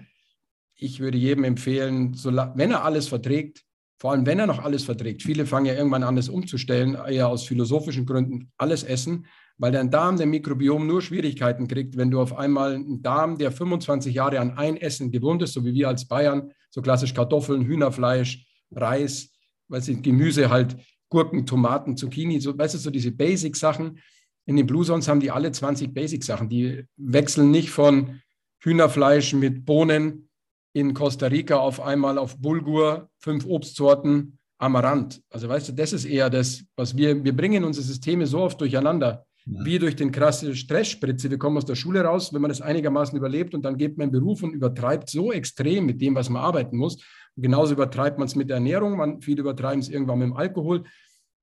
ich 0.76 1.00
würde 1.00 1.16
jedem 1.16 1.44
empfehlen, 1.44 2.12
so, 2.12 2.30
wenn 2.32 2.70
er 2.70 2.84
alles 2.84 3.08
verträgt, 3.08 3.64
vor 4.00 4.12
allem 4.12 4.24
wenn 4.24 4.38
er 4.38 4.46
noch 4.46 4.64
alles 4.64 4.84
verträgt, 4.84 5.22
viele 5.22 5.44
fangen 5.44 5.66
ja 5.66 5.74
irgendwann 5.74 6.02
an, 6.02 6.16
das 6.16 6.30
umzustellen, 6.30 6.94
eher 6.94 7.28
aus 7.28 7.44
philosophischen 7.44 8.06
Gründen, 8.06 8.50
alles 8.56 8.82
essen, 8.82 9.26
weil 9.58 9.72
dein 9.72 9.90
Darm, 9.90 10.16
der 10.16 10.26
Mikrobiom, 10.26 10.86
nur 10.86 11.02
Schwierigkeiten 11.02 11.68
kriegt, 11.68 11.98
wenn 11.98 12.10
du 12.10 12.18
auf 12.18 12.34
einmal 12.34 12.74
einen 12.74 13.02
Darm, 13.02 13.36
der 13.36 13.52
25 13.52 14.14
Jahre 14.14 14.40
an 14.40 14.56
ein 14.56 14.78
Essen 14.78 15.10
gewohnt 15.10 15.42
ist, 15.42 15.52
so 15.52 15.66
wie 15.66 15.74
wir 15.74 15.88
als 15.88 16.08
Bayern, 16.08 16.50
so 16.70 16.80
klassisch 16.80 17.12
Kartoffeln, 17.12 17.66
Hühnerfleisch, 17.66 18.46
Reis, 18.70 19.32
weißt 19.68 19.88
du, 19.88 20.00
Gemüse 20.00 20.48
halt, 20.48 20.78
Gurken, 21.10 21.44
Tomaten, 21.44 21.98
Zucchini, 21.98 22.40
so, 22.40 22.56
weißt 22.56 22.74
du, 22.74 22.78
so 22.78 22.90
diese 22.90 23.12
Basic-Sachen. 23.12 23.98
In 24.46 24.56
den 24.56 24.66
Blue 24.66 24.84
Zones 24.84 25.08
haben 25.08 25.20
die 25.20 25.30
alle 25.30 25.52
20 25.52 25.92
Basic-Sachen. 25.92 26.48
Die 26.48 26.84
wechseln 26.96 27.50
nicht 27.50 27.70
von 27.70 28.20
Hühnerfleisch 28.60 29.34
mit 29.34 29.66
Bohnen 29.66 30.29
in 30.72 30.94
Costa 30.94 31.26
Rica 31.26 31.56
auf 31.56 31.80
einmal 31.80 32.18
auf 32.18 32.38
Bulgur, 32.38 33.08
fünf 33.18 33.46
Obstsorten, 33.46 34.38
Amaranth. 34.58 35.22
Also 35.30 35.48
weißt 35.48 35.68
du, 35.68 35.72
das 35.72 35.92
ist 35.92 36.04
eher 36.04 36.30
das, 36.30 36.64
was 36.76 36.96
wir, 36.96 37.24
wir 37.24 37.34
bringen 37.34 37.64
unsere 37.64 37.84
Systeme 37.84 38.26
so 38.26 38.40
oft 38.40 38.60
durcheinander 38.60 39.24
ja. 39.46 39.64
wie 39.64 39.78
durch 39.78 39.96
den 39.96 40.12
krassen 40.12 40.54
Stressspritze. 40.54 41.30
Wir 41.30 41.38
kommen 41.38 41.56
aus 41.56 41.64
der 41.64 41.74
Schule 41.74 42.02
raus, 42.02 42.32
wenn 42.32 42.42
man 42.42 42.50
das 42.50 42.60
einigermaßen 42.60 43.16
überlebt 43.16 43.54
und 43.54 43.64
dann 43.64 43.76
geht 43.76 43.96
man 43.96 44.08
in 44.08 44.12
Beruf 44.12 44.42
und 44.42 44.52
übertreibt 44.52 45.08
so 45.08 45.32
extrem 45.32 45.86
mit 45.86 46.00
dem, 46.00 46.14
was 46.14 46.28
man 46.28 46.42
arbeiten 46.42 46.76
muss. 46.76 46.96
Und 47.36 47.42
genauso 47.42 47.72
übertreibt 47.72 48.18
man 48.18 48.26
es 48.26 48.36
mit 48.36 48.48
der 48.48 48.56
Ernährung, 48.56 48.96
man, 48.96 49.20
viele 49.22 49.40
übertreiben 49.40 49.80
es 49.80 49.88
irgendwann 49.88 50.18
mit 50.18 50.28
dem 50.28 50.36
Alkohol. 50.36 50.84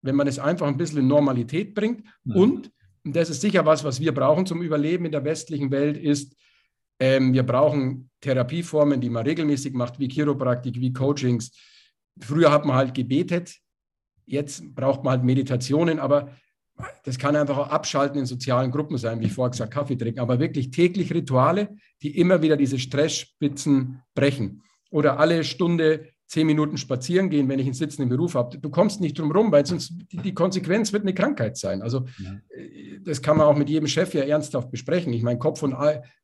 Wenn 0.03 0.15
man 0.15 0.27
es 0.27 0.37
einfach 0.39 0.67
ein 0.67 0.77
bisschen 0.77 0.99
in 0.99 1.07
Normalität 1.07 1.73
bringt 1.73 2.05
ja. 2.23 2.35
und, 2.35 2.71
und 3.03 3.15
das 3.15 3.29
ist 3.29 3.41
sicher 3.41 3.65
was, 3.65 3.83
was 3.83 3.99
wir 3.99 4.13
brauchen 4.13 4.45
zum 4.45 4.61
Überleben 4.61 5.05
in 5.05 5.11
der 5.11 5.23
westlichen 5.23 5.71
Welt, 5.71 5.97
ist, 5.97 6.35
ähm, 6.99 7.33
wir 7.33 7.43
brauchen 7.43 8.09
Therapieformen, 8.21 8.99
die 8.99 9.09
man 9.09 9.25
regelmäßig 9.25 9.73
macht, 9.73 9.99
wie 9.99 10.07
Chiropraktik, 10.07 10.79
wie 10.79 10.93
Coachings. 10.93 11.51
Früher 12.19 12.51
hat 12.51 12.65
man 12.65 12.75
halt 12.75 12.93
gebetet, 12.93 13.55
jetzt 14.25 14.73
braucht 14.73 15.03
man 15.03 15.11
halt 15.11 15.23
Meditationen, 15.23 15.99
aber 15.99 16.31
das 17.03 17.17
kann 17.17 17.35
einfach 17.35 17.57
auch 17.57 17.69
abschalten 17.69 18.19
in 18.19 18.25
sozialen 18.25 18.71
Gruppen 18.71 18.97
sein, 18.97 19.19
wie 19.19 19.29
vorher 19.29 19.51
gesagt, 19.51 19.73
Kaffee 19.73 19.95
trinken, 19.95 20.19
aber 20.19 20.39
wirklich 20.39 20.69
täglich 20.71 21.13
Rituale, 21.13 21.75
die 22.01 22.17
immer 22.17 22.41
wieder 22.41 22.57
diese 22.57 22.77
Stressspitzen 22.77 24.01
brechen. 24.13 24.61
Oder 24.91 25.19
alle 25.19 25.43
Stunde 25.43 26.09
zehn 26.27 26.45
Minuten 26.45 26.77
spazieren 26.77 27.29
gehen, 27.29 27.47
wenn 27.47 27.59
ich 27.59 27.65
einen 27.65 27.73
sitzenden 27.73 28.09
Beruf 28.09 28.35
habe. 28.35 28.57
Du 28.57 28.69
kommst 28.69 28.99
nicht 28.99 29.17
drum 29.17 29.31
rum, 29.31 29.51
weil 29.51 29.65
sonst 29.65 29.93
die 30.11 30.33
Konsequenz 30.33 30.91
wird 30.91 31.03
eine 31.03 31.13
Krankheit 31.13 31.57
sein. 31.57 31.81
Also 31.81 32.05
ja. 32.19 32.31
Äh, 32.49 32.99
das 33.01 33.21
kann 33.21 33.37
man 33.37 33.47
auch 33.47 33.57
mit 33.57 33.69
jedem 33.69 33.87
Chef 33.87 34.13
ja 34.13 34.23
ernsthaft 34.23 34.69
besprechen. 34.69 35.13
Ich 35.13 35.23
meine, 35.23 35.39
Kopf 35.39 35.63
und, 35.63 35.73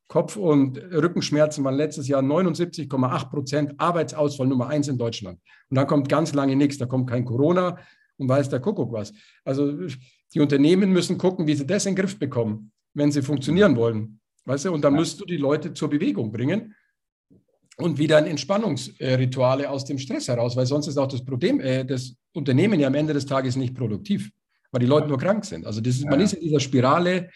Kopf 0.08 0.36
und 0.36 0.78
Rückenschmerzen 0.78 1.64
waren 1.64 1.76
letztes 1.76 2.10
Jahr 2.10 2.22
79,8 2.22 3.30
Prozent 3.30 3.74
Arbeitsausfall 3.78 4.48
Nummer 4.48 4.68
eins 4.68 4.90
in 4.90 4.98
Deutschland. 4.98 5.40
Und 5.70 5.78
dann 5.78 5.88
kommt 5.88 6.10
ganz 6.10 6.34
lange 6.34 6.58
nichts. 6.58 6.78
Da 6.78 6.86
kommt 6.86 7.10
kein 7.10 7.24
Corona 7.24 7.78
und 8.18 8.28
weiß 8.28 8.50
der 8.50 8.60
Kuckuck 8.60 8.92
was. 8.92 9.14
Also 9.46 9.88
die 10.34 10.40
Unternehmen 10.42 10.92
müssen 10.92 11.18
gucken, 11.18 11.48
wie 11.48 11.56
sie 11.56 11.66
das 11.66 11.86
in 11.86 11.96
den 11.96 12.02
Griff 12.02 12.20
bekommen, 12.20 12.72
wenn 12.94 13.12
sie 13.12 13.22
funktionieren 13.22 13.78
wollen. 13.78 14.20
Weißt 14.46 14.66
du? 14.66 14.74
Und 14.74 14.84
dann 14.84 14.96
müsst 14.96 15.22
du 15.22 15.26
die 15.26 15.38
Leute 15.38 15.74
zur 15.74 15.90
Bewegung 15.90 16.32
bringen 16.34 16.76
und 17.78 17.98
wieder 17.98 18.18
ein 18.18 18.28
Entspannungsrituale 18.28 19.70
aus 19.70 19.86
dem 19.86 19.98
Stress 19.98 20.28
heraus, 20.28 20.56
weil 20.56 20.66
sonst 20.66 20.88
ist 20.88 20.98
auch 20.98 21.08
das 21.08 21.24
Problem, 21.24 21.60
äh, 21.60 21.86
das 21.86 22.16
Unternehmen 22.34 22.80
ja 22.80 22.88
am 22.88 22.96
Ende 22.96 23.14
des 23.14 23.26
Tages 23.26 23.56
nicht 23.56 23.76
produktiv, 23.76 24.30
weil 24.72 24.80
die 24.80 24.88
Leute 24.88 25.08
nur 25.08 25.18
krank 25.18 25.46
sind. 25.46 25.66
Also 25.66 25.82
ist, 25.82 26.06
man 26.06 26.20
ist 26.20 26.34
in 26.34 26.42
dieser 26.42 26.60
Spirale 26.60 27.30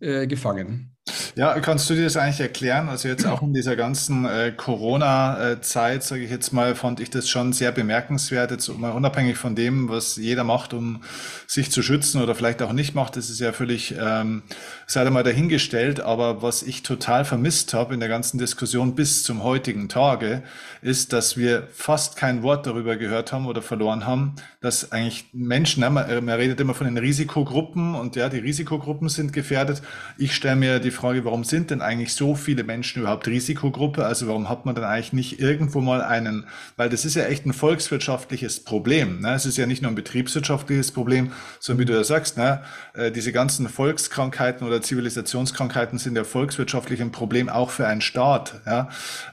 äh, 0.00 0.26
gefangen. 0.26 0.96
Ja, 1.36 1.58
kannst 1.58 1.90
du 1.90 1.94
dir 1.94 2.04
das 2.04 2.16
eigentlich 2.16 2.38
erklären? 2.38 2.88
Also 2.88 3.08
jetzt 3.08 3.26
auch 3.26 3.42
in 3.42 3.52
dieser 3.52 3.74
ganzen 3.74 4.24
äh, 4.24 4.52
Corona-Zeit, 4.56 6.04
sage 6.04 6.22
ich 6.22 6.30
jetzt 6.30 6.52
mal, 6.52 6.76
fand 6.76 7.00
ich 7.00 7.10
das 7.10 7.28
schon 7.28 7.52
sehr 7.52 7.72
bemerkenswert, 7.72 8.52
jetzt 8.52 8.68
mal 8.78 8.92
unabhängig 8.92 9.36
von 9.36 9.56
dem, 9.56 9.88
was 9.88 10.14
jeder 10.14 10.44
macht, 10.44 10.72
um 10.74 11.02
sich 11.48 11.72
zu 11.72 11.82
schützen 11.82 12.22
oder 12.22 12.36
vielleicht 12.36 12.62
auch 12.62 12.72
nicht 12.72 12.94
macht, 12.94 13.16
das 13.16 13.30
ist 13.30 13.40
ja 13.40 13.52
völlig, 13.52 13.96
ähm, 14.00 14.44
sei 14.86 15.10
mal 15.10 15.24
dahingestellt, 15.24 15.98
aber 15.98 16.40
was 16.40 16.62
ich 16.62 16.84
total 16.84 17.24
vermisst 17.24 17.74
habe 17.74 17.94
in 17.94 18.00
der 18.00 18.08
ganzen 18.08 18.38
Diskussion 18.38 18.94
bis 18.94 19.24
zum 19.24 19.42
heutigen 19.42 19.88
Tage, 19.88 20.44
ist, 20.82 21.12
dass 21.12 21.36
wir 21.36 21.66
fast 21.72 22.16
kein 22.16 22.44
Wort 22.44 22.66
darüber 22.66 22.96
gehört 22.96 23.32
haben 23.32 23.46
oder 23.46 23.60
verloren 23.60 24.06
haben, 24.06 24.36
dass 24.60 24.92
eigentlich 24.92 25.30
Menschen, 25.32 25.80
ne, 25.80 25.90
man, 25.90 26.24
man 26.24 26.36
redet 26.36 26.60
immer 26.60 26.74
von 26.74 26.86
den 26.86 26.98
Risikogruppen 26.98 27.96
und 27.96 28.14
ja, 28.14 28.28
die 28.28 28.38
Risikogruppen 28.38 29.08
sind 29.08 29.32
gefährdet. 29.32 29.82
Ich 30.16 30.34
stelle 30.34 30.56
mir 30.56 30.78
die 30.78 30.92
Frage, 30.92 31.23
warum 31.24 31.44
sind 31.44 31.70
denn 31.70 31.80
eigentlich 31.80 32.14
so 32.14 32.34
viele 32.34 32.64
Menschen 32.64 33.02
überhaupt 33.02 33.26
Risikogruppe? 33.26 34.04
Also 34.04 34.26
warum 34.28 34.48
hat 34.48 34.66
man 34.66 34.74
dann 34.74 34.84
eigentlich 34.84 35.12
nicht 35.12 35.40
irgendwo 35.40 35.80
mal 35.80 36.02
einen, 36.02 36.46
weil 36.76 36.88
das 36.88 37.04
ist 37.04 37.14
ja 37.14 37.24
echt 37.24 37.46
ein 37.46 37.52
volkswirtschaftliches 37.52 38.64
Problem. 38.64 39.20
Ne? 39.20 39.34
Es 39.34 39.46
ist 39.46 39.56
ja 39.56 39.66
nicht 39.66 39.82
nur 39.82 39.90
ein 39.90 39.94
betriebswirtschaftliches 39.94 40.92
Problem, 40.92 41.32
sondern 41.60 41.80
wie 41.80 41.84
du 41.86 41.94
ja 41.94 42.04
sagst, 42.04 42.36
ne? 42.36 42.62
Äh, 42.94 43.10
diese 43.10 43.32
ganzen 43.32 43.68
Volkskrankheiten 43.68 44.66
oder 44.66 44.82
Zivilisationskrankheiten 44.82 45.98
sind 45.98 46.16
ja 46.16 46.24
volkswirtschaftlich 46.24 47.00
ein 47.00 47.12
Problem 47.12 47.48
auch 47.48 47.70
für 47.70 47.86
einen 47.86 48.00
Staat. 48.00 48.60
Ja? 48.66 48.88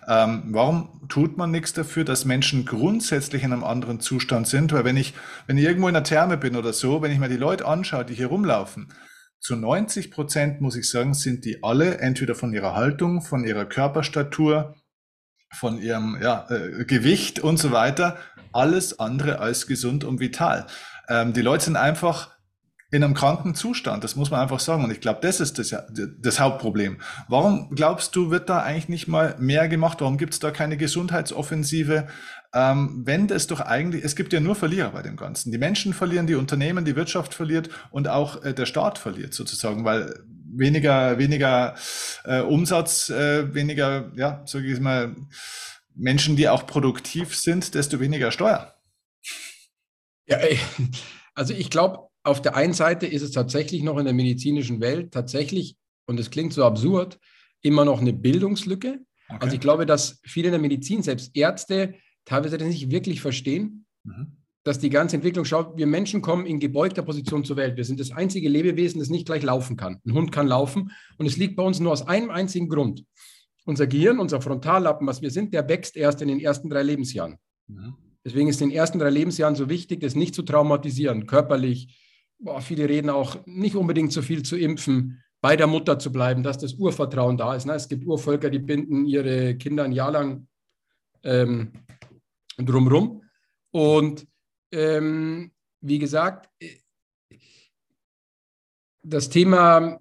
Ähm, 0.07 0.43
warum 0.47 0.89
tut 1.09 1.37
man 1.37 1.51
nichts 1.51 1.73
dafür, 1.73 2.03
dass 2.03 2.25
Menschen 2.25 2.65
grundsätzlich 2.65 3.43
in 3.43 3.53
einem 3.53 3.63
anderen 3.63 3.99
Zustand 3.99 4.47
sind? 4.47 4.73
Weil 4.73 4.85
wenn 4.85 4.97
ich, 4.97 5.13
wenn 5.47 5.57
ich 5.57 5.65
irgendwo 5.65 5.87
in 5.87 5.93
der 5.93 6.03
Therme 6.03 6.37
bin 6.37 6.55
oder 6.55 6.73
so, 6.73 7.01
wenn 7.01 7.11
ich 7.11 7.19
mir 7.19 7.29
die 7.29 7.37
Leute 7.37 7.65
anschaue, 7.65 8.05
die 8.05 8.15
hier 8.15 8.27
rumlaufen, 8.27 8.87
zu 9.41 9.55
90 9.55 10.11
Prozent, 10.11 10.61
muss 10.61 10.75
ich 10.75 10.89
sagen, 10.89 11.13
sind 11.15 11.43
die 11.45 11.63
alle 11.63 11.97
entweder 11.97 12.35
von 12.35 12.53
ihrer 12.53 12.75
Haltung, 12.75 13.21
von 13.21 13.43
ihrer 13.43 13.65
Körperstatur, 13.65 14.75
von 15.51 15.81
ihrem 15.81 16.17
ja, 16.21 16.47
äh, 16.49 16.85
Gewicht 16.85 17.39
und 17.39 17.57
so 17.57 17.71
weiter, 17.71 18.17
alles 18.53 18.99
andere 18.99 19.39
als 19.39 19.65
gesund 19.65 20.03
und 20.03 20.19
vital. 20.19 20.67
Ähm, 21.09 21.33
die 21.33 21.41
Leute 21.41 21.65
sind 21.65 21.75
einfach 21.75 22.31
in 22.91 23.03
einem 23.03 23.13
kranken 23.13 23.55
Zustand, 23.55 24.03
das 24.03 24.15
muss 24.15 24.31
man 24.31 24.41
einfach 24.41 24.59
sagen. 24.59 24.83
Und 24.83 24.91
ich 24.91 24.99
glaube, 24.99 25.19
das 25.21 25.39
ist 25.39 25.57
das, 25.57 25.75
das 26.19 26.39
Hauptproblem. 26.39 26.99
Warum 27.29 27.73
glaubst 27.73 28.15
du, 28.15 28.29
wird 28.29 28.49
da 28.49 28.61
eigentlich 28.61 28.89
nicht 28.89 29.07
mal 29.07 29.35
mehr 29.39 29.69
gemacht? 29.69 30.01
Warum 30.01 30.17
gibt 30.17 30.33
es 30.33 30.39
da 30.39 30.51
keine 30.51 30.77
Gesundheitsoffensive? 30.77 32.07
Ähm, 32.53 33.01
wenn 33.05 33.27
das 33.27 33.47
doch 33.47 33.61
eigentlich, 33.61 34.03
es 34.03 34.15
gibt 34.15 34.33
ja 34.33 34.39
nur 34.39 34.55
Verlierer 34.55 34.91
bei 34.91 35.01
dem 35.01 35.15
Ganzen. 35.15 35.51
Die 35.51 35.57
Menschen 35.57 35.93
verlieren, 35.93 36.27
die 36.27 36.35
Unternehmen, 36.35 36.85
die 36.85 36.95
Wirtschaft 36.95 37.33
verliert 37.33 37.69
und 37.91 38.07
auch 38.07 38.43
äh, 38.43 38.53
der 38.53 38.65
Staat 38.65 38.97
verliert 38.97 39.33
sozusagen, 39.33 39.85
weil 39.85 40.23
weniger, 40.53 41.17
weniger 41.17 41.75
äh, 42.25 42.41
Umsatz, 42.41 43.09
äh, 43.09 43.53
weniger, 43.53 44.11
ja, 44.15 44.43
sage 44.45 44.71
ich 44.71 44.79
mal, 44.79 45.15
Menschen, 45.95 46.35
die 46.35 46.49
auch 46.49 46.65
produktiv 46.65 47.35
sind, 47.35 47.73
desto 47.73 47.99
weniger 47.99 48.31
Steuer. 48.31 48.75
Ja, 50.27 50.39
also 51.35 51.53
ich 51.53 51.69
glaube, 51.69 52.07
auf 52.23 52.41
der 52.41 52.55
einen 52.55 52.73
Seite 52.73 53.07
ist 53.07 53.21
es 53.21 53.31
tatsächlich 53.31 53.83
noch 53.83 53.97
in 53.97 54.05
der 54.05 54.13
medizinischen 54.13 54.79
Welt 54.81 55.11
tatsächlich, 55.11 55.77
und 56.05 56.19
es 56.19 56.29
klingt 56.29 56.53
so 56.53 56.65
absurd, 56.65 57.19
immer 57.61 57.85
noch 57.85 58.01
eine 58.01 58.13
Bildungslücke. 58.13 58.99
Okay. 59.27 59.37
Also 59.39 59.55
ich 59.55 59.61
glaube, 59.61 59.85
dass 59.85 60.19
viele 60.23 60.47
in 60.47 60.53
der 60.53 60.61
Medizin, 60.61 61.03
selbst 61.03 61.35
Ärzte, 61.35 61.95
teilweise 62.25 62.57
das 62.57 62.67
nicht 62.67 62.91
wirklich 62.91 63.21
verstehen, 63.21 63.85
mhm. 64.03 64.37
dass 64.63 64.79
die 64.79 64.89
ganze 64.89 65.15
Entwicklung 65.15 65.45
schaut, 65.45 65.77
wir 65.77 65.87
Menschen 65.87 66.21
kommen 66.21 66.45
in 66.45 66.59
gebeugter 66.59 67.01
Position 67.01 67.43
zur 67.43 67.57
Welt. 67.57 67.77
Wir 67.77 67.85
sind 67.85 67.99
das 67.99 68.11
einzige 68.11 68.49
Lebewesen, 68.49 68.99
das 68.99 69.09
nicht 69.09 69.25
gleich 69.25 69.43
laufen 69.43 69.77
kann. 69.77 69.99
Ein 70.05 70.13
Hund 70.13 70.31
kann 70.31 70.47
laufen 70.47 70.91
und 71.17 71.25
es 71.25 71.37
liegt 71.37 71.55
bei 71.55 71.63
uns 71.63 71.79
nur 71.79 71.91
aus 71.91 72.07
einem 72.07 72.29
einzigen 72.29 72.69
Grund. 72.69 73.03
Unser 73.65 73.87
Gehirn, 73.87 74.19
unser 74.19 74.41
Frontallappen, 74.41 75.07
was 75.07 75.21
wir 75.21 75.29
sind, 75.29 75.53
der 75.53 75.67
wächst 75.69 75.95
erst 75.95 76.21
in 76.21 76.27
den 76.27 76.39
ersten 76.39 76.69
drei 76.69 76.83
Lebensjahren. 76.83 77.37
Mhm. 77.67 77.95
Deswegen 78.23 78.47
ist 78.47 78.61
in 78.61 78.69
den 78.69 78.77
ersten 78.77 78.99
drei 78.99 79.09
Lebensjahren 79.09 79.55
so 79.55 79.69
wichtig, 79.69 79.99
das 80.01 80.15
nicht 80.15 80.35
zu 80.35 80.43
traumatisieren, 80.43 81.25
körperlich. 81.25 81.97
Boah, 82.37 82.61
viele 82.61 82.87
reden 82.87 83.09
auch 83.09 83.45
nicht 83.45 83.75
unbedingt 83.75 84.11
so 84.11 84.21
viel 84.21 84.43
zu 84.43 84.57
impfen, 84.57 85.21
bei 85.41 85.55
der 85.55 85.67
Mutter 85.67 85.97
zu 85.97 86.11
bleiben, 86.11 86.43
dass 86.43 86.59
das 86.59 86.75
Urvertrauen 86.75 87.35
da 87.35 87.55
ist. 87.55 87.65
Ne? 87.65 87.73
Es 87.73 87.89
gibt 87.89 88.05
Urvölker, 88.05 88.51
die 88.51 88.59
binden 88.59 89.05
ihre 89.05 89.55
Kinder 89.55 89.83
ein 89.83 89.91
Jahr 89.91 90.11
lang 90.11 90.47
ähm, 91.23 91.71
drumrum. 92.65 93.23
Und 93.71 94.27
ähm, 94.71 95.51
wie 95.81 95.99
gesagt, 95.99 96.49
das 99.03 99.29
Thema 99.29 99.99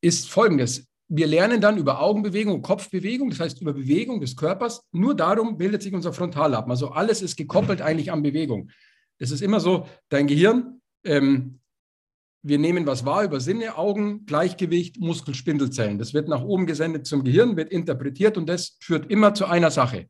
ist 0.00 0.28
folgendes. 0.28 0.86
Wir 1.08 1.26
lernen 1.26 1.60
dann 1.60 1.76
über 1.76 2.00
Augenbewegung, 2.00 2.62
Kopfbewegung, 2.62 3.30
das 3.30 3.40
heißt 3.40 3.60
über 3.60 3.72
Bewegung 3.72 4.20
des 4.20 4.36
Körpers. 4.36 4.82
Nur 4.92 5.14
darum 5.14 5.58
bildet 5.58 5.82
sich 5.82 5.92
unser 5.92 6.12
Frontallappen. 6.12 6.70
Also 6.70 6.90
alles 6.90 7.22
ist 7.22 7.36
gekoppelt 7.36 7.82
eigentlich 7.82 8.10
an 8.10 8.22
Bewegung. 8.22 8.70
Es 9.18 9.30
ist 9.30 9.42
immer 9.42 9.60
so, 9.60 9.86
dein 10.08 10.26
Gehirn, 10.26 10.80
ähm, 11.04 11.60
wir 12.42 12.58
nehmen 12.58 12.86
was 12.86 13.04
wahr 13.04 13.24
über 13.24 13.40
Sinne, 13.40 13.76
Augen, 13.76 14.26
Gleichgewicht, 14.26 14.98
Muskelspindelzellen. 14.98 15.98
Das 15.98 16.12
wird 16.12 16.28
nach 16.28 16.42
oben 16.42 16.66
gesendet 16.66 17.06
zum 17.06 17.22
Gehirn, 17.22 17.56
wird 17.56 17.70
interpretiert 17.70 18.36
und 18.36 18.48
das 18.48 18.76
führt 18.80 19.10
immer 19.10 19.34
zu 19.34 19.46
einer 19.46 19.70
Sache 19.70 20.08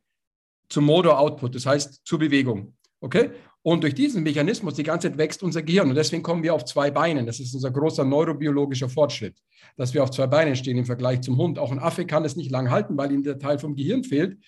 zum 0.73 0.85
Motor-Output, 0.85 1.55
das 1.55 1.67
heißt 1.67 2.01
zur 2.05 2.19
Bewegung. 2.19 2.75
Okay? 3.01 3.31
Und 3.63 3.85
durch 3.85 3.95
diesen 3.95 4.25
Mechanismus 4.25 4.75
die 4.75 4.83
ganze 4.83 5.09
Zeit 5.09 5.19
wächst 5.19 5.43
unser 5.43 5.63
Gehirn. 5.63 5.89
Und 5.89 5.95
deswegen 5.95 6.23
kommen 6.23 6.43
wir 6.43 6.53
auf 6.53 6.65
zwei 6.65 6.91
Beinen. 6.91 7.27
Das 7.27 7.39
ist 7.39 7.55
unser 7.55 7.71
großer 7.71 8.05
neurobiologischer 8.05 8.89
Fortschritt, 8.89 9.37
dass 9.77 9.95
wir 9.95 10.03
auf 10.03 10.11
zwei 10.11 10.27
Beinen 10.27 10.57
stehen 10.57 10.79
im 10.79 10.85
Vergleich 10.85 11.21
zum 11.21 11.37
Hund. 11.37 11.59
Auch 11.59 11.71
ein 11.71 11.79
Affe 11.79 12.05
kann 12.05 12.25
es 12.25 12.35
nicht 12.35 12.51
lang 12.51 12.71
halten, 12.71 12.97
weil 12.97 13.13
ihm 13.13 13.23
der 13.23 13.39
Teil 13.39 13.59
vom 13.59 13.77
Gehirn 13.77 14.03
fehlt, 14.03 14.39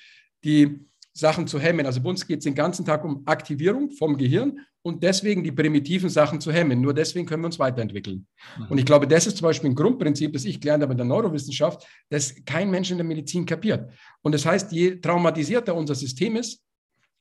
die 0.42 0.80
Sachen 1.16 1.46
zu 1.46 1.60
hemmen. 1.60 1.86
Also 1.86 2.02
bei 2.02 2.10
uns 2.10 2.26
geht 2.26 2.38
es 2.38 2.44
den 2.44 2.54
ganzen 2.54 2.84
Tag 2.84 3.04
um 3.04 3.22
Aktivierung 3.26 3.90
vom 3.92 4.18
Gehirn 4.18 4.58
und 4.82 5.02
deswegen 5.02 5.44
die 5.44 5.52
primitiven 5.52 6.10
Sachen 6.10 6.40
zu 6.40 6.52
hemmen. 6.52 6.80
Nur 6.80 6.92
deswegen 6.92 7.24
können 7.24 7.42
wir 7.42 7.46
uns 7.46 7.58
weiterentwickeln. 7.58 8.26
Mhm. 8.58 8.66
Und 8.68 8.78
ich 8.78 8.84
glaube, 8.84 9.06
das 9.06 9.26
ist 9.26 9.38
zum 9.38 9.46
Beispiel 9.46 9.70
ein 9.70 9.76
Grundprinzip, 9.76 10.32
das 10.32 10.44
ich 10.44 10.60
gelernt 10.60 10.82
habe 10.82 10.92
in 10.92 10.98
der 10.98 11.06
Neurowissenschaft, 11.06 11.86
das 12.10 12.34
kein 12.44 12.70
Mensch 12.70 12.90
in 12.90 12.98
der 12.98 13.06
Medizin 13.06 13.46
kapiert. 13.46 13.90
Und 14.22 14.32
das 14.32 14.44
heißt, 14.44 14.72
je 14.72 14.96
traumatisierter 14.96 15.74
unser 15.74 15.94
System 15.94 16.36
ist 16.36 16.60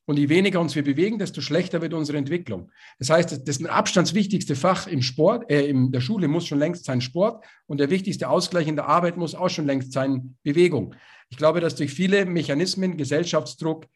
und 0.06 0.20
je 0.20 0.30
weniger 0.30 0.60
uns 0.60 0.76
wir 0.76 0.84
bewegen, 0.84 1.18
desto 1.18 1.42
schlechter 1.42 1.82
wird 1.82 1.94
unsere 1.94 2.18
Entwicklung. 2.18 2.72
Das 3.00 3.10
heißt, 3.10 3.48
das 3.48 3.66
abstandswichtigste 3.66 4.56
Fach 4.56 4.88
im 4.88 5.02
Sport, 5.02 5.50
äh, 5.50 5.66
in 5.66 5.92
der 5.92 6.02
Schule 6.02 6.28
muss 6.28 6.46
schon 6.46 6.60
längst 6.60 6.86
sein 6.86 7.02
Sport 7.02 7.46
und 7.68 7.80
der 7.80 7.90
wichtigste 7.90 8.30
Ausgleich 8.30 8.68
in 8.68 8.76
der 8.76 8.88
Arbeit 8.88 9.18
muss 9.18 9.36
auch 9.36 9.50
schon 9.50 9.66
längst 9.66 9.94
sein 9.94 10.38
Bewegung. 10.44 10.96
Ich 11.30 11.38
glaube, 11.38 11.62
dass 11.62 11.76
durch 11.76 11.92
viele 11.92 12.26
Mechanismen, 12.26 12.98
Gesellschaftsdruck, 12.98 13.88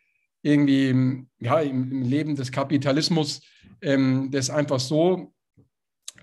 irgendwie 0.42 1.26
ja, 1.40 1.60
im, 1.60 1.92
im 1.92 2.02
Leben 2.04 2.36
des 2.36 2.52
Kapitalismus, 2.52 3.42
ähm, 3.82 4.30
das 4.32 4.50
einfach 4.50 4.80
so, 4.80 5.34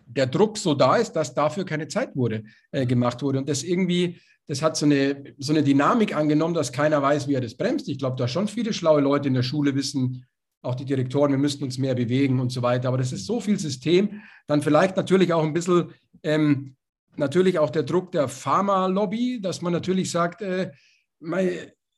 der 0.07 0.27
Druck 0.27 0.59
so 0.59 0.75
da 0.75 0.97
ist, 0.97 1.13
dass 1.13 1.35
dafür 1.35 1.65
keine 1.65 1.89
Zeit 1.89 2.15
wurde, 2.15 2.45
äh, 2.71 2.87
gemacht 2.87 3.23
wurde. 3.23 3.39
Und 3.39 3.49
das 3.49 3.63
irgendwie, 3.63 4.21
das 4.47 4.63
hat 4.63 4.77
so 4.77 4.87
eine, 4.87 5.35
so 5.39 5.53
eine 5.53 5.63
Dynamik 5.63 6.15
angenommen, 6.15 6.55
dass 6.55 6.73
keiner 6.73 7.01
weiß, 7.01 7.29
wie 7.29 7.35
er 7.35 7.41
das 7.41 7.57
bremst. 7.57 7.89
Ich 7.89 7.99
glaube, 7.99 8.17
da 8.17 8.29
schon 8.29 8.49
viele 8.49 8.73
schlaue 8.73 9.01
Leute 9.01 9.29
in 9.29 9.35
der 9.35 9.43
Schule 9.43 9.75
wissen, 9.75 10.27
auch 10.63 10.75
die 10.75 10.85
Direktoren, 10.85 11.31
wir 11.31 11.39
müssten 11.39 11.65
uns 11.65 11.79
mehr 11.79 11.95
bewegen 11.95 12.41
und 12.41 12.51
so 12.51 12.63
weiter. 12.63 12.89
Aber 12.89 12.99
das 12.99 13.13
ist 13.13 13.27
so 13.27 13.41
viel 13.41 13.59
System. 13.59 14.23
Dann 14.47 14.63
vielleicht 14.63 14.97
natürlich 14.97 15.33
auch 15.33 15.43
ein 15.43 15.53
bisschen, 15.53 15.93
ähm, 16.23 16.77
natürlich 17.17 17.59
auch 17.59 17.71
der 17.71 17.83
Druck 17.83 18.13
der 18.13 18.29
Pharma-Lobby, 18.29 19.41
dass 19.41 19.63
man 19.63 19.73
natürlich 19.73 20.11
sagt, 20.11 20.43
äh, 20.43 20.71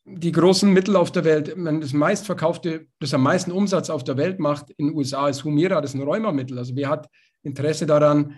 die 0.04 0.32
großen 0.32 0.72
Mittel 0.72 0.94
auf 0.96 1.10
der 1.10 1.24
Welt, 1.24 1.56
das 1.56 1.92
meistverkaufte, 1.92 2.86
das 3.00 3.12
am 3.12 3.22
meisten 3.22 3.50
Umsatz 3.50 3.90
auf 3.90 4.04
der 4.04 4.16
Welt 4.16 4.38
macht 4.38 4.70
in 4.76 4.88
den 4.88 4.96
USA 4.96 5.28
ist 5.28 5.42
Humira, 5.42 5.80
das 5.80 5.94
ist 5.94 6.00
ein 6.00 6.06
Rheumamittel. 6.06 6.58
Also 6.58 6.76
wer 6.76 6.88
hat 6.88 7.08
Interesse 7.42 7.86
daran? 7.86 8.36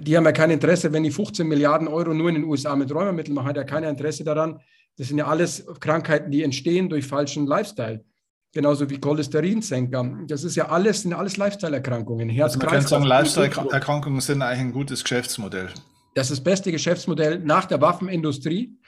Die 0.00 0.16
haben 0.16 0.24
ja 0.24 0.32
kein 0.32 0.50
Interesse, 0.50 0.92
wenn 0.92 1.02
die 1.02 1.10
15 1.10 1.46
Milliarden 1.46 1.88
Euro 1.88 2.14
nur 2.14 2.28
in 2.28 2.36
den 2.36 2.44
USA 2.44 2.74
mit 2.76 2.92
Rheumamitteln 2.92 3.34
machen, 3.34 3.48
hat 3.48 3.56
ja 3.56 3.64
kein 3.64 3.84
Interesse 3.84 4.24
daran. 4.24 4.60
Das 4.96 5.08
sind 5.08 5.18
ja 5.18 5.26
alles 5.26 5.66
Krankheiten, 5.80 6.30
die 6.30 6.42
entstehen 6.42 6.88
durch 6.88 7.06
falschen 7.06 7.46
Lifestyle. 7.46 8.04
Genauso 8.52 8.88
wie 8.88 8.98
Cholesterinsenker. 8.98 10.18
Das 10.28 10.44
ist 10.44 10.54
ja 10.54 10.68
alles, 10.68 11.02
sind 11.02 11.12
alles 11.12 11.36
Lifestyle-Erkrankungen. 11.36 12.28
Herz, 12.28 12.54
also 12.54 12.58
man 12.60 12.68
kann 12.68 12.86
sagen, 12.86 13.04
Lifestyle-Erkrankungen 13.04 14.20
sind 14.20 14.42
eigentlich 14.42 14.60
ein 14.60 14.72
gutes 14.72 15.02
Geschäftsmodell. 15.02 15.70
Das 16.14 16.30
ist 16.30 16.38
das 16.38 16.44
beste 16.44 16.70
Geschäftsmodell 16.70 17.40
nach 17.40 17.64
der 17.64 17.80
Waffenindustrie 17.80 18.78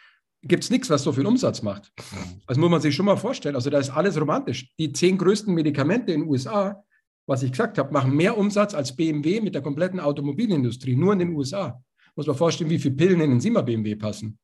gibt 0.43 0.65
es 0.65 0.71
nichts, 0.71 0.91
was 0.91 1.03
so 1.03 1.13
viel 1.13 1.27
Umsatz 1.27 1.63
macht. 1.63 1.93
Mhm. 2.13 2.41
Das 2.47 2.57
muss 2.57 2.71
man 2.71 2.81
sich 2.81 2.95
schon 2.95 3.07
mal 3.07 3.17
vorstellen. 3.17 3.55
Also 3.55 3.71
da 3.71 3.79
ist 3.79 3.91
alles 3.91 4.21
romantisch. 4.21 4.73
Die 4.79 4.93
zehn 4.93 5.19
größten 5.19 5.53
Medikamente 5.53 6.13
in 6.13 6.23
den 6.23 6.31
USA, 6.31 6.85
was 7.27 7.43
ich 7.43 7.51
gesagt 7.51 7.79
habe, 7.79 7.93
machen 7.93 8.15
mehr 8.15 8.39
Umsatz 8.39 8.75
als 8.75 8.95
BMW 8.95 9.41
mit 9.41 9.55
der 9.55 9.63
kompletten 9.63 10.01
Automobilindustrie, 10.01 10.97
nur 10.97 11.13
in 11.13 11.19
den 11.19 11.35
USA. 11.35 11.83
Muss 12.15 12.27
man 12.27 12.37
vorstellen, 12.37 12.71
wie 12.71 12.79
viele 12.79 12.95
Pillen 12.95 13.21
in 13.21 13.31
den 13.31 13.41
Siemer 13.41 13.63
BMW 13.63 13.97
passen. 13.97 14.39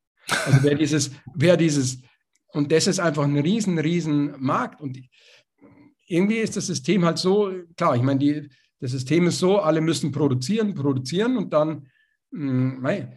Also 0.47 0.59
wer 0.63 0.75
dieses, 0.79 1.13
wer 1.35 1.57
dieses, 1.57 2.03
und 2.49 2.71
das 2.73 2.87
ist 2.87 2.99
einfach 2.99 3.25
ein 3.25 3.39
riesen, 3.39 3.79
riesen 3.79 4.35
Markt. 4.39 4.81
Und 4.81 4.99
irgendwie 6.07 6.39
ist 6.39 6.57
das 6.57 6.67
System 6.67 7.05
halt 7.05 7.19
so, 7.19 7.53
klar, 7.77 7.97
ich 7.97 8.03
meine, 8.03 8.19
die, 8.19 8.49
das 8.81 8.91
System 8.91 9.29
ist 9.29 9.39
so, 9.39 9.61
alle 9.61 9.81
müssen 9.81 10.11
produzieren, 10.11 10.75
produzieren 10.75 11.37
und 11.37 11.53
dann, 11.53 11.89
mh, 12.33 12.83
hm, 12.83 13.09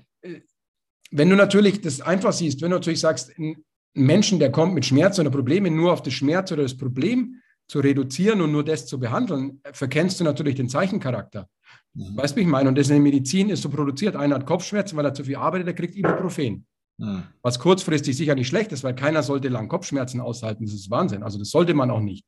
wenn 1.11 1.29
du 1.29 1.35
natürlich 1.35 1.81
das 1.81 2.01
einfach 2.01 2.33
siehst, 2.33 2.61
wenn 2.61 2.71
du 2.71 2.77
natürlich 2.77 2.99
sagst, 2.99 3.37
ein 3.37 3.63
Menschen, 3.93 4.39
der 4.39 4.51
kommt 4.51 4.73
mit 4.73 4.85
Schmerz 4.85 5.17
oder 5.19 5.29
Problemen, 5.29 5.75
nur 5.75 5.93
auf 5.93 6.01
das 6.01 6.13
Schmerz 6.13 6.51
oder 6.51 6.63
das 6.63 6.77
Problem 6.77 7.41
zu 7.67 7.79
reduzieren 7.79 8.41
und 8.41 8.51
nur 8.51 8.63
das 8.63 8.85
zu 8.85 8.99
behandeln, 8.99 9.61
verkennst 9.73 10.19
du 10.19 10.23
natürlich 10.23 10.55
den 10.55 10.69
Zeichencharakter. 10.69 11.49
Mhm. 11.93 12.17
Weißt 12.17 12.35
du, 12.35 12.37
wie 12.37 12.41
ich 12.41 12.47
meine? 12.47 12.69
Und 12.69 12.77
das 12.77 12.89
in 12.89 12.95
der 12.95 13.01
Medizin 13.01 13.49
ist 13.49 13.61
so 13.61 13.69
produziert. 13.69 14.15
Einer 14.15 14.35
hat 14.35 14.45
Kopfschmerzen, 14.45 14.97
weil 14.97 15.05
er 15.05 15.13
zu 15.13 15.23
viel 15.23 15.35
arbeitet, 15.35 15.67
der 15.67 15.75
kriegt 15.75 15.95
Ibuprofen. 15.95 16.65
Mhm. 16.97 17.23
Was 17.41 17.59
kurzfristig 17.59 18.15
sicher 18.15 18.35
nicht 18.35 18.47
schlecht 18.47 18.71
ist, 18.71 18.83
weil 18.83 18.95
keiner 18.95 19.23
sollte 19.23 19.49
lang 19.49 19.67
Kopfschmerzen 19.67 20.21
aushalten. 20.21 20.65
Das 20.65 20.73
ist 20.73 20.89
Wahnsinn. 20.89 21.23
Also 21.23 21.39
das 21.39 21.49
sollte 21.49 21.73
man 21.73 21.89
auch 21.91 22.01
nicht. 22.01 22.25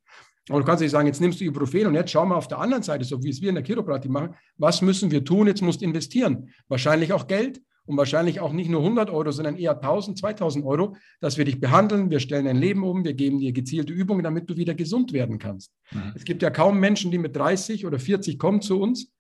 Aber 0.50 0.60
du 0.60 0.66
kannst 0.66 0.82
nicht 0.82 0.92
sagen, 0.92 1.08
jetzt 1.08 1.20
nimmst 1.20 1.42
du 1.42 1.46
Ibuprofen 1.46 1.88
und 1.88 1.94
jetzt 1.94 2.12
schau 2.12 2.26
mal 2.26 2.36
auf 2.36 2.48
der 2.48 2.60
anderen 2.60 2.84
Seite, 2.84 3.04
so 3.04 3.22
wie 3.22 3.30
es 3.30 3.42
wir 3.42 3.50
in 3.50 3.56
der 3.56 3.66
Chiropraktik 3.66 4.10
machen, 4.10 4.36
was 4.58 4.82
müssen 4.82 5.12
wir 5.12 5.24
tun? 5.24 5.48
Jetzt 5.48 5.62
musst 5.62 5.82
du 5.82 5.86
investieren. 5.86 6.50
Wahrscheinlich 6.70 7.12
auch 7.12 7.28
Geld, 7.28 7.62
und 7.88 7.98
wahrscheinlich 7.98 8.40
auch 8.40 8.54
nicht 8.54 8.70
nur 8.70 8.82
100 8.82 9.10
Euro, 9.10 9.32
sondern 9.32 9.56
eher 9.56 9.72
1000, 9.72 10.20
2000 10.20 10.66
Euro, 10.66 10.96
dass 11.20 11.38
wir 11.38 11.46
dich 11.46 11.60
behandeln, 11.60 12.12
wir 12.12 12.20
stellen 12.20 12.46
dein 12.46 12.58
Leben 12.58 12.84
um, 12.84 13.04
wir 13.04 13.14
geben 13.14 13.40
dir 13.40 13.54
gezielte 13.54 13.94
Übungen, 13.94 14.24
damit 14.24 14.50
du 14.50 14.58
wieder 14.58 14.76
gesund 14.76 15.14
werden 15.14 15.40
kannst. 15.40 15.72
Mhm. 15.92 16.14
Es 16.14 16.24
gibt 16.24 16.44
ja 16.44 16.50
kaum 16.50 16.80
Menschen, 16.80 17.10
die 17.12 17.18
mit 17.18 17.36
30 17.36 17.86
oder 17.86 17.98
40 17.98 18.38
kommen 18.38 18.62
zu 18.62 18.80
uns 18.80 19.12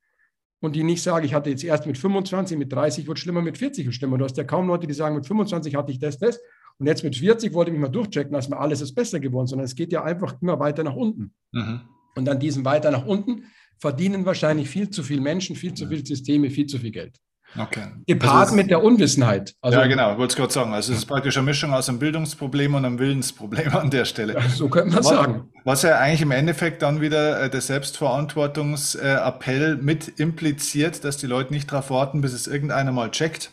und 0.59 0.76
die 0.76 0.84
nicht 0.84 1.01
sagen, 1.01 1.26
ich 1.26 1.34
hatte 1.34 1.49
jetzt 1.49 1.63
erst 1.63 1.88
mit 1.88 1.97
25, 1.97 2.57
mit 2.57 2.72
30 2.72 3.07
wird 3.07 3.18
schlimmer, 3.18 3.41
mit 3.41 3.57
40 3.57 3.86
wird 3.86 3.95
schlimmer. 3.95 4.18
Du 4.18 4.26
hast 4.26 4.38
ja 4.38 4.43
kaum 4.43 4.68
Leute, 4.68 4.86
die 4.86 4.93
sagen, 4.93 5.15
mit 5.15 5.26
25 5.26 5.76
hatte 5.76 5.91
ich 5.91 5.99
das, 5.99 6.20
das 6.20 6.39
und 6.80 6.86
jetzt 6.86 7.03
mit 7.03 7.15
40 7.15 7.53
wollte 7.53 7.72
ich 7.72 7.74
mich 7.74 7.82
mal 7.82 7.91
durchchecken, 7.91 8.34
dass 8.34 8.49
mir 8.49 8.59
alles 8.59 8.82
ist 8.82 8.93
besser 8.93 9.20
geworden, 9.20 9.47
sondern 9.47 9.65
es 9.65 9.76
geht 9.76 9.91
ja 9.91 10.03
einfach 10.03 10.39
immer 10.41 10.59
weiter 10.59 10.84
nach 10.84 10.95
unten. 10.95 11.34
Mhm. 11.51 11.82
Und 12.15 12.30
an 12.30 12.39
diesem 12.39 12.65
weiter 12.65 12.91
nach 12.91 13.05
unten 13.05 13.45
verdienen 13.80 14.26
wahrscheinlich 14.26 14.70
viel 14.70 14.89
zu 14.89 15.03
viele 15.03 15.22
Menschen, 15.22 15.55
viel 15.55 15.74
zu 15.74 15.88
viele 15.88 16.05
Systeme, 16.05 16.49
viel 16.49 16.65
zu 16.65 16.80
viel 16.80 16.91
Geld. 16.91 17.20
Okay. 17.58 17.88
Gepaart 18.06 18.48
also 18.48 18.56
mit 18.56 18.70
der 18.70 18.84
Unwissenheit. 18.84 19.56
Also, 19.62 19.80
ja, 19.80 19.88
genau, 19.88 20.18
wollte 20.18 20.34
ich 20.34 20.38
gerade 20.38 20.52
sagen. 20.54 20.74
Also 20.74 20.91
es 20.93 21.00
ist 21.00 21.06
praktisch 21.06 21.38
eine 21.38 21.45
Mischung 21.45 21.74
aus 21.74 21.88
einem 21.89 22.00
Bildungsproblem 22.00 22.76
und 22.76 22.86
einem 22.86 23.00
Willensproblem 23.00 23.76
an 23.76 23.89
der 23.89 24.06
Stelle. 24.06 24.34
Ja, 24.34 24.48
so 24.50 24.70
könnte 24.70 24.89
man 24.89 25.00
was, 25.00 25.08
sagen. 25.08 25.50
Was 25.64 25.82
ja 25.82 25.98
eigentlich 25.98 26.22
im 26.22 26.32
Endeffekt 26.32 26.82
dann 26.82 27.02
wieder 27.02 27.41
äh, 27.41 27.50
der 27.50 27.62
Selbstverantwortungsappell 27.62 29.78
mit 29.78 30.20
impliziert, 30.20 31.04
dass 31.04 31.18
die 31.18 31.28
Leute 31.28 31.54
nicht 31.54 31.72
darauf 31.72 31.89
warten, 31.89 32.22
bis 32.22 32.34
es 32.34 32.48
irgendeiner 32.48 32.91
mal 32.91 33.10
checkt 33.12 33.52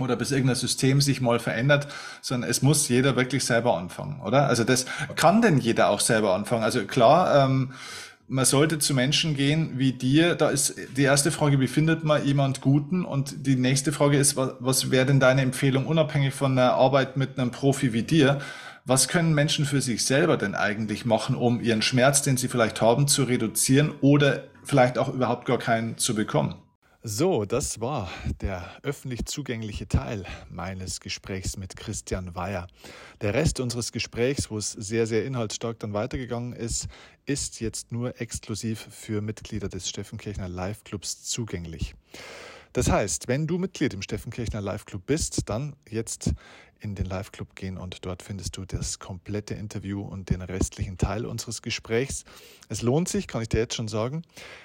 oder 0.00 0.16
bis 0.16 0.32
irgendein 0.32 0.56
System 0.56 1.00
sich 1.00 1.20
mal 1.20 1.38
verändert, 1.38 1.86
sondern 2.22 2.50
es 2.50 2.62
muss 2.62 2.88
jeder 2.88 3.14
wirklich 3.16 3.44
selber 3.44 3.76
anfangen, 3.76 4.20
oder? 4.22 4.46
Also 4.46 4.64
das 4.64 4.86
kann 5.16 5.42
denn 5.42 5.58
jeder 5.58 5.90
auch 5.90 6.00
selber 6.00 6.34
anfangen. 6.34 6.64
Also 6.64 6.84
klar, 6.84 7.44
ähm, 7.44 7.72
man 8.32 8.46
sollte 8.46 8.78
zu 8.78 8.94
Menschen 8.94 9.36
gehen 9.36 9.74
wie 9.76 9.92
dir. 9.92 10.34
Da 10.34 10.48
ist 10.48 10.74
die 10.96 11.02
erste 11.02 11.30
Frage, 11.30 11.60
wie 11.60 11.66
findet 11.66 12.02
man 12.02 12.24
jemand 12.24 12.62
Guten? 12.62 13.04
Und 13.04 13.46
die 13.46 13.56
nächste 13.56 13.92
Frage 13.92 14.16
ist, 14.16 14.36
was, 14.36 14.54
was 14.58 14.90
wäre 14.90 15.04
denn 15.04 15.20
deine 15.20 15.42
Empfehlung, 15.42 15.86
unabhängig 15.86 16.32
von 16.32 16.56
der 16.56 16.72
Arbeit 16.72 17.18
mit 17.18 17.38
einem 17.38 17.50
Profi 17.50 17.92
wie 17.92 18.04
dir? 18.04 18.40
Was 18.86 19.06
können 19.06 19.34
Menschen 19.34 19.66
für 19.66 19.82
sich 19.82 20.06
selber 20.06 20.38
denn 20.38 20.54
eigentlich 20.54 21.04
machen, 21.04 21.36
um 21.36 21.60
ihren 21.60 21.82
Schmerz, 21.82 22.22
den 22.22 22.38
sie 22.38 22.48
vielleicht 22.48 22.80
haben, 22.80 23.06
zu 23.06 23.24
reduzieren 23.24 23.92
oder 24.00 24.44
vielleicht 24.64 24.96
auch 24.96 25.12
überhaupt 25.12 25.44
gar 25.44 25.58
keinen 25.58 25.98
zu 25.98 26.14
bekommen? 26.14 26.54
So, 27.04 27.44
das 27.44 27.80
war 27.80 28.08
der 28.40 28.78
öffentlich 28.84 29.24
zugängliche 29.24 29.88
Teil 29.88 30.24
meines 30.48 31.00
Gesprächs 31.00 31.56
mit 31.56 31.74
Christian 31.74 32.36
Weyer. 32.36 32.68
Der 33.20 33.34
Rest 33.34 33.58
unseres 33.58 33.90
Gesprächs, 33.90 34.52
wo 34.52 34.58
es 34.58 34.70
sehr, 34.70 35.08
sehr 35.08 35.24
inhaltsstark 35.24 35.80
dann 35.80 35.94
weitergegangen 35.94 36.52
ist, 36.52 36.86
ist 37.26 37.60
jetzt 37.60 37.90
nur 37.90 38.20
exklusiv 38.20 38.86
für 38.88 39.20
Mitglieder 39.20 39.68
des 39.68 39.88
Steffen 39.88 40.16
Kirchner 40.16 40.48
Live 40.48 40.84
Clubs 40.84 41.24
zugänglich. 41.24 41.96
Das 42.72 42.88
heißt, 42.88 43.26
wenn 43.26 43.48
du 43.48 43.58
Mitglied 43.58 43.94
im 43.94 44.02
Steffen 44.02 44.30
Kirchner 44.30 44.60
Live 44.60 44.84
Club 44.84 45.02
bist, 45.04 45.48
dann 45.48 45.74
jetzt 45.90 46.32
in 46.82 46.94
den 46.94 47.06
Live 47.06 47.30
Club 47.30 47.54
gehen 47.54 47.78
und 47.78 48.04
dort 48.04 48.22
findest 48.22 48.56
du 48.56 48.64
das 48.64 48.98
komplette 48.98 49.54
Interview 49.54 50.02
und 50.02 50.30
den 50.30 50.42
restlichen 50.42 50.98
Teil 50.98 51.24
unseres 51.24 51.62
Gesprächs. 51.62 52.24
Es 52.68 52.82
lohnt 52.82 53.08
sich, 53.08 53.28
kann 53.28 53.42
ich 53.42 53.48
dir 53.48 53.58
jetzt 53.58 53.74
schon 53.74 53.88
sagen. 53.88 54.22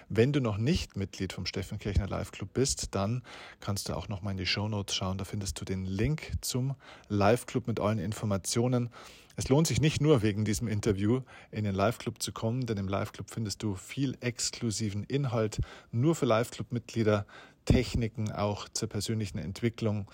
Wenn 0.10 0.34
du 0.34 0.42
noch 0.42 0.58
nicht 0.58 0.96
Mitglied 0.96 1.32
vom 1.32 1.46
Steffen 1.46 1.78
Kirchner 1.78 2.08
Live 2.08 2.32
Club 2.32 2.54
bist, 2.54 2.96
dann 2.96 3.24
kannst 3.60 3.90
du 3.90 3.94
auch 3.94 4.08
noch 4.08 4.22
mal 4.22 4.32
in 4.32 4.38
die 4.38 4.46
Show 4.46 4.68
Notes 4.68 4.96
schauen. 4.96 5.18
Da 5.18 5.26
findest 5.26 5.62
du 5.62 5.66
den 5.66 5.86
Link 5.86 6.32
zum 6.42 6.76
Live 7.08 7.46
Club 7.46 7.68
mit 7.68 7.80
allen 7.80 8.00
Informationen. 8.00 8.90
Es 9.36 9.50
lohnt 9.50 9.68
sich 9.68 9.80
nicht 9.80 10.02
nur 10.02 10.24
wegen 10.24 10.46
diesem 10.46 10.68
Interview 10.68 11.22
in 11.52 11.64
den 11.64 11.76
Live 11.76 12.00
Club 12.00 12.24
zu 12.24 12.32
kommen, 12.32 12.66
denn 12.66 12.78
im 12.78 12.88
Live 12.88 13.12
Club 13.12 13.30
findest 13.30 13.62
du 13.62 13.76
viel 13.76 14.18
exklusiven 14.20 15.04
Inhalt 15.04 15.60
nur 15.92 16.16
für 16.16 16.26
Live 16.26 16.50
Club 16.50 16.72
Mitglieder. 16.72 17.28
Techniken 17.68 18.32
auch 18.32 18.70
zur 18.70 18.88
persönlichen 18.88 19.38
Entwicklung, 19.38 20.10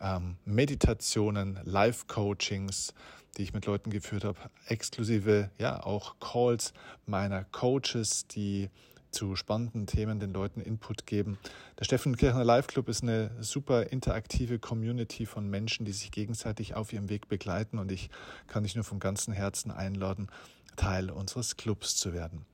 ähm, 0.00 0.36
Meditationen, 0.44 1.58
Live-Coachings, 1.64 2.94
die 3.36 3.42
ich 3.42 3.52
mit 3.52 3.66
Leuten 3.66 3.90
geführt 3.90 4.24
habe, 4.24 4.38
exklusive, 4.66 5.50
ja, 5.58 5.82
auch 5.84 6.16
Calls 6.20 6.72
meiner 7.06 7.44
Coaches, 7.44 8.26
die 8.26 8.70
zu 9.10 9.36
spannenden 9.36 9.86
Themen 9.86 10.20
den 10.20 10.32
Leuten 10.32 10.60
Input 10.60 11.06
geben. 11.06 11.38
Der 11.78 11.84
Steffen 11.84 12.16
Kirchner 12.16 12.44
Live 12.44 12.66
Club 12.66 12.88
ist 12.88 13.02
eine 13.02 13.30
super 13.40 13.90
interaktive 13.90 14.58
Community 14.58 15.26
von 15.26 15.48
Menschen, 15.48 15.86
die 15.86 15.92
sich 15.92 16.10
gegenseitig 16.10 16.74
auf 16.74 16.92
ihrem 16.92 17.08
Weg 17.08 17.28
begleiten 17.28 17.78
und 17.78 17.90
ich 17.90 18.10
kann 18.46 18.64
dich 18.64 18.74
nur 18.74 18.84
von 18.84 18.98
ganzem 19.00 19.32
Herzen 19.32 19.70
einladen, 19.70 20.28
Teil 20.76 21.10
unseres 21.10 21.56
Clubs 21.56 21.96
zu 21.96 22.12
werden. 22.12 22.44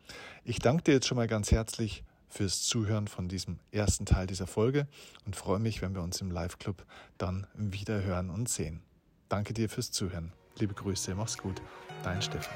Ich 0.44 0.58
danke 0.58 0.84
dir 0.84 0.94
jetzt 0.94 1.06
schon 1.06 1.16
mal 1.16 1.28
ganz 1.28 1.50
herzlich 1.50 2.04
fürs 2.34 2.62
Zuhören 2.62 3.06
von 3.06 3.28
diesem 3.28 3.60
ersten 3.70 4.06
Teil 4.06 4.26
dieser 4.26 4.48
Folge 4.48 4.88
und 5.24 5.36
freue 5.36 5.60
mich, 5.60 5.82
wenn 5.82 5.94
wir 5.94 6.02
uns 6.02 6.20
im 6.20 6.32
Live-Club 6.32 6.84
dann 7.16 7.46
wieder 7.54 8.02
hören 8.02 8.28
und 8.28 8.48
sehen. 8.48 8.82
Danke 9.28 9.54
dir 9.54 9.68
fürs 9.68 9.92
Zuhören. 9.92 10.32
Liebe 10.58 10.74
Grüße, 10.74 11.14
mach's 11.14 11.38
gut. 11.38 11.62
Dein 12.02 12.20
Steffen. 12.20 12.52